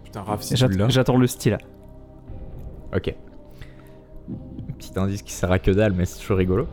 [0.03, 0.41] putain, Raph,
[0.77, 0.89] l'as.
[0.89, 1.57] J'attends le style.
[2.95, 3.15] Ok.
[4.95, 6.67] Petit indice qui sert à que dalle, mais c'est toujours rigolo.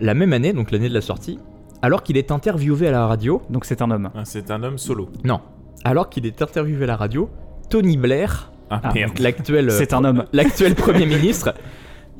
[0.00, 1.38] La même année, donc l'année de la sortie,
[1.82, 4.08] alors qu'il est interviewé à la radio, Donc c'est un homme.
[4.14, 5.10] Ah, c'est un homme solo.
[5.22, 5.40] non,
[5.84, 7.28] alors qu'il est interviewé à la radio,
[7.68, 10.24] Tony Blair, Ah, Ah, l'actuel euh, C'est un homme.
[10.32, 11.52] l'actuel Premier ministre,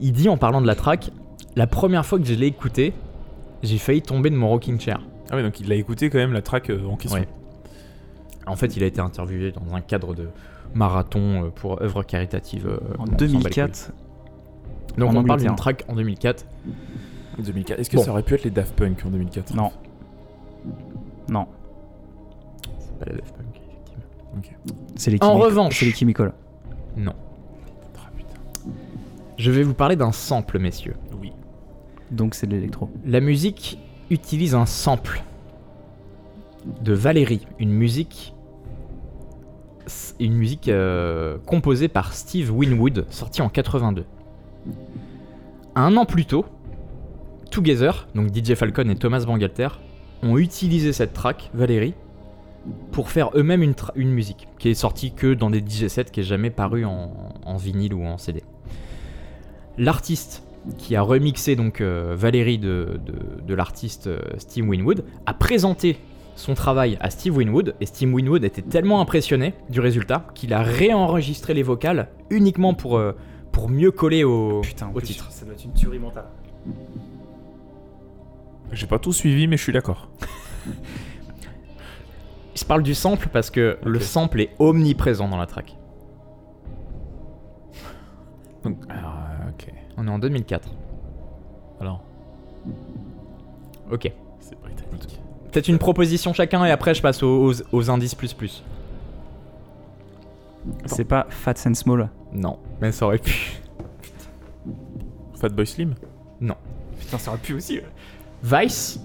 [0.03, 1.11] il dit en parlant de la track
[1.57, 2.93] La première fois que je l'ai écouté,
[3.63, 5.01] j'ai failli tomber de mon rocking chair.
[5.31, 7.21] Ah ouais, donc il a écouté quand même la track euh, en question.
[7.21, 7.29] Ouais.
[8.47, 10.29] En fait, il a été interviewé dans un cadre de
[10.75, 12.69] marathon euh, pour œuvre caritative.
[12.99, 13.93] En on s'en bat les 2004.
[14.99, 16.45] Donc en on parle d'une track en 2004.
[17.39, 17.81] 2004.
[17.81, 18.03] Est-ce que Bon.
[18.03, 19.71] ça aurait pu être les Daft Punk en 2004 Non.
[21.29, 21.47] Non.
[22.79, 24.75] C'est pas la Daft Punk, effectivement.
[24.97, 26.33] C'est les En revanche- C'est les Chemical.
[26.97, 27.15] Non.
[27.97, 28.11] Ah.
[29.39, 30.95] Je vais vous parler d'un sample, messieurs.
[31.21, 31.33] Oui.
[32.11, 32.91] Donc c'est de l'électro.
[33.07, 33.79] La musique
[34.11, 35.23] utilise un sample
[36.83, 38.35] de Valérie, une musique
[40.21, 44.05] une musique euh, composée par Steve Winwood, sortie en 82.
[45.75, 46.45] Un an plus tôt,
[47.51, 49.69] Together, donc DJ Falcon et Thomas Bangalter,
[50.23, 51.95] ont utilisé cette track, Valérie,
[52.93, 53.63] pour faire eux-mêmes
[53.97, 57.57] une, musique, qui est sortie que dans des DJ sets, qui est jamais parue en,
[57.57, 58.43] vinyle ou en CD.
[59.79, 60.45] L'artiste
[60.79, 63.01] qui a remixé donc euh, Valérie de
[63.49, 65.99] l'artiste euh, Steve Winwood, a présenté
[66.37, 70.63] son travail à Steve Winwood et Steve Winwood était tellement impressionné du résultat qu'il a
[70.63, 73.13] réenregistré les vocales uniquement pour, euh,
[73.53, 75.31] pour mieux coller au, Putain, en au plus, titre.
[75.31, 76.25] Ça doit être une tuerie mentale.
[78.73, 80.09] J'ai pas tout suivi, mais je suis d'accord.
[82.55, 85.75] Je parle du sample parce que le sample est omniprésent dans la track.
[88.63, 89.73] Donc, ah, ok.
[89.97, 90.69] On est en 2004.
[91.81, 92.03] Alors,
[93.91, 94.13] Ok.
[94.41, 95.21] c'est britannique.
[95.51, 98.63] Peut-être une proposition chacun et après je passe aux, aux- aux indices plus plus.
[100.87, 102.09] C'est pas Fat and Small.
[102.33, 103.53] Non, mais ça aurait pu.
[105.41, 105.95] Fatboy Slim
[107.01, 107.81] Putain, ça aurait pu aussi.
[108.43, 109.01] Vice,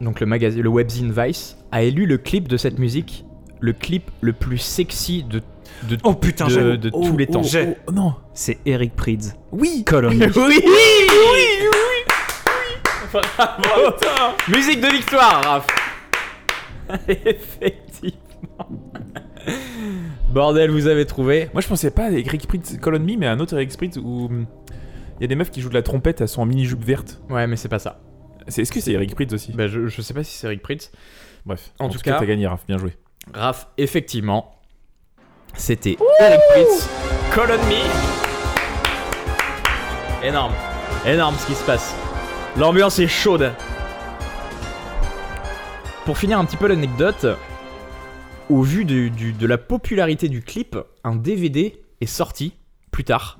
[0.00, 3.24] donc le magazine, le webzine Vice, a élu le clip de cette musique,
[3.60, 5.40] le clip le plus sexy de,
[5.88, 6.76] de, Oh putain, de, j'avoue.
[6.76, 7.42] de Oh, tous les oh, temps.
[7.42, 9.34] J'ai- oh, non C'est Eric Prydz.
[9.52, 10.18] Oui Colony.
[10.36, 11.62] Oui, oui, oui,
[13.12, 13.96] Bravo.
[14.48, 15.66] Musique de victoire, Raph.
[17.08, 18.68] Effectivement.
[20.30, 21.48] Bordel, vous avez trouvé.
[21.52, 23.96] Moi je pensais pas à Eric Spritz Colon Me, mais à un autre Eric Spritz
[23.96, 24.46] où hum,
[25.18, 27.20] il y a des meufs qui jouent de la trompette, elles sont en mini-jupe verte.
[27.30, 28.00] Ouais, mais c'est pas ça.
[28.48, 29.52] C'est- Est-ce que c'est Eric Spritz aussi?
[29.52, 30.90] Bah, je, je sais pas si c'est Eric Pritz.
[31.46, 32.92] Bref, en tout cas- t'as gagné, Raph, bien joué.
[33.32, 34.52] Raph, effectivement,
[35.54, 36.88] c'était Eric Pritz,
[37.32, 37.76] Colon Me.
[40.26, 40.52] Énorme,
[41.06, 41.94] énorme ce qui se passe.
[42.58, 43.52] L'ambiance est chaude.
[46.04, 47.26] Pour finir un petit peu l'anecdote,
[48.48, 52.54] au vu de la popularité du clip, un DVD est sorti
[52.90, 53.38] plus tard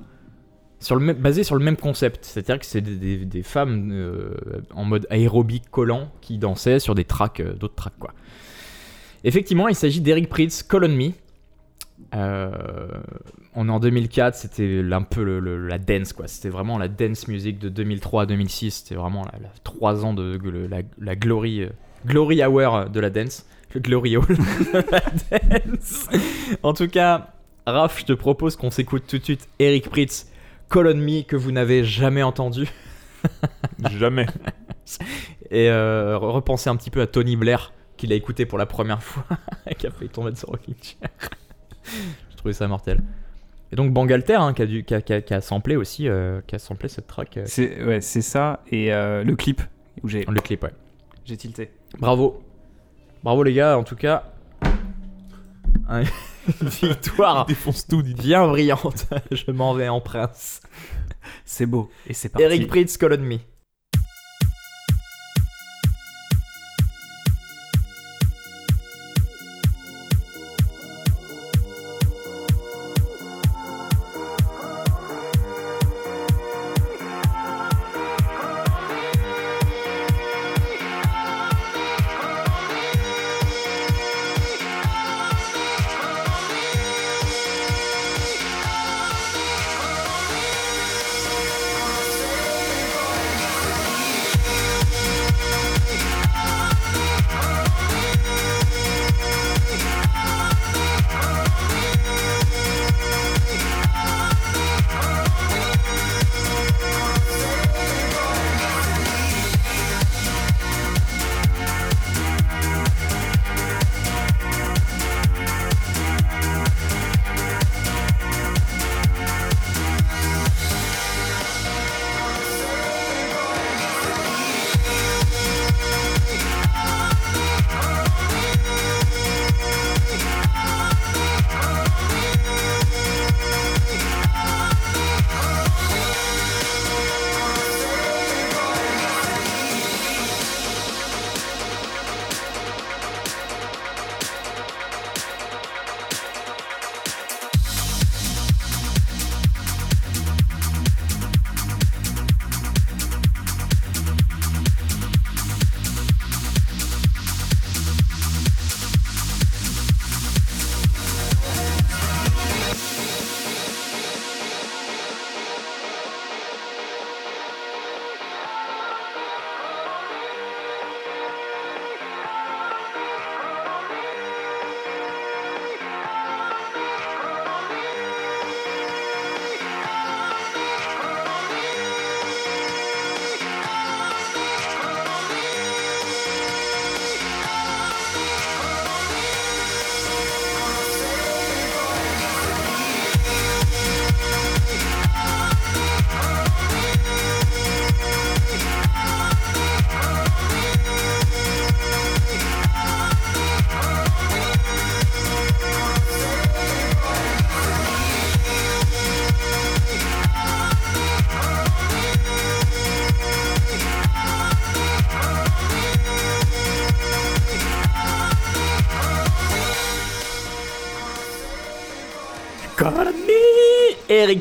[1.18, 2.24] basé sur le même concept.
[2.24, 4.34] C'est-à-dire que c'est des, femmes euh,
[4.74, 8.12] en mode aérobic collant qui dansaient sur des tracks, euh, d'autres tracks quoi.
[9.24, 11.10] Effectivement, il s'agit d'Eric Prydz, Call on Me.
[12.14, 12.88] Euh,
[13.54, 16.28] on est en 2004, c'était un peu le- la dance quoi.
[16.28, 18.70] C'était vraiment la dance music de 2003 à 2006.
[18.82, 20.38] C'était vraiment la, la- trois ans de
[20.70, 21.66] la, la glory,
[22.06, 23.46] glory hour de la dance.
[23.76, 25.00] Le glory hall de la
[25.60, 26.08] dance.
[26.62, 27.28] En tout cas,
[27.66, 30.30] Raph, je te propose qu'on s'écoute tout de suite Eric Pritz,
[30.70, 32.66] Call on Me, que vous n'avez jamais entendu.
[33.90, 34.24] Jamais.
[35.50, 39.02] Et euh, repenser un petit peu à Tony Blair, qu'il a écouté pour la première
[39.02, 39.24] fois,
[39.78, 41.10] qui a fait tomber de son rocking chair.
[42.30, 43.00] je trouvais ça mortel.
[43.72, 46.08] Et donc Bangalter, hein, qui, a dû, qui, a, qui a- qui a samplé aussi,
[46.08, 47.36] euh, qui a samplé cette track.
[47.36, 49.60] euh, C'est ouais, c'est ça et euh, le clip
[50.02, 50.72] où j'ai le clip, ouais.
[51.26, 51.70] j'ai tilté.
[51.98, 52.42] Bravo.
[53.26, 54.22] Bravo les gars, en tout cas.
[55.90, 56.04] Une
[56.68, 59.06] victoire défonce tout, bien brillante.
[59.32, 60.60] Je m'en vais en prince.
[61.44, 62.44] C'est beau et c'est parti.
[62.44, 63.38] Eric Pritz, on Me.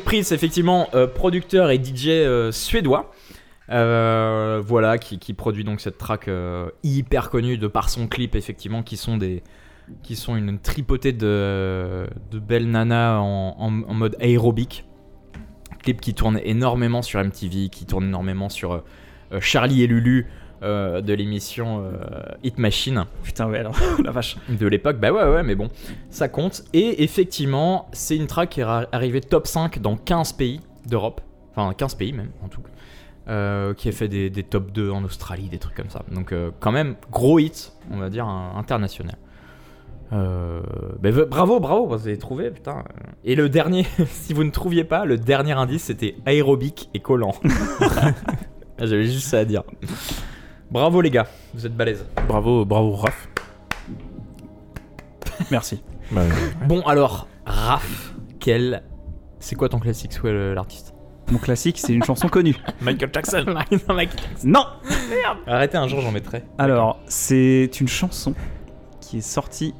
[0.06, 3.10] Pritz, effectivement, euh, producteur et DJ euh, suédois.
[3.70, 6.30] Euh, voilà, qui, produit donc cette track
[6.84, 9.18] hyper connue de par son clip, effectivement, qui sont
[10.36, 14.84] une tripotée de, belles nanas en, en- mode aérobique.
[15.82, 18.84] Clip qui tourne énormément sur MTV, qui tourne énormément sur
[19.40, 20.26] Charlie et Lulu
[20.62, 24.36] euh, de l'émission euh, Hit Machine Putain ouais alors la vache.
[24.48, 25.68] de l'époque, bah ouais, ouais, mais bon,
[26.10, 26.64] ça compte.
[26.72, 31.20] Et effectivement, c'est une track qui est arrivée top 5 dans 15 pays d'Europe,
[31.54, 32.62] enfin 15 pays même en tout,
[33.28, 36.02] euh, qui a fait des, des top 2 en Australie, des trucs comme ça.
[36.12, 39.16] Donc, euh, quand même, gros hit, on va dire, international.
[40.12, 40.62] Euh,
[41.00, 42.84] bah, bravo, bravo, vous avez trouvé, putain.
[43.24, 47.34] Et le dernier, si vous ne trouviez pas, le dernier indice c'était aérobique et collant.
[48.78, 49.64] J'avais juste ça à dire.
[50.70, 52.04] Bravo les gars, vous êtes balèzes.
[52.26, 53.28] Bravo, bravo, Raph.
[55.50, 55.82] Merci.
[56.12, 56.22] Bah,
[56.68, 58.84] Bon alors, Raph, quel...
[59.40, 60.94] C'est quoi ton classique, soit l'artiste
[61.32, 62.54] Mon classique c'est une chanson connue.
[62.80, 63.44] Michael Jackson.
[63.88, 64.10] Non, mec.
[64.44, 64.64] Non.
[65.48, 66.44] Arrêtez un jour, j'en mettrai.
[66.58, 68.34] Alors c'est une chanson
[69.00, 69.74] qui est sortie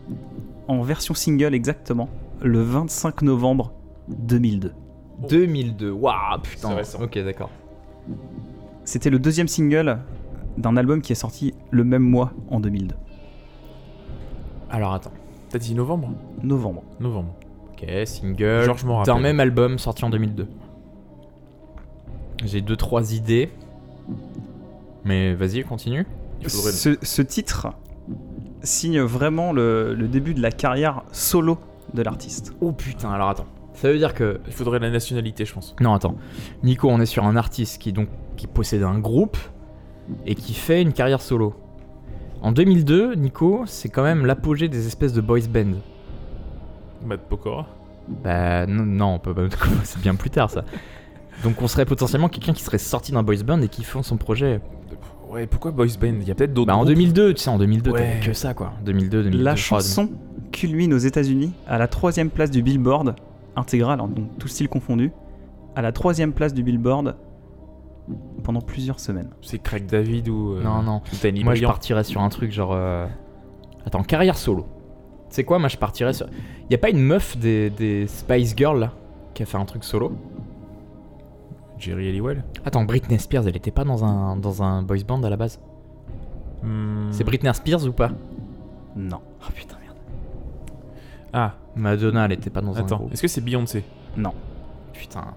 [0.66, 2.08] en version single exactement
[2.42, 3.72] le 25 novembre
[4.08, 4.72] 2002.
[5.28, 5.90] 2002.
[5.90, 6.70] Waouh, putain.
[6.70, 7.02] C'est récent.
[7.02, 7.50] Ok, d'accord.
[8.84, 9.98] C'était le deuxième single
[10.58, 12.94] d'un album qui est sorti le même mois en 2002,
[14.70, 15.12] Alors attends.
[15.50, 16.10] T'as dit novembre
[16.42, 16.82] novembre.
[17.00, 17.34] Novembre.
[17.72, 18.62] Ok, single.
[18.64, 20.48] Genre, je m'en D'un même album sorti en 2002.
[22.44, 23.50] J'ai deux trois idées.
[25.04, 26.04] Mais vas-y, continue.
[26.42, 27.68] Il faudrait- Ce, ce titre
[28.62, 31.58] signe vraiment le, le début de la carrière solo
[31.94, 32.52] de l'artiste.
[32.60, 33.46] Oh putain, alors attends.
[33.74, 34.40] Ça veut dire que.
[34.46, 35.76] Il faudrait la nationalité, je pense.
[35.80, 36.16] Non, attends.
[36.62, 39.36] Nico, on est sur un artiste qui donc qui possède un groupe
[40.26, 41.54] et qui fait une carrière solo.
[42.42, 45.72] En 2002, Nico, c'est quand même l'apogée des espèces de boys band.
[47.04, 47.66] Matt Pokora.
[48.22, 49.48] Bah non, non on peut pas-
[49.84, 50.64] c'est bien plus tard ça.
[51.42, 54.16] Donc on serait potentiellement quelqu'un qui serait sorti d'un boys band et qui font son
[54.16, 54.60] projet.
[55.28, 56.14] Ouais, pourquoi Boys Band?
[56.20, 56.68] Il y a peut-être d'autres.
[56.68, 56.94] Bah en groupes.
[56.94, 57.98] 2002, tu sais, en 2002, Ouais.
[57.98, 58.72] t'avais que ça quoi.
[58.84, 59.42] 2002, 2002.
[59.42, 60.08] La chanson
[60.52, 63.16] culmine aux États-Unis à la troisième place du Billboard
[63.56, 65.10] intégrale, hein, donc tout style confondu,
[65.74, 67.16] à la troisième place du Billboard
[68.44, 69.30] pendant plusieurs semaines.
[69.42, 70.54] C'est Craig David ou.
[70.54, 71.00] euh, Non, non.
[71.12, 72.72] ou Moi je partirais sur un truc genre.
[72.72, 73.06] euh,
[73.84, 74.66] Attends, carrière solo.
[75.28, 76.26] C'est quoi Moi je partirais sur.
[76.70, 78.92] Y a pas une meuf des, des Spice Girls là
[79.34, 80.12] qui a fait un truc solo?
[81.78, 82.42] Jerry Halliwell.
[82.64, 85.60] Attends, Britney Spears, elle était pas dans un, dans un boys band à la base?
[86.62, 87.08] Hmm.
[87.12, 88.12] C'est Britney Spears ou pas?
[88.96, 89.20] Non.
[89.42, 89.96] Oh putain, merde.
[91.34, 92.96] Ah, Madonna, elle était pas dans un attends.
[92.96, 93.12] groupe.
[93.12, 93.84] Est-ce que c'est Beyoncé?
[94.16, 94.32] Non.
[94.94, 95.34] Putain.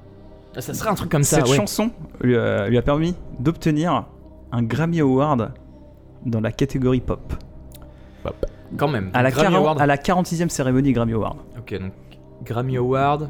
[0.55, 1.55] Ah, Ça serait un truc comme ça, Cette ouais.
[1.55, 4.05] chanson lui a, lui a permis d'obtenir
[4.51, 5.51] un Grammy Award
[6.25, 7.33] dans la catégorie pop.
[8.77, 9.09] Quand même.
[9.13, 9.81] À la, Grammy 40 Award.
[9.81, 11.37] à la 46e cérémonie Grammy Award.
[11.57, 11.91] Ok, donc
[12.43, 13.29] Grammy Award.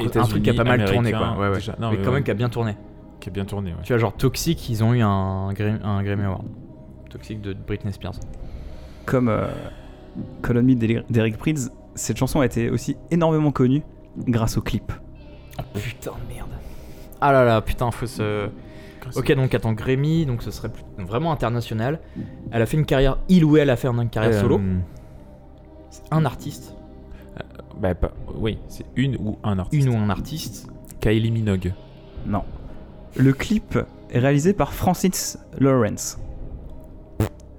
[0.00, 1.36] un truc qui a pas mal tourné quoi.
[1.38, 1.54] Ouais, ouais.
[1.54, 1.74] déjà.
[1.80, 2.14] Non, mais mais quand ouais.
[2.16, 2.76] même qui a bien tourné.
[3.20, 3.78] Qui a bien tourné, ouais.
[3.82, 6.44] Tu vois, genre Toxic, ils ont eu un, Gra- un Grammy Award.
[7.10, 8.14] Toxic de Britney Spears.
[9.06, 9.46] Comme euh,
[10.42, 13.82] d'Eri- d'Eric Prydz, cette chanson a été aussi énormément connue
[14.16, 14.92] grâce au clip.
[15.74, 16.48] Putain, merde.
[17.20, 18.48] Ah là là, putain, faut se.
[19.16, 22.00] Ok, donc attends, Grammy, donc ce serait plus- vraiment international.
[22.50, 24.60] Elle a fait une carrière, il ou elle a fait une carrière Euh, solo.
[25.90, 26.74] C'est un artiste,
[27.78, 29.86] Bah, pas- oui, c'est une ou un artiste.
[29.86, 30.68] une ou un artiste.
[31.00, 31.72] Kylie Minogue.
[32.26, 32.44] Non.
[33.16, 33.78] Le clip
[34.10, 36.18] est réalisé par Francis Lawrence.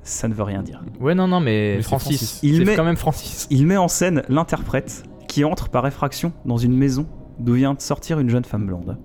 [0.04, 0.82] Ça ne veut rien dire.
[1.00, 2.18] Ouais, non, non, mais, Mais c'est Francis.
[2.18, 2.40] Francis.
[2.44, 3.48] Il C'est met- quand même Francis.
[3.50, 7.08] Il met en scène l'interprète qui entre par effraction dans une maison
[7.40, 8.98] d'où vient de sortir une jeune femme blonde.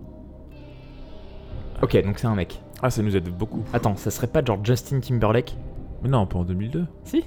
[1.83, 2.61] Ok, donc c'est un mec.
[2.83, 3.63] Ah, ça nous aide beaucoup.
[3.73, 5.57] Attends, ça serait pas genre Justin Timberlake?
[6.03, 6.87] Mais non, pas en 2002.
[7.05, 7.25] Si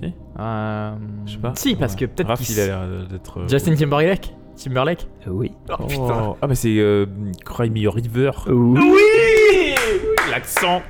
[0.00, 0.12] Si.
[0.38, 0.94] Euh,
[1.26, 1.52] Je sais pas.
[1.56, 3.40] Si, parce que peut-être Raph, qu'il il a l'air d'être.
[3.40, 4.34] euh, Justin Timberlake?
[4.62, 5.08] Timberlake?
[5.26, 5.52] Oui.
[5.70, 6.36] Oh, Oh.
[6.40, 7.06] Ah, bah c'est euh,
[7.44, 8.30] Cry Me River.
[8.48, 9.74] Oui.
[10.30, 10.82] L'accent.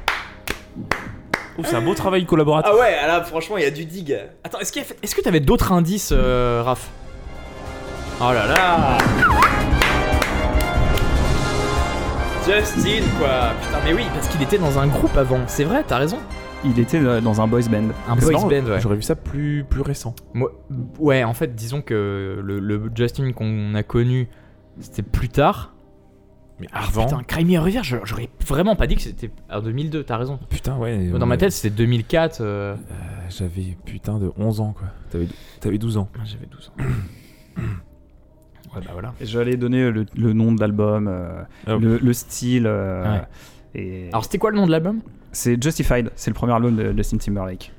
[1.57, 2.71] Oh, c'est un beau travail collaboratif.
[2.75, 4.19] Ah ouais, là franchement il y a du dig.
[4.43, 6.91] Attends, est-ce qu'il y a fait- est-ce que t'avais d'autres indices, euh, Raph?
[8.27, 8.99] Oh là là
[12.47, 15.41] Justin quoi Putain mais oui, parce qu'il était dans un groupe avant.
[15.47, 16.19] C'est vrai, t'as raison.
[16.65, 17.89] Il était euh, dans un boys band.
[18.09, 18.81] Un Mais boys non, band, ouais.
[18.81, 20.15] J'aurais vu ça plus, plus récent.
[20.33, 20.53] Moi-
[20.99, 24.29] ouais, en fait, disons que le, le Justin qu'on a connu,
[24.81, 25.75] c'était plus tard.
[26.61, 27.05] Mais Ah avant.
[27.05, 30.17] putain, Cry Me a River, je- j'aurais vraiment pas dit que c'était en 2002, t'as
[30.17, 30.39] raison.
[30.49, 31.09] Putain, ouais.
[31.09, 31.39] Dans ma ouais.
[31.39, 32.41] tête, c'était 2004.
[32.41, 32.77] euh, Euh,
[33.29, 34.89] J'avais putain de 11 ans, quoi.
[35.11, 35.29] T'avais
[35.61, 36.09] t'avais 12 ans.
[36.25, 36.83] J'avais 12 ans.
[38.77, 39.15] ouais, bah voilà.
[39.21, 42.65] J'allais donner le, le nom de l'album, euh, Ah, le, le style.
[42.67, 43.23] euh, Ouais.
[43.77, 45.01] Et Alors, c'était quoi le nom de l'album?
[45.33, 47.73] C'est Justified, c'est le premier album de Justin Timberlake.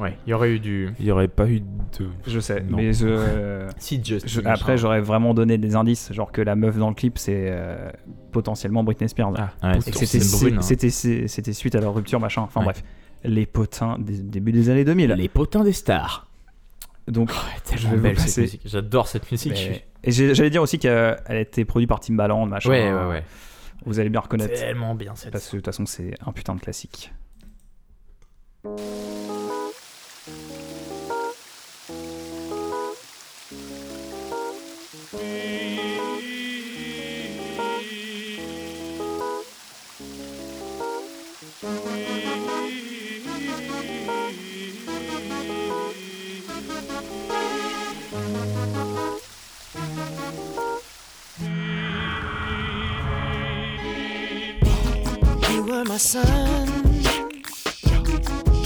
[0.00, 0.90] Ouais, il y aurait eu du.
[0.98, 1.66] Il y aurait pas eu de.
[2.26, 2.78] Je sais, Non.
[2.78, 4.26] mais je, euh, Si, Justin.
[4.42, 7.46] je- après j'aurais vraiment donné des indices, genre que la meuf dans le clip c'est
[7.50, 7.90] euh,
[8.32, 9.34] potentiellement Britney Spears.
[9.62, 10.62] Ah, Ouais, c'était hein.
[11.28, 12.42] c'était suite à leur rupture machin.
[12.42, 12.66] Enfin Ouais.
[12.72, 12.82] bref,
[13.22, 15.12] les potins des début des années 2000.
[15.12, 16.26] Les potins des stars.
[17.08, 17.30] Donc
[17.74, 18.62] Je vais belle cette musique.
[18.64, 19.52] J'adore cette musique.
[19.52, 22.70] mais- et j'allais dire aussi qu'elle a été produite par Timbaland machin.
[22.70, 23.24] Ouais, ouais, ouais.
[23.86, 25.30] Vous allez bien reconnaître Tellement bien cette.
[25.32, 27.12] parce que de toute façon c'est un putain de classique.
[55.94, 56.66] My sun.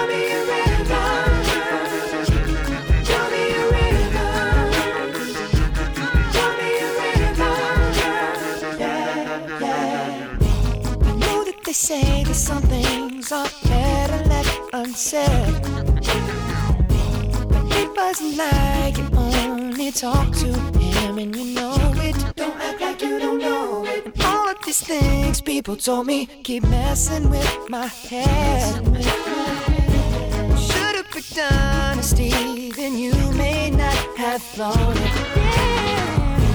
[0.01, 0.21] a me
[7.31, 7.61] a.
[8.77, 10.37] Yeah, yeah.
[11.01, 15.63] I know that they say that some things are better left unsaid.
[17.49, 22.15] But it wasn't like you only talk to him and you know it.
[22.35, 23.00] Don't act like
[24.71, 28.73] these things people told me keep messing with my head.
[30.57, 35.11] Should've picked honesty, then you may not have thought it.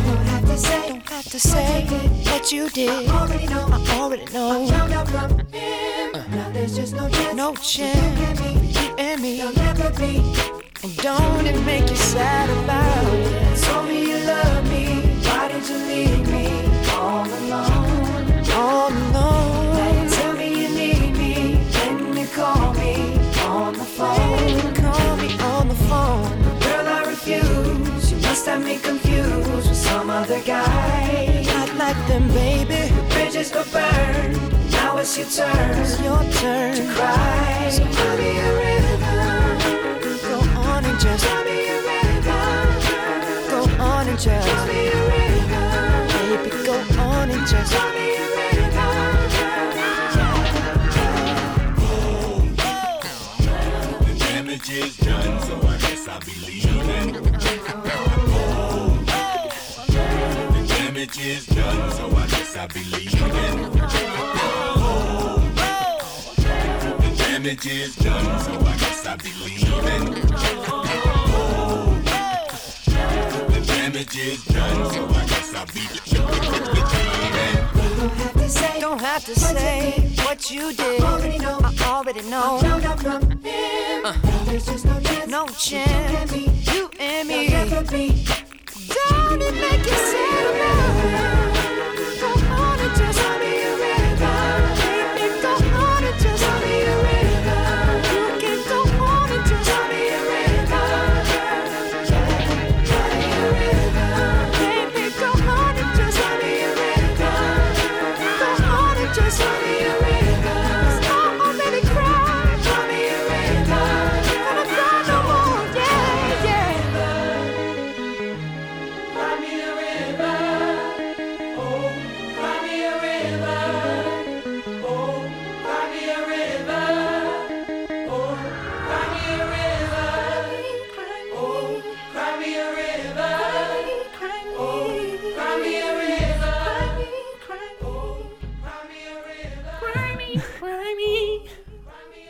[0.06, 1.84] Don't have to say, don't have to say
[2.30, 3.06] what you did.
[3.06, 4.64] I already know, I already know.
[4.64, 6.12] I found out from him.
[6.30, 8.80] Now there's just no chance, no chance.
[8.80, 10.22] You and me, there'll never be.
[10.82, 13.62] And don't it make you sad about it?
[13.62, 15.02] Told me you love me.
[15.26, 16.46] Why did you leave me
[16.92, 18.05] all alone?
[18.58, 19.76] Oh, All alone.
[19.76, 21.56] Now you tell me you need me.
[21.76, 22.94] When you call me
[23.44, 24.74] on the phone.
[24.74, 26.30] Call me on the phone.
[26.60, 28.12] Girl, I refuse.
[28.12, 31.42] You must have me confused with some other guy.
[31.46, 32.88] Not like them, baby.
[32.94, 34.32] The bridges go burn.
[34.70, 35.78] Now it's your turn.
[35.78, 37.68] It's your turn to cry.
[37.70, 39.20] So tell me a river.
[40.28, 40.38] Go
[40.70, 42.42] on and just tell me a river.
[43.50, 45.68] Go on and just tell me a river.
[46.40, 48.35] Baby, go on and just tell me a river.
[54.56, 57.12] The damage is done, so I guess I'll be leaving.
[57.12, 57.20] The
[60.66, 63.70] damage is done, so I guess I'll be leaving.
[67.02, 70.14] The damage is done, so I guess I'll be leaving.
[73.52, 75.96] The damage is done, so I guess I'll be leaving.
[77.96, 79.92] Don't have to say
[80.26, 81.00] what you did.
[81.00, 81.58] I already know.
[81.62, 82.60] I already know.
[84.04, 84.12] Uh.
[84.44, 85.30] There's just no chance.
[85.30, 86.36] No chance.
[86.74, 87.48] You and me.
[87.48, 91.55] Don't it make you sad about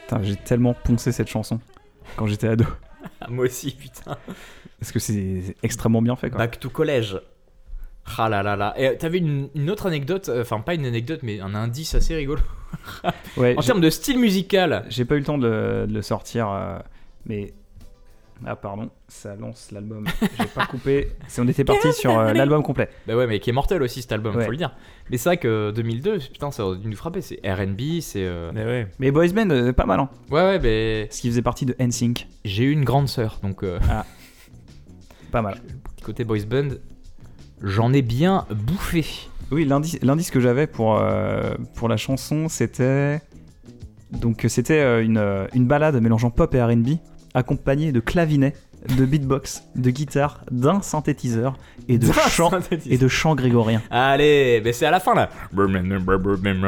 [0.06, 1.58] Putain, j'ai tellement poncé cette chanson
[2.16, 2.64] quand j'étais ado.
[3.28, 4.16] Moi aussi, putain.
[4.78, 6.30] Parce que c'est extrêmement bien fait.
[6.30, 6.38] Quoi.
[6.38, 7.20] Back to collège.
[8.16, 8.72] Ah là là là.
[8.76, 12.14] Et t'avais une, une autre anecdote, euh, enfin pas une anecdote, mais un indice assez
[12.14, 12.40] rigolo.
[13.36, 14.84] Ouais, en termes de style musical.
[14.88, 16.78] J'ai pas eu le temps de le, de le sortir, euh,
[17.24, 17.52] mais.
[18.44, 20.04] Ah, pardon, ça lance l'album.
[20.38, 21.08] J'ai pas coupé.
[21.26, 22.90] C'est- On était parti sur euh, l'album complet.
[23.06, 24.44] Bah ouais, mais qui est mortel aussi cet album, Ouais.
[24.44, 24.74] faut le dire.
[25.10, 27.22] Mais c'est vrai que 2002, putain, ça aurait dû nous frapper.
[27.22, 28.24] C'est RB, c'est.
[28.24, 28.86] euh, Mais ouais.
[28.98, 30.10] Mais Boys Band, euh, pas mal, hein.
[30.30, 31.06] Ouais, ouais, mais.
[31.08, 32.26] Parce qu'il faisait partie de NSYNC.
[32.44, 33.62] J'ai eu une grande sœur, donc.
[33.62, 33.78] euh,
[35.32, 35.60] Pas mal.
[36.04, 36.68] Côté boys band,
[37.62, 39.04] j'en ai bien bouffé.
[39.50, 43.20] Oui, l'indice l'indice que j'avais pour, euh, pour la chanson, c'était.
[44.12, 46.98] Donc, c'était euh, une, euh, une balade mélangeant pop et RB,
[47.36, 48.54] accompagnée de clavinets,
[48.96, 52.50] de beatbox, de guitare, d'un synthétiseur et de chant
[52.86, 53.82] et de chant grégorien.
[53.90, 55.28] Allez, mais c'est à la fin là.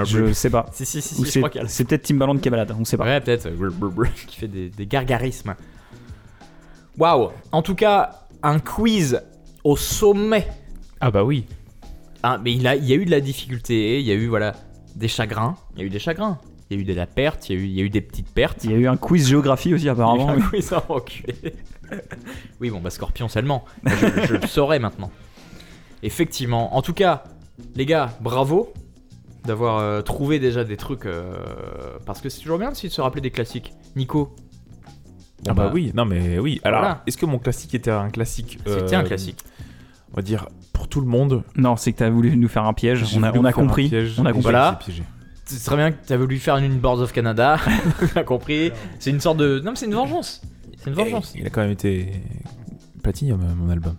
[0.05, 0.67] Je sais pas.
[0.73, 2.99] Si, si, si, Ou si, je c'est crois peut-être Timbaland qui est balade, on sait
[2.99, 3.05] pas.
[3.05, 3.49] Ouais, peut-être.
[4.27, 5.55] Qui fait des, des gargarismes.
[6.99, 7.31] Waouh.
[7.53, 9.23] En tout cas, un quiz
[9.65, 10.47] au sommet.
[11.01, 11.47] Ah bah oui.
[12.23, 14.27] Ah, mais il, a, il y a eu de la difficulté, il y a eu
[14.27, 14.55] voilà
[14.97, 15.57] des chagrins.
[15.77, 16.39] Il y a eu des chagrins.
[16.71, 17.91] Il y a eu de la perte, il y a eu, il y a eu
[17.91, 18.65] des petites pertes.
[18.65, 20.29] Il y a eu un quiz géographie aussi apparemment.
[20.29, 21.55] Il y a eu un quiz à enculer.
[22.61, 23.65] oui, bon, bah Scorpion seulement.
[23.87, 25.11] Je, je le saurais maintenant.
[26.03, 26.77] Effectivement.
[26.77, 27.25] En tout cas,
[27.75, 28.73] les gars, bravo
[29.45, 31.07] d'avoir euh, trouvé déjà des trucs.
[31.07, 31.33] euh,
[32.05, 33.73] parce que c'est toujours bien aussi de se rappeler des classiques.
[33.97, 34.37] Nico,
[35.49, 36.61] Ah bah oui, non mais oui.
[36.65, 37.03] Alors, Voilà.
[37.07, 39.39] est-ce que mon classique était un classique c'était un euh, classique.
[40.13, 41.45] On va dire pour tout le monde?
[41.57, 43.07] Non, c'est que t'as voulu nous faire un piège.
[43.07, 43.89] J'ai On a, voulu on a faire un compris.
[43.89, 44.43] piège On a et compris.
[44.43, 44.73] j'ai Voilà.
[44.81, 45.03] été piégé.
[45.49, 47.59] Ce serait bien que tu avais voulu faire une Boards of Canada.
[48.15, 49.61] T'as compris C'est une sorte de.
[49.65, 50.43] Non, mais c'est une vengeance.
[50.77, 51.33] C'est une vengeance.
[51.35, 52.13] Il a quand même été
[53.03, 53.97] platinium euh, mon album.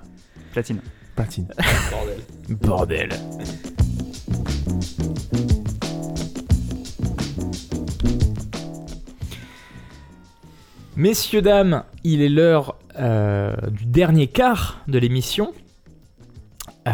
[0.51, 0.79] Platine.
[1.15, 1.47] Platine.
[1.91, 3.09] Bordel.
[3.09, 3.09] Bordel.
[10.95, 15.51] Messieurs, dames, il est l'heure euh, du dernier quart de l'émission.
[16.87, 16.91] Euh,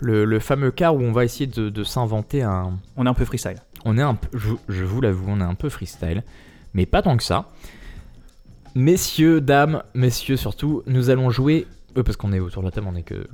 [0.00, 2.78] le, le fameux quart où on va essayer de, de s'inventer un.
[2.96, 3.58] On est un peu freestyle.
[3.84, 6.22] On est un peu, je, je vous l'avoue, on est un peu freestyle,
[6.74, 7.48] mais pas tant que ça.
[8.74, 11.66] Messieurs, dames, messieurs surtout, nous allons jouer.
[11.96, 13.26] euh, parce qu'on est autour de la table, on est que.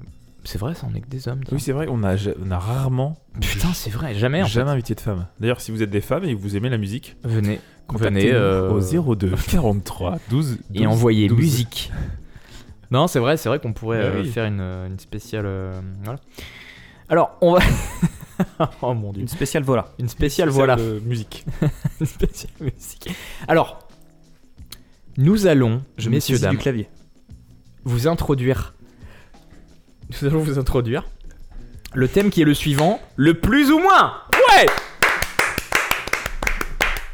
[0.44, 1.40] C'est vrai, ça, on est que des hommes.
[1.44, 4.52] ça Oui, c'est vrai, on a, on a rarement Putain, c'est vrai, jamais en fait.
[4.52, 5.26] jamais invité de femmes.
[5.38, 7.60] D'ailleurs, si vous êtes des femmes et que vous aimez la musique, Venez,
[7.92, 11.38] venez euh, au 02 43 12 et 12 envoyez 12.
[11.38, 11.92] musique.
[12.90, 15.44] Non, c'est vrai, c'est vrai qu'on pourrait Bah euh, faire une, une spéciale.
[15.46, 16.18] euh, voilà.
[17.08, 17.60] Alors, on va.
[18.82, 19.22] oh mon dieu.
[19.22, 19.88] Une spéciale voilà.
[19.98, 20.76] Une spéciale, Spéciale, voilà.
[20.78, 21.44] euh, musique.
[22.00, 23.10] Une spéciale musique.
[23.46, 23.88] Alors,
[25.16, 26.88] nous allons, Je me messieurs, dames, du clavier.
[27.84, 28.74] vous introduire.
[30.10, 31.04] Nous allons vous introduire
[31.94, 34.12] le thème qui est le suivant, le plus ou moins.
[34.50, 34.66] Ouais.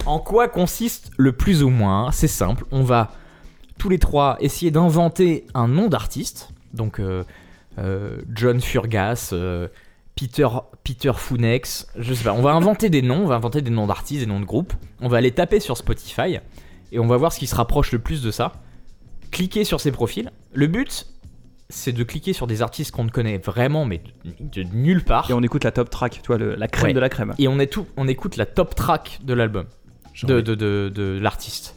[0.04, 2.10] En quoi consiste le plus ou moins?
[2.12, 3.12] C'est simple, on va
[3.78, 6.50] tous les trois essayer d'inventer un nom d'artiste.
[6.74, 7.24] Donc euh,
[7.78, 9.68] euh, John Furgas, euh,
[10.16, 10.46] Peter
[10.84, 12.32] Peter Funex, je sais pas.
[12.32, 14.72] On va inventer des noms, on va inventer des noms d'artistes, des noms de groupes.
[15.00, 16.38] On va les taper sur Spotify
[16.92, 18.52] et on va voir ce qui se rapproche le plus de ça.
[19.32, 20.30] Cliquer sur ces profils.
[20.52, 21.06] Le but,
[21.68, 25.28] c'est de cliquer sur des artistes qu'on ne connaît vraiment, mais de, de nulle part.
[25.30, 26.92] Et on écoute la top track, tu vois, le- la crème Ouais.
[26.92, 27.34] de la crème.
[27.38, 29.66] Et on, est tout, on écoute la top track de l'album,
[30.12, 31.74] Genre, de, de, de, de l'artiste.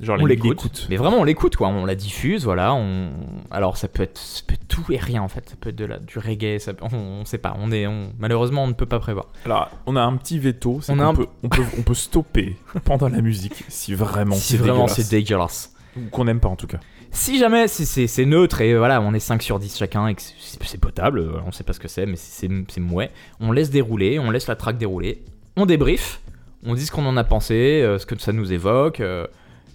[0.00, 0.86] Genre On l'écoute, écoute.
[0.90, 2.72] mais vraiment on l'écoute quoi, on la diffuse, voilà.
[2.74, 3.10] On...
[3.50, 5.76] Alors ça peut, être, ça peut être tout et rien en fait, ça peut être
[5.76, 8.68] de la, du reggae, ça peut- on, on sait pas, on est, on- malheureusement on
[8.68, 9.26] ne peut pas prévoir.
[9.44, 11.94] Alors, on a un petit veto, On a qu'on un- peut, on peut, on peut
[11.94, 14.96] stopper pendant la musique si vraiment si c'est vraiment dégueulasse.
[15.06, 15.72] c'est dégueulasse.
[15.96, 16.78] Ou qu'on n'aime pas en tout cas.
[17.10, 20.78] Si jamais c'est- neutre et voilà, on est 5 sur 10 chacun et que c'est
[20.80, 23.10] potable, euh, on sait pas ce que c'est, mais c'est c'est mouais.
[23.40, 25.24] On laisse dérouler, on laisse la track dérouler,
[25.56, 26.20] on débrief,
[26.66, 29.26] on dit ce qu'on en a pensé, euh, ce que ça nous évoque, euh,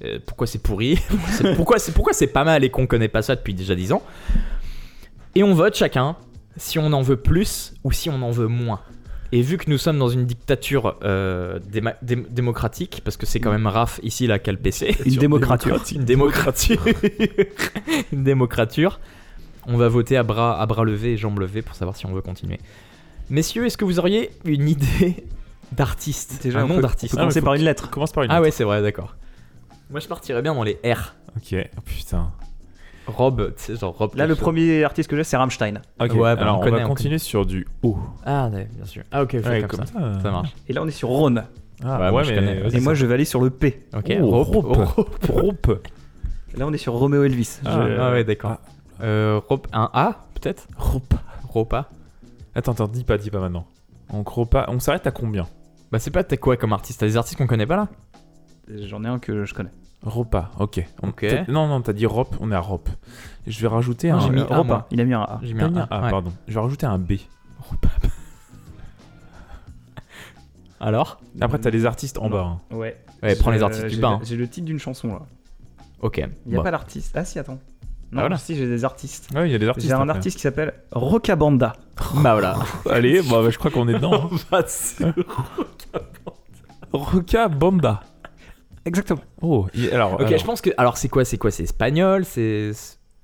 [0.06, 0.98] euh, pourquoi c'est pourri,
[1.32, 3.92] c'est- pourquoi c'est pourquoi c'est pas mal et qu'on connaît pas ça depuis déjà 10
[3.94, 4.04] ans.
[5.36, 6.16] Et on vote chacun
[6.58, 8.82] si on en veut plus ou si on en veut moins.
[9.32, 13.50] Et vu que nous sommes dans une dictature euh, déma- démocratique, parce que c'est quand
[13.52, 15.82] même Raph ici là qui a le PC, Une démocrature.
[15.92, 16.86] une démocrature.
[18.14, 19.00] une démocrature.
[19.66, 22.14] On va voter à bras, à bras levés et jambes levées pour savoir si on
[22.14, 22.60] veut continuer.
[23.32, 25.26] Messieurs, est-ce que vous auriez une idée
[25.72, 26.40] d'artiste?
[26.44, 27.90] Déjà, Un on nom peut- d'artiste on peut commencer faut par une lettre.
[27.90, 28.44] Commence par une Ah lettre.
[28.46, 29.16] ouais, c'est vrai, d'accord.
[29.94, 31.14] Moi, je partirais bien dans les R.
[31.38, 31.56] Ok.
[31.78, 32.32] Oh, putain.
[33.06, 34.16] Rob, tu sais, genre Rob.
[34.16, 35.82] Là, le premier artiste que j'ai, c'est Rammstein.
[36.02, 36.14] Ok.
[36.14, 37.98] Ouais, bah, Alors, on on, connaît, va on continuer sur du O.
[38.26, 39.04] Ah, ouais, bien sûr.
[39.12, 39.94] Ah, ok, Ouais, comme, comme ça.
[39.94, 40.20] ça.
[40.22, 40.50] Ça marche.
[40.68, 41.44] Et là, on est sur Rhône.
[41.84, 42.64] Ah, Ouais, ouais, moi, je mais.
[42.74, 43.88] Et moi, je vais aller sur le P.
[43.96, 44.66] Ok, Oh, Rob.
[44.66, 45.26] Rope.
[45.30, 45.88] Rope.
[46.58, 47.60] Là, on est sur Romeo Elvis.
[47.66, 48.58] Ah, Je- Ah, ouais, d'accord.
[49.02, 50.68] Euh, Rob, un A, peut-être?
[50.78, 51.14] Rope.
[51.50, 51.90] Ropa.
[52.56, 53.68] Attends, attends, dis pas, dis pas maintenant.
[54.12, 54.66] On croit pas.
[54.70, 55.46] On s'arrête à combien?
[55.92, 57.88] Bah, c'est pas, t'as quoi comme artiste T'as des artistes qu'on connaît pas là?
[58.86, 59.72] J'en ai un que je connais.
[60.04, 60.86] Repas, ok.
[61.02, 61.12] On-
[61.52, 62.90] Non, non, t'as dit Rope, on est à Rope.
[63.48, 64.20] Et Je vais rajouter un.
[64.20, 64.64] j'ai mis Euh, A, Ropa.
[64.64, 64.88] moi.
[64.92, 65.40] Il a mis un A.
[65.44, 66.10] J'ai mis un un A, ouais.
[66.10, 66.32] pardon.
[66.48, 67.14] Je vais rajouter un B.
[70.80, 72.46] Alors Après, t'as les artistes en bas.
[72.72, 72.76] hein.
[72.76, 72.98] Ouais.
[73.22, 74.20] Ouais, prends les artistes du bas, hein.
[74.24, 75.22] J'ai le titre d'une chanson là.
[76.02, 76.18] Ok.
[76.18, 76.64] Il n'y a Bon.
[76.64, 77.14] pas d'artiste.
[77.18, 77.60] Ah si, attends.
[78.12, 78.38] Non, voilà.
[78.38, 79.30] si, j'ai des artistes.
[79.34, 79.88] Ouais, il y a des artistes.
[79.88, 80.12] J'ai un après.
[80.18, 81.74] artiste qui s'appelle Rockabanda.
[82.16, 82.58] Bah voilà.
[82.92, 84.30] Allez, bah, bah, je crois qu'on est dedans.
[84.30, 85.10] hein.
[86.92, 88.02] Roca Banda.
[88.86, 89.22] Exactement.
[89.42, 90.14] Oh, alors.
[90.14, 90.70] Ok, alors, je pense que.
[90.78, 92.72] Alors, c'est quoi C'est quoi C'est espagnol C'est.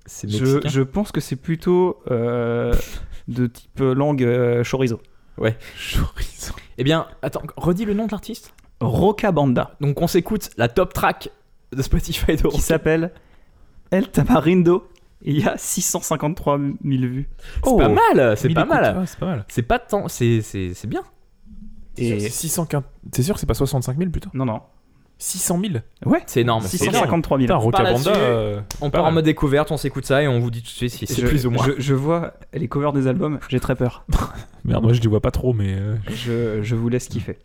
[0.05, 2.73] C'est Je, je pense que c'est plutôt euh,
[3.27, 4.99] de type langue euh, chorizo.
[5.37, 6.53] Chorizo.
[6.77, 8.53] Eh bien, attends, redis le nom de l'artiste.
[8.81, 9.75] Rockabanda.
[9.81, 11.29] Donc, on s'écoute la top track
[11.75, 13.11] de Spotify de Qui s'appelle
[13.91, 14.87] El Tamarindo.
[15.21, 16.73] Il y a 653 000
[17.03, 17.29] vues.
[17.63, 18.97] C'est pas mal, c'est pas mal.
[18.97, 19.45] ouais, c'est pas mal.
[19.49, 20.07] C'est pas tant.
[20.07, 21.03] C'est c'est- c'est bien.
[21.97, 22.83] Et 615.
[23.11, 24.61] T'es sûr que c'est pas 65 000 plutôt non, non.
[25.19, 25.73] 600 000
[26.05, 26.23] Ouais.
[26.25, 26.63] C'est énorme.
[26.65, 26.93] c'est énorme.
[26.95, 27.59] 653 000.
[27.69, 27.85] Putain,
[28.15, 30.67] euh, On pas part en mode découverte, on s'écoute ça et on vous dit tout
[30.67, 31.65] de suite si c'est Je- plus ou moins.
[31.65, 34.05] Je, je vois les covers des albums, j'ai très peur.
[34.65, 35.73] Merde, moi je les vois pas trop, mais.
[35.77, 37.37] euh, Je, je vous laisse kiffer.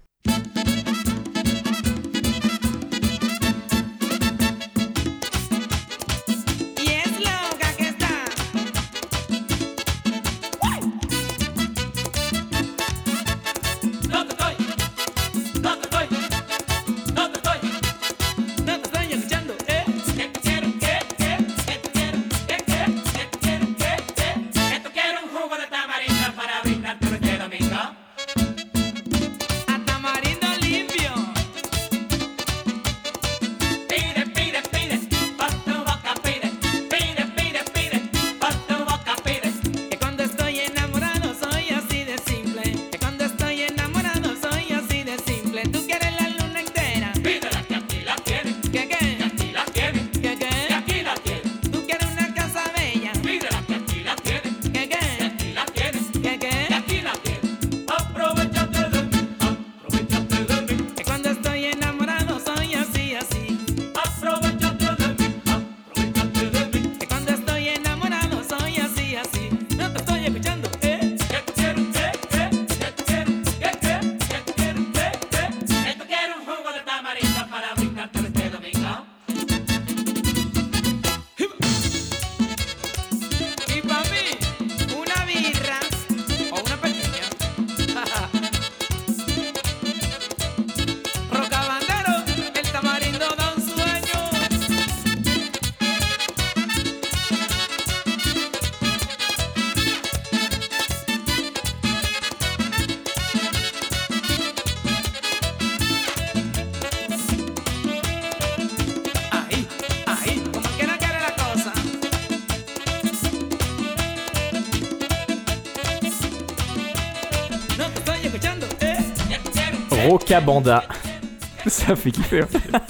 [120.38, 120.84] Rocabanda.
[121.66, 122.42] Ça fait kiffer.
[122.42, 122.80] hein.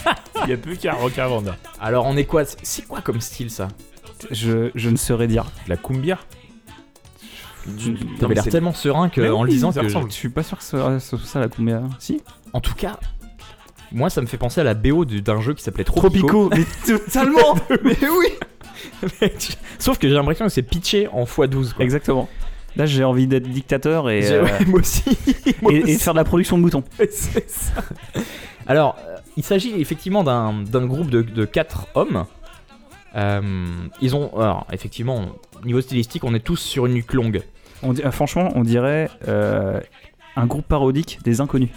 [0.45, 1.57] Il y a plus qu'à Rocavanda.
[1.81, 2.43] Alors on est quoi?
[2.45, 3.69] C'est quoi comme style ça?
[4.31, 5.45] Je, je ne saurais dire.
[5.69, 6.19] La cumbia?
[8.21, 10.59] T'avais l'air tellement serein que Mais en le disant ça que je- suis pas sûr
[10.59, 11.89] que ce soit, ça la combien.
[11.99, 12.21] Si
[12.53, 12.99] En tout cas,
[13.93, 16.51] moi ça me fait penser à la BO du- d'un jeu qui s'appelait Tropico.
[16.57, 17.55] mais totalement
[17.85, 19.29] Mais oui
[19.79, 21.85] Sauf que j'ai l'impression que c'est pitché en x12 quoi.
[21.85, 22.29] Exactement.
[22.77, 25.05] Là, j'ai envie d'être dictateur et, euh, ouais, moi aussi.
[25.63, 26.83] Moi et, faire de la production de moutons.
[27.11, 27.73] C'est ça.
[28.67, 32.25] Alors, euh, il s'agit effectivement d'un groupe de, de quatre hommes.
[33.17, 33.41] Euh,
[34.01, 34.37] ils ont.
[34.37, 35.27] Alors, effectivement,
[35.65, 37.43] niveau stylistique, on est tous sur une nuque longue.
[37.83, 39.79] On dit- franchement, on dirait euh,
[40.37, 41.71] un groupe parodique des inconnus.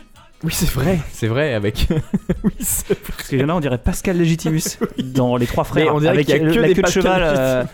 [0.43, 1.87] Oui, c'est vrai, c'est vrai, avec.
[2.43, 2.97] oui, c'est vrai.
[3.17, 4.61] Parce en a, on dirait Pascal Légitimus
[5.03, 5.85] dans Les Trois Frères.
[5.85, 7.67] Mais on dirait avec qu'il y a le- que la des queue de cheval.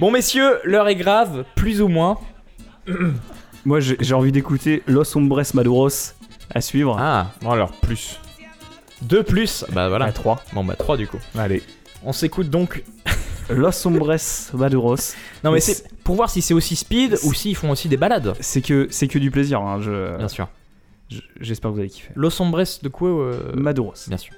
[0.00, 2.18] Bon, messieurs, l'heure est grave, plus ou moins.
[3.64, 5.88] Moi, j'ai j'ai envie d'écouter Los Hombres Maduros
[6.54, 6.96] à suivre.
[7.00, 8.20] Ah, Bon, alors, plus.
[9.02, 9.64] deux plus.
[9.72, 10.04] Bah voilà.
[10.06, 10.40] À 3.
[10.52, 11.18] Bon, bah trois du coup.
[11.36, 11.62] Allez.
[12.04, 12.84] On s'écoute donc.
[13.50, 14.16] Los Hombres
[14.54, 14.96] Maduros.
[15.44, 17.96] Non, mais Mais c'est pour voir si c'est aussi speed ou s'ils font aussi des
[17.96, 18.34] balades.
[18.40, 19.60] C'est que, c'est que du plaisir.
[19.60, 20.48] hein, je- Bien sûr.
[21.10, 22.10] je- J'espère que vous allez kiffer.
[22.16, 23.94] Los Hombres de quoi euh, Maduros.
[24.08, 24.34] Bien sûr.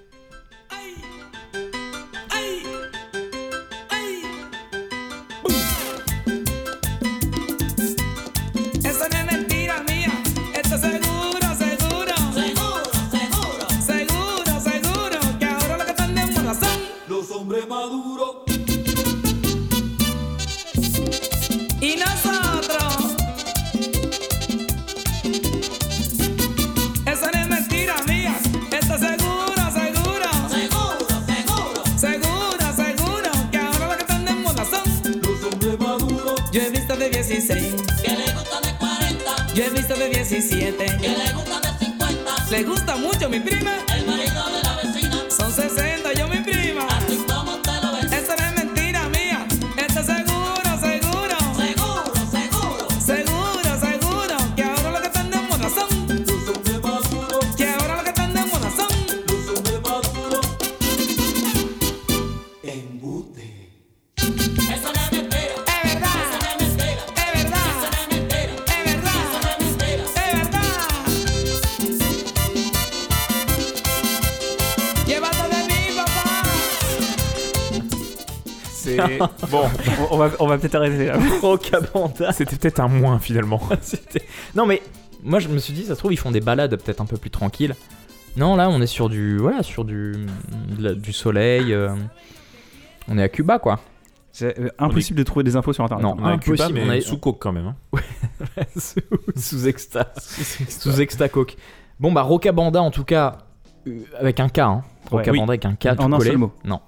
[39.58, 40.86] Yo he visto de 17.
[40.98, 42.46] Que le gustan de 50.
[42.48, 43.84] Le gusta mucho mi prima.
[43.92, 44.67] El marido de
[79.50, 79.62] bon,
[80.10, 81.18] on, on va, on va peut-être arrêter là.
[81.42, 82.32] Rocabanda.
[82.32, 83.60] C'était peut-être un moins finalement.
[83.80, 84.82] C'était- Non mais
[85.22, 87.16] moi je me suis dit ça se trouve ils font des balades peut-être un peu
[87.16, 87.74] plus tranquilles.
[88.36, 90.12] Non là on est sur du voilà sur du
[90.78, 91.72] de la- du soleil.
[91.72, 91.90] euh,
[93.08, 93.80] on est à Cuba quoi.
[94.30, 96.04] C'est euh, impossible de trouver des infos sur internet.
[96.04, 96.16] Non.
[96.20, 97.74] On a un Cuba, Impossible, mais on a- sous coke quand même.
[97.94, 98.00] hein.
[98.76, 99.00] sous,
[99.36, 100.12] sous exta
[100.68, 101.56] sous exta coke.
[101.98, 103.38] Bon bah Rocabanda en tout cas
[103.88, 104.82] euh, avec un K hein.
[105.10, 105.18] Ouais.
[105.18, 105.48] Rocabanda Oui.
[105.48, 106.30] avec un K En tout un collé.
[106.30, 106.52] seul mot.
[106.64, 106.80] Non.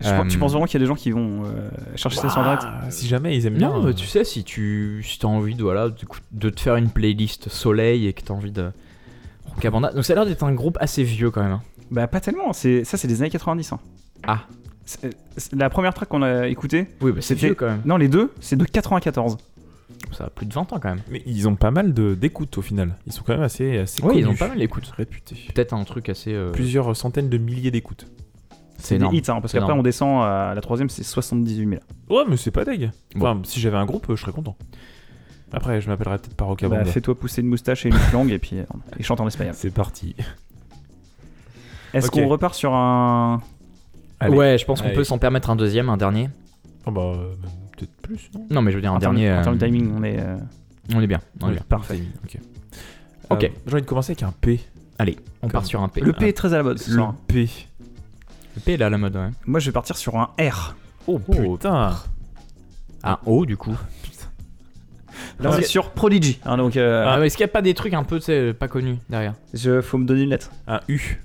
[0.00, 2.18] Je pense- Tu Euh, penses vraiment qu'il y a des gens qui vont euh, chercher
[2.18, 3.68] ça sur internet Ah, si jamais ils aiment bien.
[3.70, 5.94] Non, euh, mais tu sais, si tu si as envie de, voilà, de,
[6.32, 8.70] de te faire une playlist soleil et que tu as envie de.
[9.46, 9.92] Rocabanda.
[9.92, 11.52] Donc ça a l'air d'être un groupe assez vieux quand même.
[11.52, 11.62] hein.
[11.90, 12.52] Bah, pas tellement.
[12.52, 13.72] C'est ça, c'est des années 90.
[13.72, 13.80] hein.
[14.26, 14.40] Ah.
[15.52, 17.80] La première track qu'on a écoutée, Oui, bah c'est C'était- vieux quand même.
[17.84, 19.36] non, les deux, c'est de 94.
[20.12, 21.00] Ça a plus de 20 ans quand même.
[21.10, 22.96] Mais ils ont pas mal de- d'écoutes au final.
[23.06, 24.88] Ils sont quand même assez, assez Oui, ils ont pas mal d'écoutes.
[24.96, 25.36] réputés.
[25.54, 26.32] Peut-être un truc assez.
[26.34, 28.06] euh, Plusieurs centaines de milliers d'écoutes.
[28.78, 31.80] C'est des hits, hein, parce qu'après on descend à la troisième, c'est 78 000.
[32.10, 32.90] Ouais, mais c'est pas deg.
[33.16, 34.56] Enfin, si j'avais un groupe, euh, je serais content.
[35.52, 36.84] Après, je m'appellerais peut-être pas Rocabanda.
[36.84, 38.64] Bah, fais-toi pousser une moustache et une langue et puis euh,
[38.98, 39.54] et chante en espagnol.
[39.56, 40.14] C'est parti.
[41.94, 43.40] Est-ce qu'on repart sur un.
[44.20, 44.36] Allez.
[44.36, 46.28] Ouais, je pense qu'on peut s'en permettre un deuxième, un dernier.
[46.86, 47.34] Oh bah, euh,
[47.76, 48.46] peut-être plus, non?
[48.50, 49.30] Non, mais je veux dire un en termes- dernier.
[49.32, 50.18] En euh, termes de timing, on est.
[50.18, 50.36] euh,
[50.94, 51.20] On est bien.
[51.42, 51.62] On est bien.
[51.68, 52.00] Parfait.
[52.24, 52.38] Ok.
[53.30, 53.44] Ok.
[53.44, 54.60] Euh, J'ai envie de commencer avec un P.
[54.98, 56.00] Allez, on part sur un P.
[56.00, 57.14] Le P est très à la mode Le soir.
[57.26, 57.48] P.
[58.56, 59.30] Le P est là à la mode, ouais.
[59.46, 60.74] Moi, je vais partir sur un R.
[61.06, 61.94] Oh putain.
[63.04, 63.76] Un O du coup.
[65.40, 66.40] Là, on est sur Prodigy.
[66.44, 68.24] hein, donc, euh, Ah, mais est-ce qu'il n'y a pas des trucs un peu, tu
[68.26, 70.50] sais, pas connus derrière je, faut me donner une lettre.
[70.66, 71.22] Un U.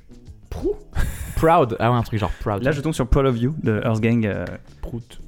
[0.49, 2.61] Proud Ah ouais, un truc genre Proud.
[2.63, 4.25] Là, je tombe sur Proud of You de Earth Gang.
[4.25, 4.45] euh,
[4.81, 5.19] Prout.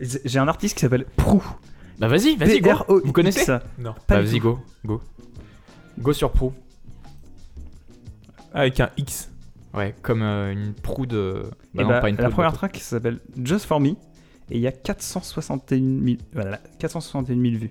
[0.00, 1.42] J'ai un artiste qui s'appelle Prou.
[1.98, 2.68] Bah vas-y, vas-y, go.
[2.70, 3.06] P-R-O-I-X.
[3.06, 3.46] Vous connaissez
[3.78, 3.94] Non.
[4.06, 4.58] Pas Bah du vas-y, go.
[4.84, 5.00] Go.
[5.98, 6.52] Go sur Pro.
[8.52, 9.30] Avec un X.
[9.76, 11.42] Ouais, comme euh, une proue de.
[11.74, 13.90] Et Bah non, bah, pas une la première track s'appelle Just For Me.
[14.50, 17.70] Et il y a 461 000, voilà, 461 000 vues.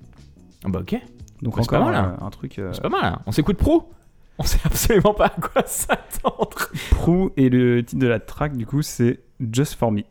[0.65, 0.95] Ah bah ok.
[1.41, 2.17] Donc Ouais, c'est pas encore mal, hein.
[2.21, 2.59] euh, un truc.
[2.59, 3.21] euh, C'est pas mal, hein.
[3.25, 3.89] On s'écoute Pro
[4.37, 6.69] On sait absolument pas à quoi s'attendre.
[6.91, 10.01] Prou et le titre de la track du coup c'est Just For Me.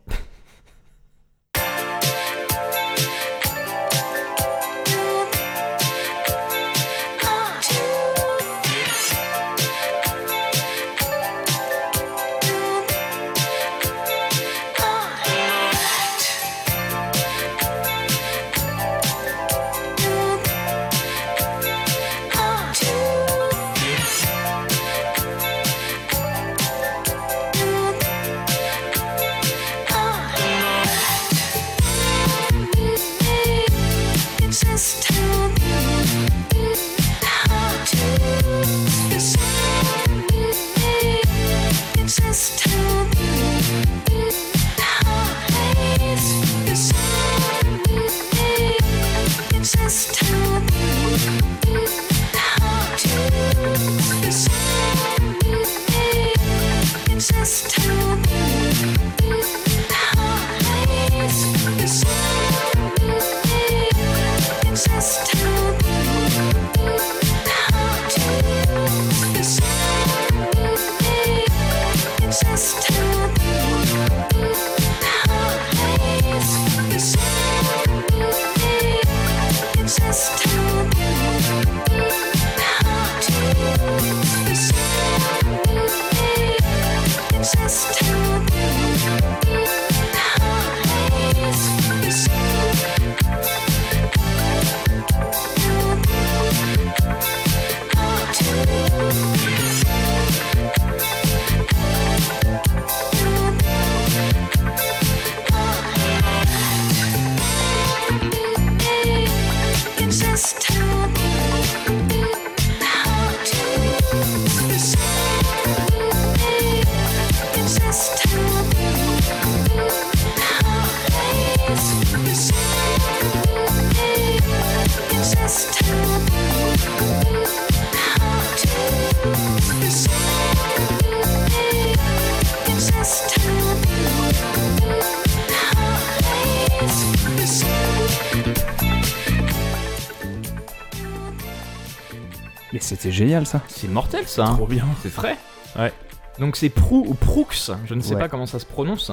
[143.15, 143.61] Génial ça.
[143.67, 144.45] C'est mortel ça.
[144.45, 144.55] hein.
[144.55, 144.85] Trop bien.
[145.01, 145.37] C'est frais.
[145.77, 145.91] Ouais.
[146.39, 147.47] Donc c'est Prou ou Proux,
[147.85, 148.19] je ne sais Ouais.
[148.19, 149.11] pas comment ça se prononce.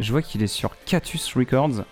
[0.00, 1.84] Je vois qu'il est sur Catus Records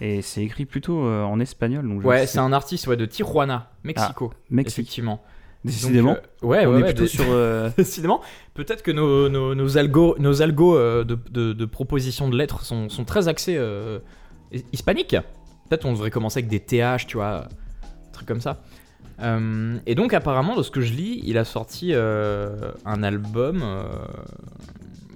[0.00, 1.86] et c'est écrit plutôt euh, en espagnol.
[1.88, 4.32] Donc je Ouais, c'est un artiste ouais, de Tijuana, Mexico.
[4.50, 4.78] Mexique.
[4.78, 5.22] Effectivement.
[5.62, 6.14] Décidément.
[6.14, 7.24] Donc, euh, ouais, on ouais, est ouais, plutôt dé- sur.
[7.28, 8.22] euh, Décidément,
[8.54, 12.64] peut-être que nos, nos, nos algos, nos algos euh, de, de, de propositions de lettres
[12.64, 13.98] sont, sont très axés euh,
[14.52, 15.16] hi- hispaniques.
[15.68, 18.62] Peut-être on devrait commencer avec des TH, tu vois, un truc comme ça.
[19.22, 23.62] Euh, et donc apparemment, de ce que je lis, il a sorti euh, un album.
[23.62, 23.84] euh,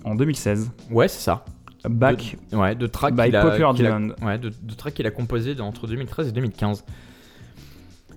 [0.05, 0.71] en 2016.
[0.91, 1.45] Ouais, c'est ça.
[1.89, 2.37] Back.
[2.53, 4.15] De, ouais, de tracks by qu'il a, Popular qu'il a- Demand.
[4.23, 6.85] ouais, de, de tracks qu'il a composé entre 2013 et 2015.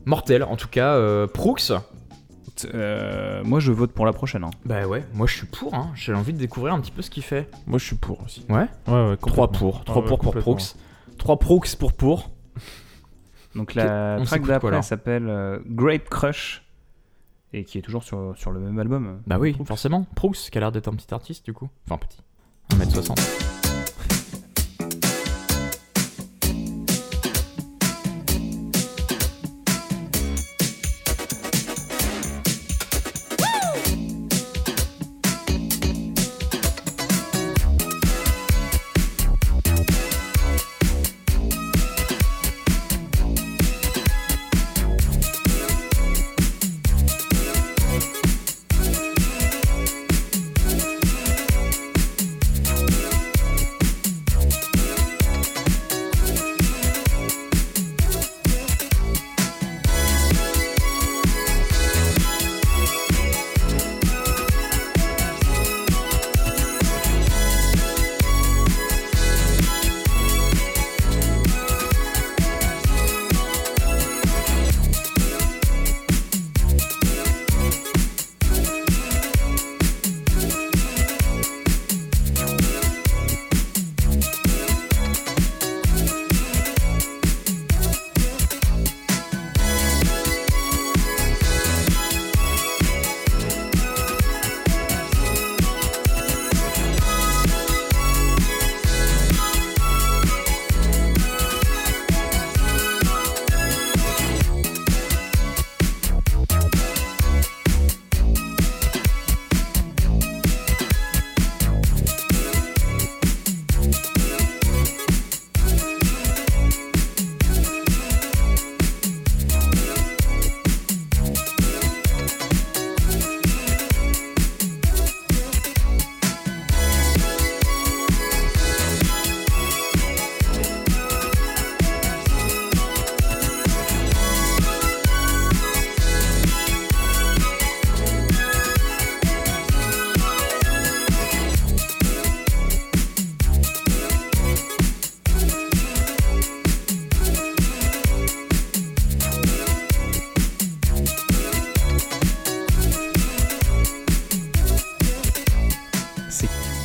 [0.06, 0.94] Mortel, en tout cas.
[0.96, 1.56] Euh, Proux.
[2.74, 4.44] Euh, moi je vote pour la prochaine.
[4.44, 4.50] hein.
[4.66, 5.76] Bah ouais, moi je suis pour.
[5.76, 5.92] Hein.
[5.96, 7.50] J'ai envie de découvrir un petit peu ce qu'il fait.
[7.68, 8.46] Moi, je suis pour aussi.
[8.50, 8.66] Ouais?
[8.88, 9.18] Ouais, ouais.
[9.18, 9.48] 3 complètement.
[9.48, 10.56] pour, 3 Ouais, pour ouais, pour complètement.
[10.56, 10.64] Proux.
[11.20, 12.30] 3 Proux pour pour.
[13.58, 16.64] Donc la track d'après s'appelle euh, Grape Crush
[17.54, 19.22] et qui est toujours sur, sur le même album.
[19.26, 20.06] Bah oui, forcément.
[20.16, 21.70] Proux, qui a l'air d'être un petit artiste du coup.
[21.86, 22.22] Enfin petit.
[22.72, 23.57] 1m60.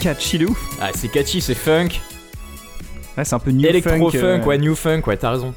[0.02, 0.76] Catchy de ouf.
[0.80, 1.88] Ah, c'est catchy, c'est funk.
[3.16, 4.18] Ouais, c'est un peu new Electro funk.
[4.18, 5.54] funk, euh, ouais, new funk, ouais, t'as raison.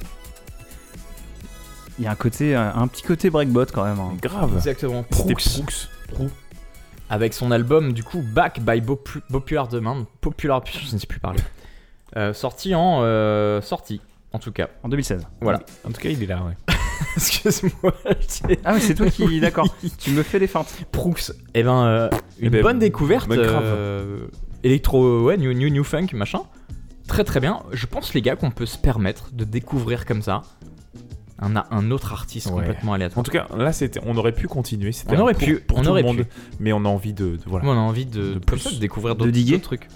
[1.97, 3.99] Il y a un côté, un, un petit côté breakbot quand même.
[3.99, 4.13] hein.
[4.21, 4.53] Grave.
[4.55, 5.03] Exactement.
[5.03, 5.33] Proux.
[6.09, 6.29] Proux.
[7.09, 10.05] Avec son album, du coup, Back by Bopu- Popular Demand.
[10.21, 11.39] Popular, je ne sais plus parler.
[12.17, 12.99] Euh, sorti en.
[13.03, 14.01] euh, sorti,
[14.33, 14.67] en tout cas.
[14.83, 15.25] En 2016.
[15.41, 15.59] Voilà.
[15.87, 16.74] En tout cas, il est là, ouais.
[17.15, 17.93] Excuse-moi.
[18.63, 19.39] Ah oui, c'est toi qui.
[19.41, 19.67] D'accord.
[19.97, 20.67] tu me fais les feintes.
[20.91, 21.15] Proux.
[21.53, 22.09] Eh ben, euh,
[22.39, 23.27] une Eh ben, bonne découverte.
[23.29, 23.61] grave.
[23.63, 24.27] euh,
[24.63, 26.41] électro, ouais, new, new, new funk, machin.
[27.07, 27.61] Très très bien.
[27.71, 30.41] Je pense, les gars, qu'on peut se permettre de découvrir comme ça
[31.39, 32.53] un, un autre artiste Ouais.
[32.53, 33.19] complètement aléatoire.
[33.19, 34.91] En tout cas, là, c'était, on aurait pu continuer.
[34.91, 36.25] C'était On aurait pour, pu, pour on tout aurait le monde, pu.
[36.59, 37.67] mais on a envie de, de- voilà.
[37.67, 38.57] On a envie de, De plus.
[38.59, 39.51] ça, de découvrir De d'autres diguer.
[39.53, 39.87] d'autres trucs.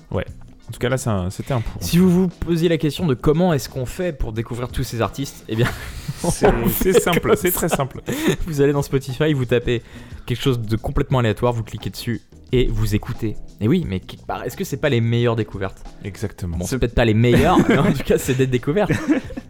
[0.70, 1.82] En tout cas, là, un- c'était un pour.
[1.84, 5.02] Si vous vous posiez la question de comment est-ce qu'on fait pour découvrir tous ces
[5.02, 5.68] artistes, eh bien,
[6.20, 8.02] C'est, simple, c'est très simple.
[8.48, 9.82] vous allez dans Spotify, vous tapez
[10.28, 12.22] quelque chose de complètement aléatoire, vous cliquez dessus
[12.52, 13.36] et vous écoutez.
[13.62, 15.84] Et oui, mais quelque part, est-ce que c'est pas les meilleures découvertes?
[16.04, 16.58] Exactement.
[16.58, 18.92] Bon, c'est peut-être pas les meilleures, mais en tout cas, c'est des découvertes.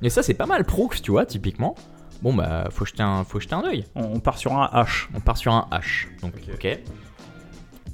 [0.02, 0.64] Et ça, c'est pas mal.
[0.64, 1.76] Proux, tu vois, typiquement.
[2.22, 3.86] Bon, bah, faut jeter un, faut jeter un œil.
[3.96, 5.08] On, on part sur un H.
[5.14, 6.08] On part sur un H.
[6.22, 6.80] Donc, ok.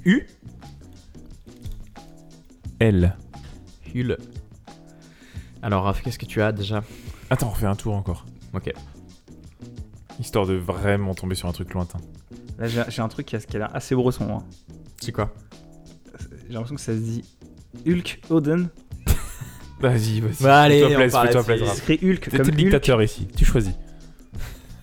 [0.04, 0.26] U.
[2.80, 3.16] L.
[3.94, 4.16] Hul.
[5.62, 6.82] Alors, Raph, qu'est-ce que tu as déjà?
[7.30, 8.26] Attends, on refait un tour encore.
[8.54, 8.72] Ok.
[10.20, 11.98] Histoire de vraiment tomber sur un truc lointain.
[12.58, 14.28] Là, j'ai un truc qui a, qui a l'air assez bresson.
[14.30, 14.44] hein.
[15.00, 15.34] C'est quoi?
[16.46, 17.24] J'ai l'impression que ça se dit
[17.86, 18.68] Hulk Oden.
[19.80, 20.42] Vas-y, vas-y.
[20.42, 21.08] Bah, allez, on.
[21.10, 22.56] C'est écrit Hulk T'es comme le Hulk.
[22.56, 23.26] dictateur ici.
[23.36, 23.74] Tu choisis.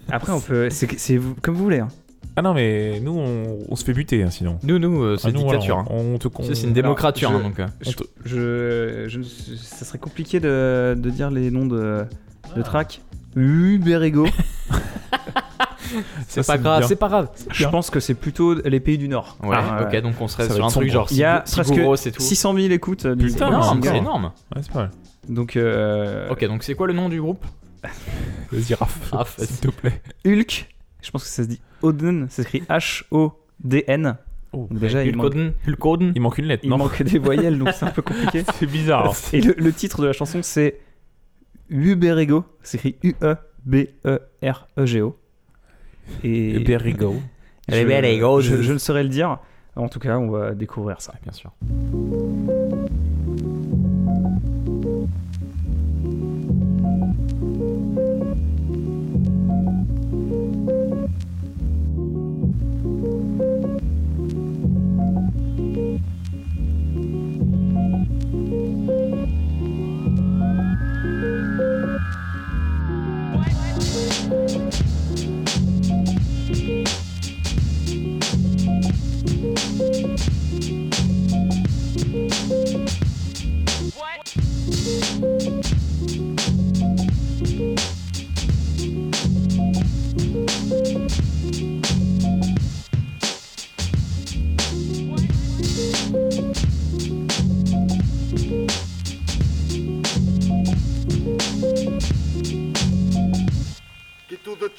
[0.10, 0.70] Après, on peut.
[0.70, 1.80] C'est c'est vous- comme vous voulez.
[1.80, 1.88] hein.
[2.36, 4.58] Ah non, mais nous, on, on se fait buter, hein, sinon.
[4.64, 5.76] Nous, nous, euh, c'est Ah, nous, dictature.
[5.84, 6.04] voilà, hein.
[6.12, 7.60] on, on te con- c'est une démocrature, Alors, hein, donc.
[7.60, 7.68] euh.
[8.26, 12.06] Je, je, je- ça serait compliqué de, de dire les noms de,
[12.56, 13.02] de tracks.
[13.36, 14.26] Uberego.
[16.28, 17.28] C'est pas grave, c'est pas grave.
[17.52, 19.38] Je pense que c'est plutôt les pays du Nord.
[19.44, 21.96] Ouais, Ah, ok, donc on serait sur un truc genre Il y a presque Sigouros
[21.96, 22.22] et tout.
[22.22, 24.32] 600 000 écoutes euh, Putain, c'est énorme.
[24.56, 24.92] Ouais, c'est pas mal.
[25.30, 27.46] Donc, euh, Ok, donc c'est quoi le nom du groupe?
[28.52, 29.38] Vas-y, Raph.
[29.38, 30.02] S'il te plaît.
[30.26, 30.73] Hulk,
[31.04, 34.18] je pense que ça se dit Oden, ça s'écrit H-O-D-N.
[34.56, 34.68] Oh.
[34.72, 35.34] Déjà, il manque,
[35.68, 38.44] Hulkoden Il manque une lettre, il non manque des voyelles, donc c'est un peu compliqué.
[38.54, 39.10] C'est bizarre.
[39.10, 39.14] hein.
[39.34, 40.80] Et le, le titre de la chanson, c'est
[41.70, 43.36] Uberego, c'est écrit E
[43.66, 45.18] U-E-B-E-R-E-G-O.
[46.24, 47.16] Et Berigo.
[47.70, 48.42] je, Uberego.
[48.42, 49.40] je, je ne saurais le dire.
[49.76, 51.14] En tout cas, on va découvrir ça.
[51.24, 51.52] Bien sûr.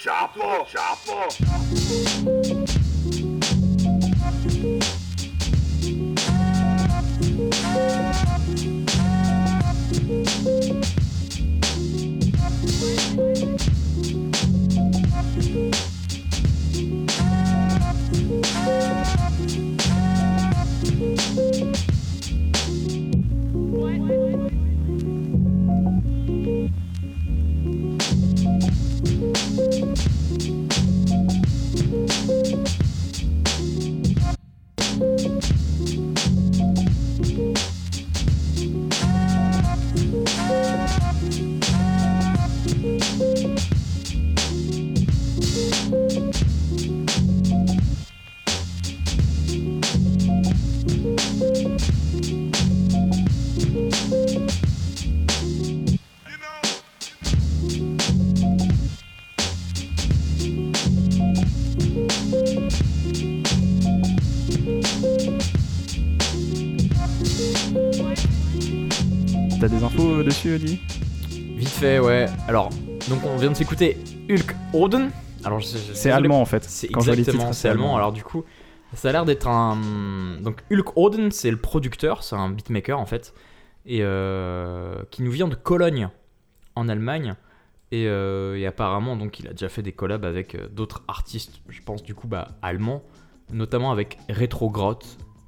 [0.04, 0.64] Get to
[70.54, 70.80] Oli
[71.56, 72.26] Vite fait, ouais.
[72.46, 72.70] Alors,
[73.08, 73.96] donc on vient de s'écouter
[74.30, 75.10] Hulk Oden.
[75.44, 76.64] Alors, C'est allemand en fait.
[76.64, 77.96] C'est exactement, c'est allemand.
[77.96, 78.44] Alors du coup,
[78.94, 79.76] ça a l'air d'être un.
[80.40, 83.34] Donc Hulk Oden, c'est le producteur, c'est un beatmaker en fait,
[83.84, 86.08] et euh, qui nous vient de Cologne,
[86.76, 87.34] en Allemagne.
[87.90, 91.60] Et, euh, et apparemment, donc, il a déjà fait des collabs avec euh, d'autres artistes,
[91.68, 93.04] je pense du coup bah, allemands,
[93.52, 94.98] notamment avec Retrogrot,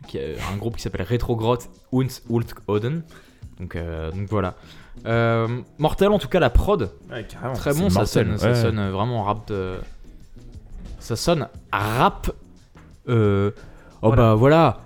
[0.07, 1.59] qui est un groupe qui s'appelle Retrogrot
[1.91, 3.03] und Hulk Oden.
[3.59, 4.55] Donc, donc voilà.
[5.05, 5.47] Euh,
[5.78, 6.90] mortel en tout cas la prod.
[7.10, 7.24] Ouais.
[7.55, 9.48] Très bon, ça mortel, sonne, ça sonne vraiment rap.
[9.48, 9.77] de-
[10.98, 12.31] Ça sonne rap.
[13.09, 13.51] euh,
[14.02, 14.16] Oh Voilà.
[14.23, 14.81] bah voilà.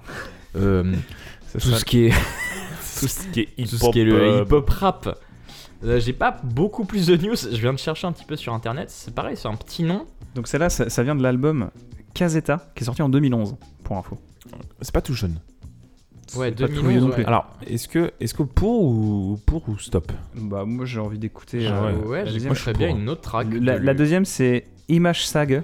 [0.56, 0.92] Euh,
[1.46, 2.10] Ça tout sonne- ce qui est
[3.00, 3.92] Tout ce qui est tout ce hip-hop.
[3.92, 5.18] qui est le euh, hip-hop rap.
[5.84, 7.34] Euh, J'ai pas beaucoup plus de news.
[7.36, 8.90] Je viens de chercher un petit peu sur internet.
[8.90, 10.06] C'est pareil, c'est un petit nom.
[10.34, 11.70] Donc celle-là, ça, ça vient de l'album
[12.12, 14.18] Caseta, qui est sorti en 2011, pour info.
[14.82, 15.38] C'est pas tout jeune.
[16.36, 16.90] Ouais, pas tout 2011.
[16.90, 17.14] vieux non ouais.
[17.14, 17.24] plus.
[17.24, 21.66] Alors, est-ce que, est-ce que pour ou pour ou stop Bah moi j'ai envie d'écouter.
[21.66, 22.06] Ah euh, ouais.
[22.06, 22.54] Ouais, la deuxième.
[22.54, 23.46] j'écouterais bien une autre track.
[23.52, 23.98] La, de la lui.
[23.98, 25.62] deuxième c'est Image Sag,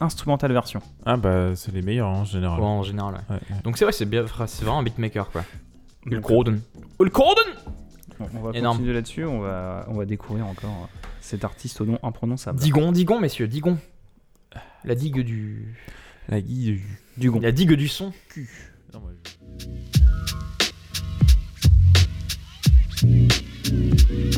[0.00, 0.80] instrumental version.
[1.04, 2.60] Ah bah c'est les meilleurs en général.
[2.60, 3.36] Ouais, en général, ouais.
[3.36, 3.56] Ouais, ouais.
[3.64, 5.44] Donc c'est vrai, c'est bien, c'est vraiment un beatmaker quoi.
[6.06, 6.60] Donc, Hulk Oden.
[7.00, 7.54] Hulk Oden
[8.34, 8.76] On va Énorme.
[8.76, 12.58] continuer là-dessus, on va, on va découvrir encore euh, cet artiste au nom imprononçable.
[12.60, 13.78] Digon, Digon, messieurs, Digon.
[14.84, 15.74] La digue du.
[16.28, 16.80] La guille.
[17.16, 17.40] Dugon.
[17.40, 18.12] La digue du son.
[18.94, 19.35] Non, moi, Donc
[22.98, 24.35] Thank you.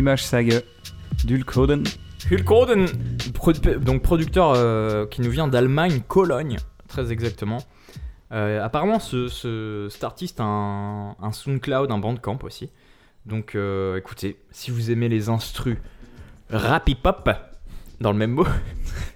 [0.00, 0.60] Image Saga
[1.24, 1.84] d'Ulkoden.
[2.30, 2.86] Hulk Hogan,
[3.34, 6.56] produ- donc producteur euh, qui nous vient d'Allemagne, Cologne,
[6.88, 7.58] très exactement.
[8.32, 12.70] Euh, apparemment, ce, ce- cet artiste a un, un SoundCloud, un Bandcamp aussi.
[13.26, 15.76] Donc euh, écoutez, si vous aimez les instrus
[16.50, 16.88] rap
[18.00, 18.46] dans le même mot,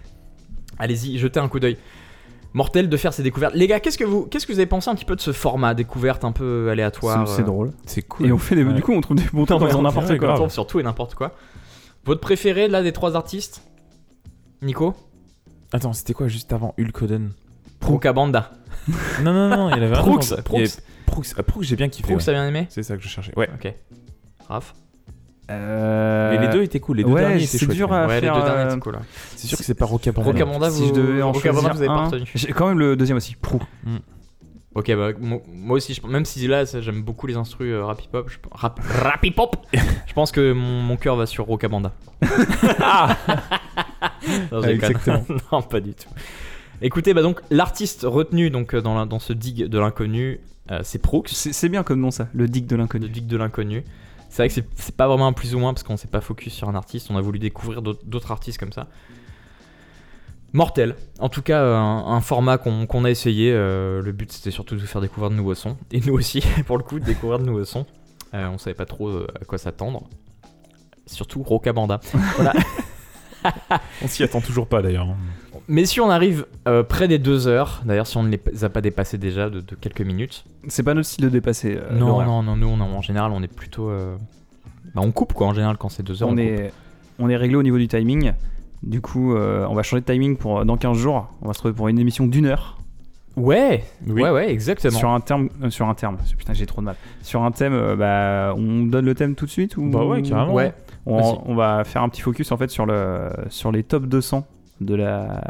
[0.78, 1.77] allez-y, jetez un coup d'œil.
[2.55, 3.55] Mortel de faire ces découvertes.
[3.55, 5.32] Les gars, qu'est-ce que vous, qu'est-ce que vous avez pensé un petit peu de ce
[5.32, 7.72] format découverte un peu aléatoire C'est c'est euh, drôle.
[7.85, 8.26] C'est cool.
[8.26, 8.72] Et on fait des, Ouais.
[8.72, 10.35] du coup, on trouve des bons temps en faisant n'importe quoi.
[10.35, 11.35] on tombe sur tout et n'importe quoi.
[12.05, 13.62] Votre préféré là des trois artistes?
[14.62, 14.94] Nico?
[15.72, 17.32] Attends, c'était quoi juste avant Hulkoden
[17.82, 18.52] Rokabanda.
[19.22, 20.20] Non, non, non, il y en avait Proux.
[20.32, 20.43] avait
[21.06, 22.05] Proux, ah, Proux, j'ai bien kiffé.
[22.06, 22.20] Proux, ouais.
[22.22, 23.32] ça bien aimé C'est ça que je cherchais.
[23.36, 23.48] Ouais.
[23.55, 23.72] Ok.
[24.48, 24.74] Raph?
[25.50, 26.96] Euh, Mais les deux étaient cool.
[26.98, 27.76] Les deux ouais, derniers étaient c'est chouettes.
[27.76, 27.96] dur ouais.
[27.98, 28.34] à Ouais, les faire.
[28.36, 28.94] deux derniers, c'est cool.
[28.96, 29.00] ouais.
[29.36, 30.30] C'est sûr que c'est pas Rocabanda.
[30.30, 32.30] Rocabanda, si je vous, devais en Rocabanda, choisir vous avez pas retenu.
[32.34, 33.60] j'ai quand même le deuxième aussi, Prou.
[34.74, 37.84] Ok, bah, mo- moi aussi, je- même si là, ça, j'aime beaucoup les instrus euh,
[37.84, 41.92] rap hip-hop, je, rap, rap hip-hop, je pense que mon, mon cœur va sur Rocabanda.
[42.80, 43.16] ah
[44.52, 45.22] non, exactement.
[45.70, 46.08] pas du tout.
[46.82, 50.40] Écoutez, bah donc, l'artiste retenu donc, euh, dans, la- dans ce dig de l'inconnu,
[50.72, 53.84] euh, c'est Proux, C'est c'est bien comme nom ça, le de dig de l'inconnu.
[54.35, 56.52] C'est vrai que c'est- pas vraiment un plus ou moins parce qu'on s'est pas focus
[56.52, 58.89] sur un artiste, on a voulu découvrir d'autres artistes comme ça.
[60.52, 60.97] Mortel.
[61.20, 63.52] En tout cas, euh, un, un format qu'on a essayé.
[63.52, 65.77] euh, le but c'était surtout de vous faire découvrir de nouveaux sons.
[65.93, 67.86] Et nous aussi, pour le coup, de découvrir de nouveaux sons.
[68.35, 69.09] Euh, on savait pas trop
[69.40, 70.02] à quoi s'attendre.
[71.06, 72.01] Surtout Rocabanda.
[74.02, 75.06] On s'y attend toujours pas d'ailleurs.
[75.68, 78.68] Mais si on arrive euh, près des deux heures, d'ailleurs si on ne les a
[78.68, 80.44] pas dépassés déjà de, de quelques minutes.
[80.68, 81.76] C'est pas notre style de dépasser.
[81.78, 83.88] euh, non, non, non, nous on, en général on est plutôt...
[83.88, 84.14] euh,
[84.94, 86.28] Bah, on coupe quoi en général quand c'est deux heures.
[86.28, 86.40] On coupe.
[86.40, 86.72] est,
[87.18, 88.32] on est réglé au niveau du timing.
[88.82, 91.28] Du coup, euh, on va changer de timing pour dans 15 jours.
[91.40, 92.76] On va se retrouver pour une émission d'une heure.
[93.36, 94.22] Ouais, Oui.
[94.22, 94.96] ouais, ouais, exactement.
[94.98, 96.18] Sur un terme, euh, sur un terme.
[96.38, 96.96] Putain, j'ai trop de mal.
[97.22, 100.20] Sur un thème, euh, bah, on donne le thème tout de suite ou Bah ouais,
[100.22, 100.52] carrément.
[100.52, 100.72] Ouais.
[101.06, 104.46] On, on va faire un petit focus en fait sur le sur les top 200
[104.80, 105.42] de la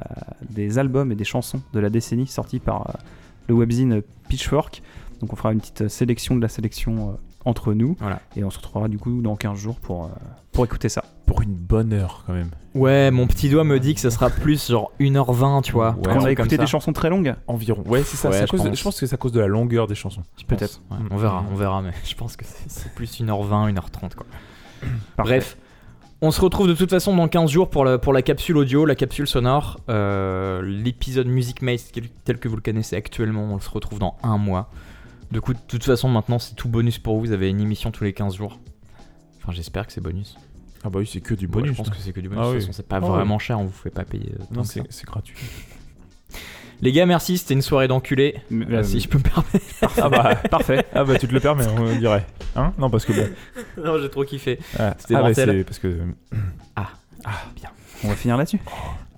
[0.50, 2.92] des albums et des chansons de la décennie sortis par euh,
[3.48, 4.82] le webzine Pitchfork.
[5.20, 7.12] Donc on fera une petite sélection de la sélection euh,
[7.46, 8.20] entre nous Voilà.
[8.36, 10.08] et on se retrouvera du coup dans 15 jours pour euh,
[10.52, 11.04] pour écouter ça.
[11.26, 12.50] Pour une bonne heure quand même.
[12.74, 15.92] Ouais, mon petit doigt me dit que ça sera plus genre 1h20, tu vois.
[16.04, 17.34] Ouais, on a écouté des chansons très longues.
[17.46, 17.82] Environ.
[17.86, 18.28] Ouais, c'est ça.
[18.30, 18.78] Ouais, je cause de- pense.
[18.78, 20.22] je pense que c'est à cause de la longueur des chansons.
[20.46, 20.80] Peut-être.
[20.90, 24.26] Ouais, on verra, on verra, mais je pense que c'est- c'est plus 1h20, 1h30 quoi.
[25.16, 25.32] Parfait.
[25.32, 25.56] Bref,
[26.26, 28.84] on se retrouve de toute façon dans 15 jours pour la, pour la capsule audio,
[28.86, 31.90] la capsule sonore, euh, l'épisode Music Maze
[32.24, 34.70] tel- que vous le connaissez actuellement, on se retrouve dans un mois.
[35.30, 37.90] Du coup, de toute façon, maintenant c'est tout bonus pour vous, vous avez une émission
[37.90, 38.58] tous les 15 jours.
[39.42, 40.36] Enfin, j'espère que c'est bonus.
[40.84, 41.72] Ah bah oui, c'est que du Ouais, bonus.
[41.72, 41.94] je pense là.
[41.94, 42.42] que c'est que du bonus.
[42.42, 42.66] Ah de toute oui.
[42.66, 44.32] façon, c'est pas Ah vraiment cher, on vous fait pas payer.
[44.38, 45.36] euh, Non, c'est gratuit.
[46.84, 48.42] Les gars, merci, c'était une soirée d'enculé.
[48.52, 49.64] Euh, euh, si je peux me permettre.
[49.96, 50.84] Ah bah, Parfait.
[50.94, 52.26] ah bah tu te le permets, on dirait.
[52.56, 52.74] Hein?
[52.76, 53.26] Non, parce que bon.
[53.82, 54.58] non, j'ai trop kiffé.
[54.78, 56.00] Ah, C'était ah bah, c'est parce que.
[58.04, 58.60] On va finir là-dessus.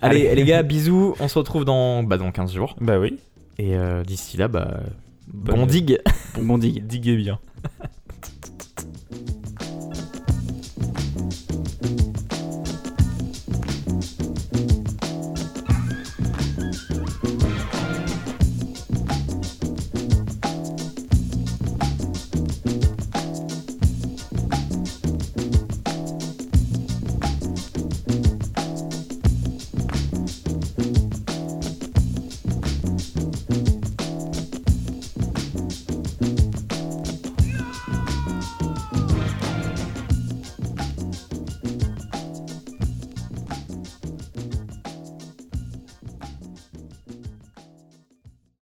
[0.00, 1.16] Allez, les gars, bisous.
[1.18, 2.76] On se retrouve dans, bah, dans 15 jours.
[2.80, 3.18] Bah oui.
[3.58, 4.78] Et euh, d'ici là, bah,
[5.26, 5.98] bon dig.
[6.40, 6.86] Bon dig.
[6.86, 7.40] Diguez bien.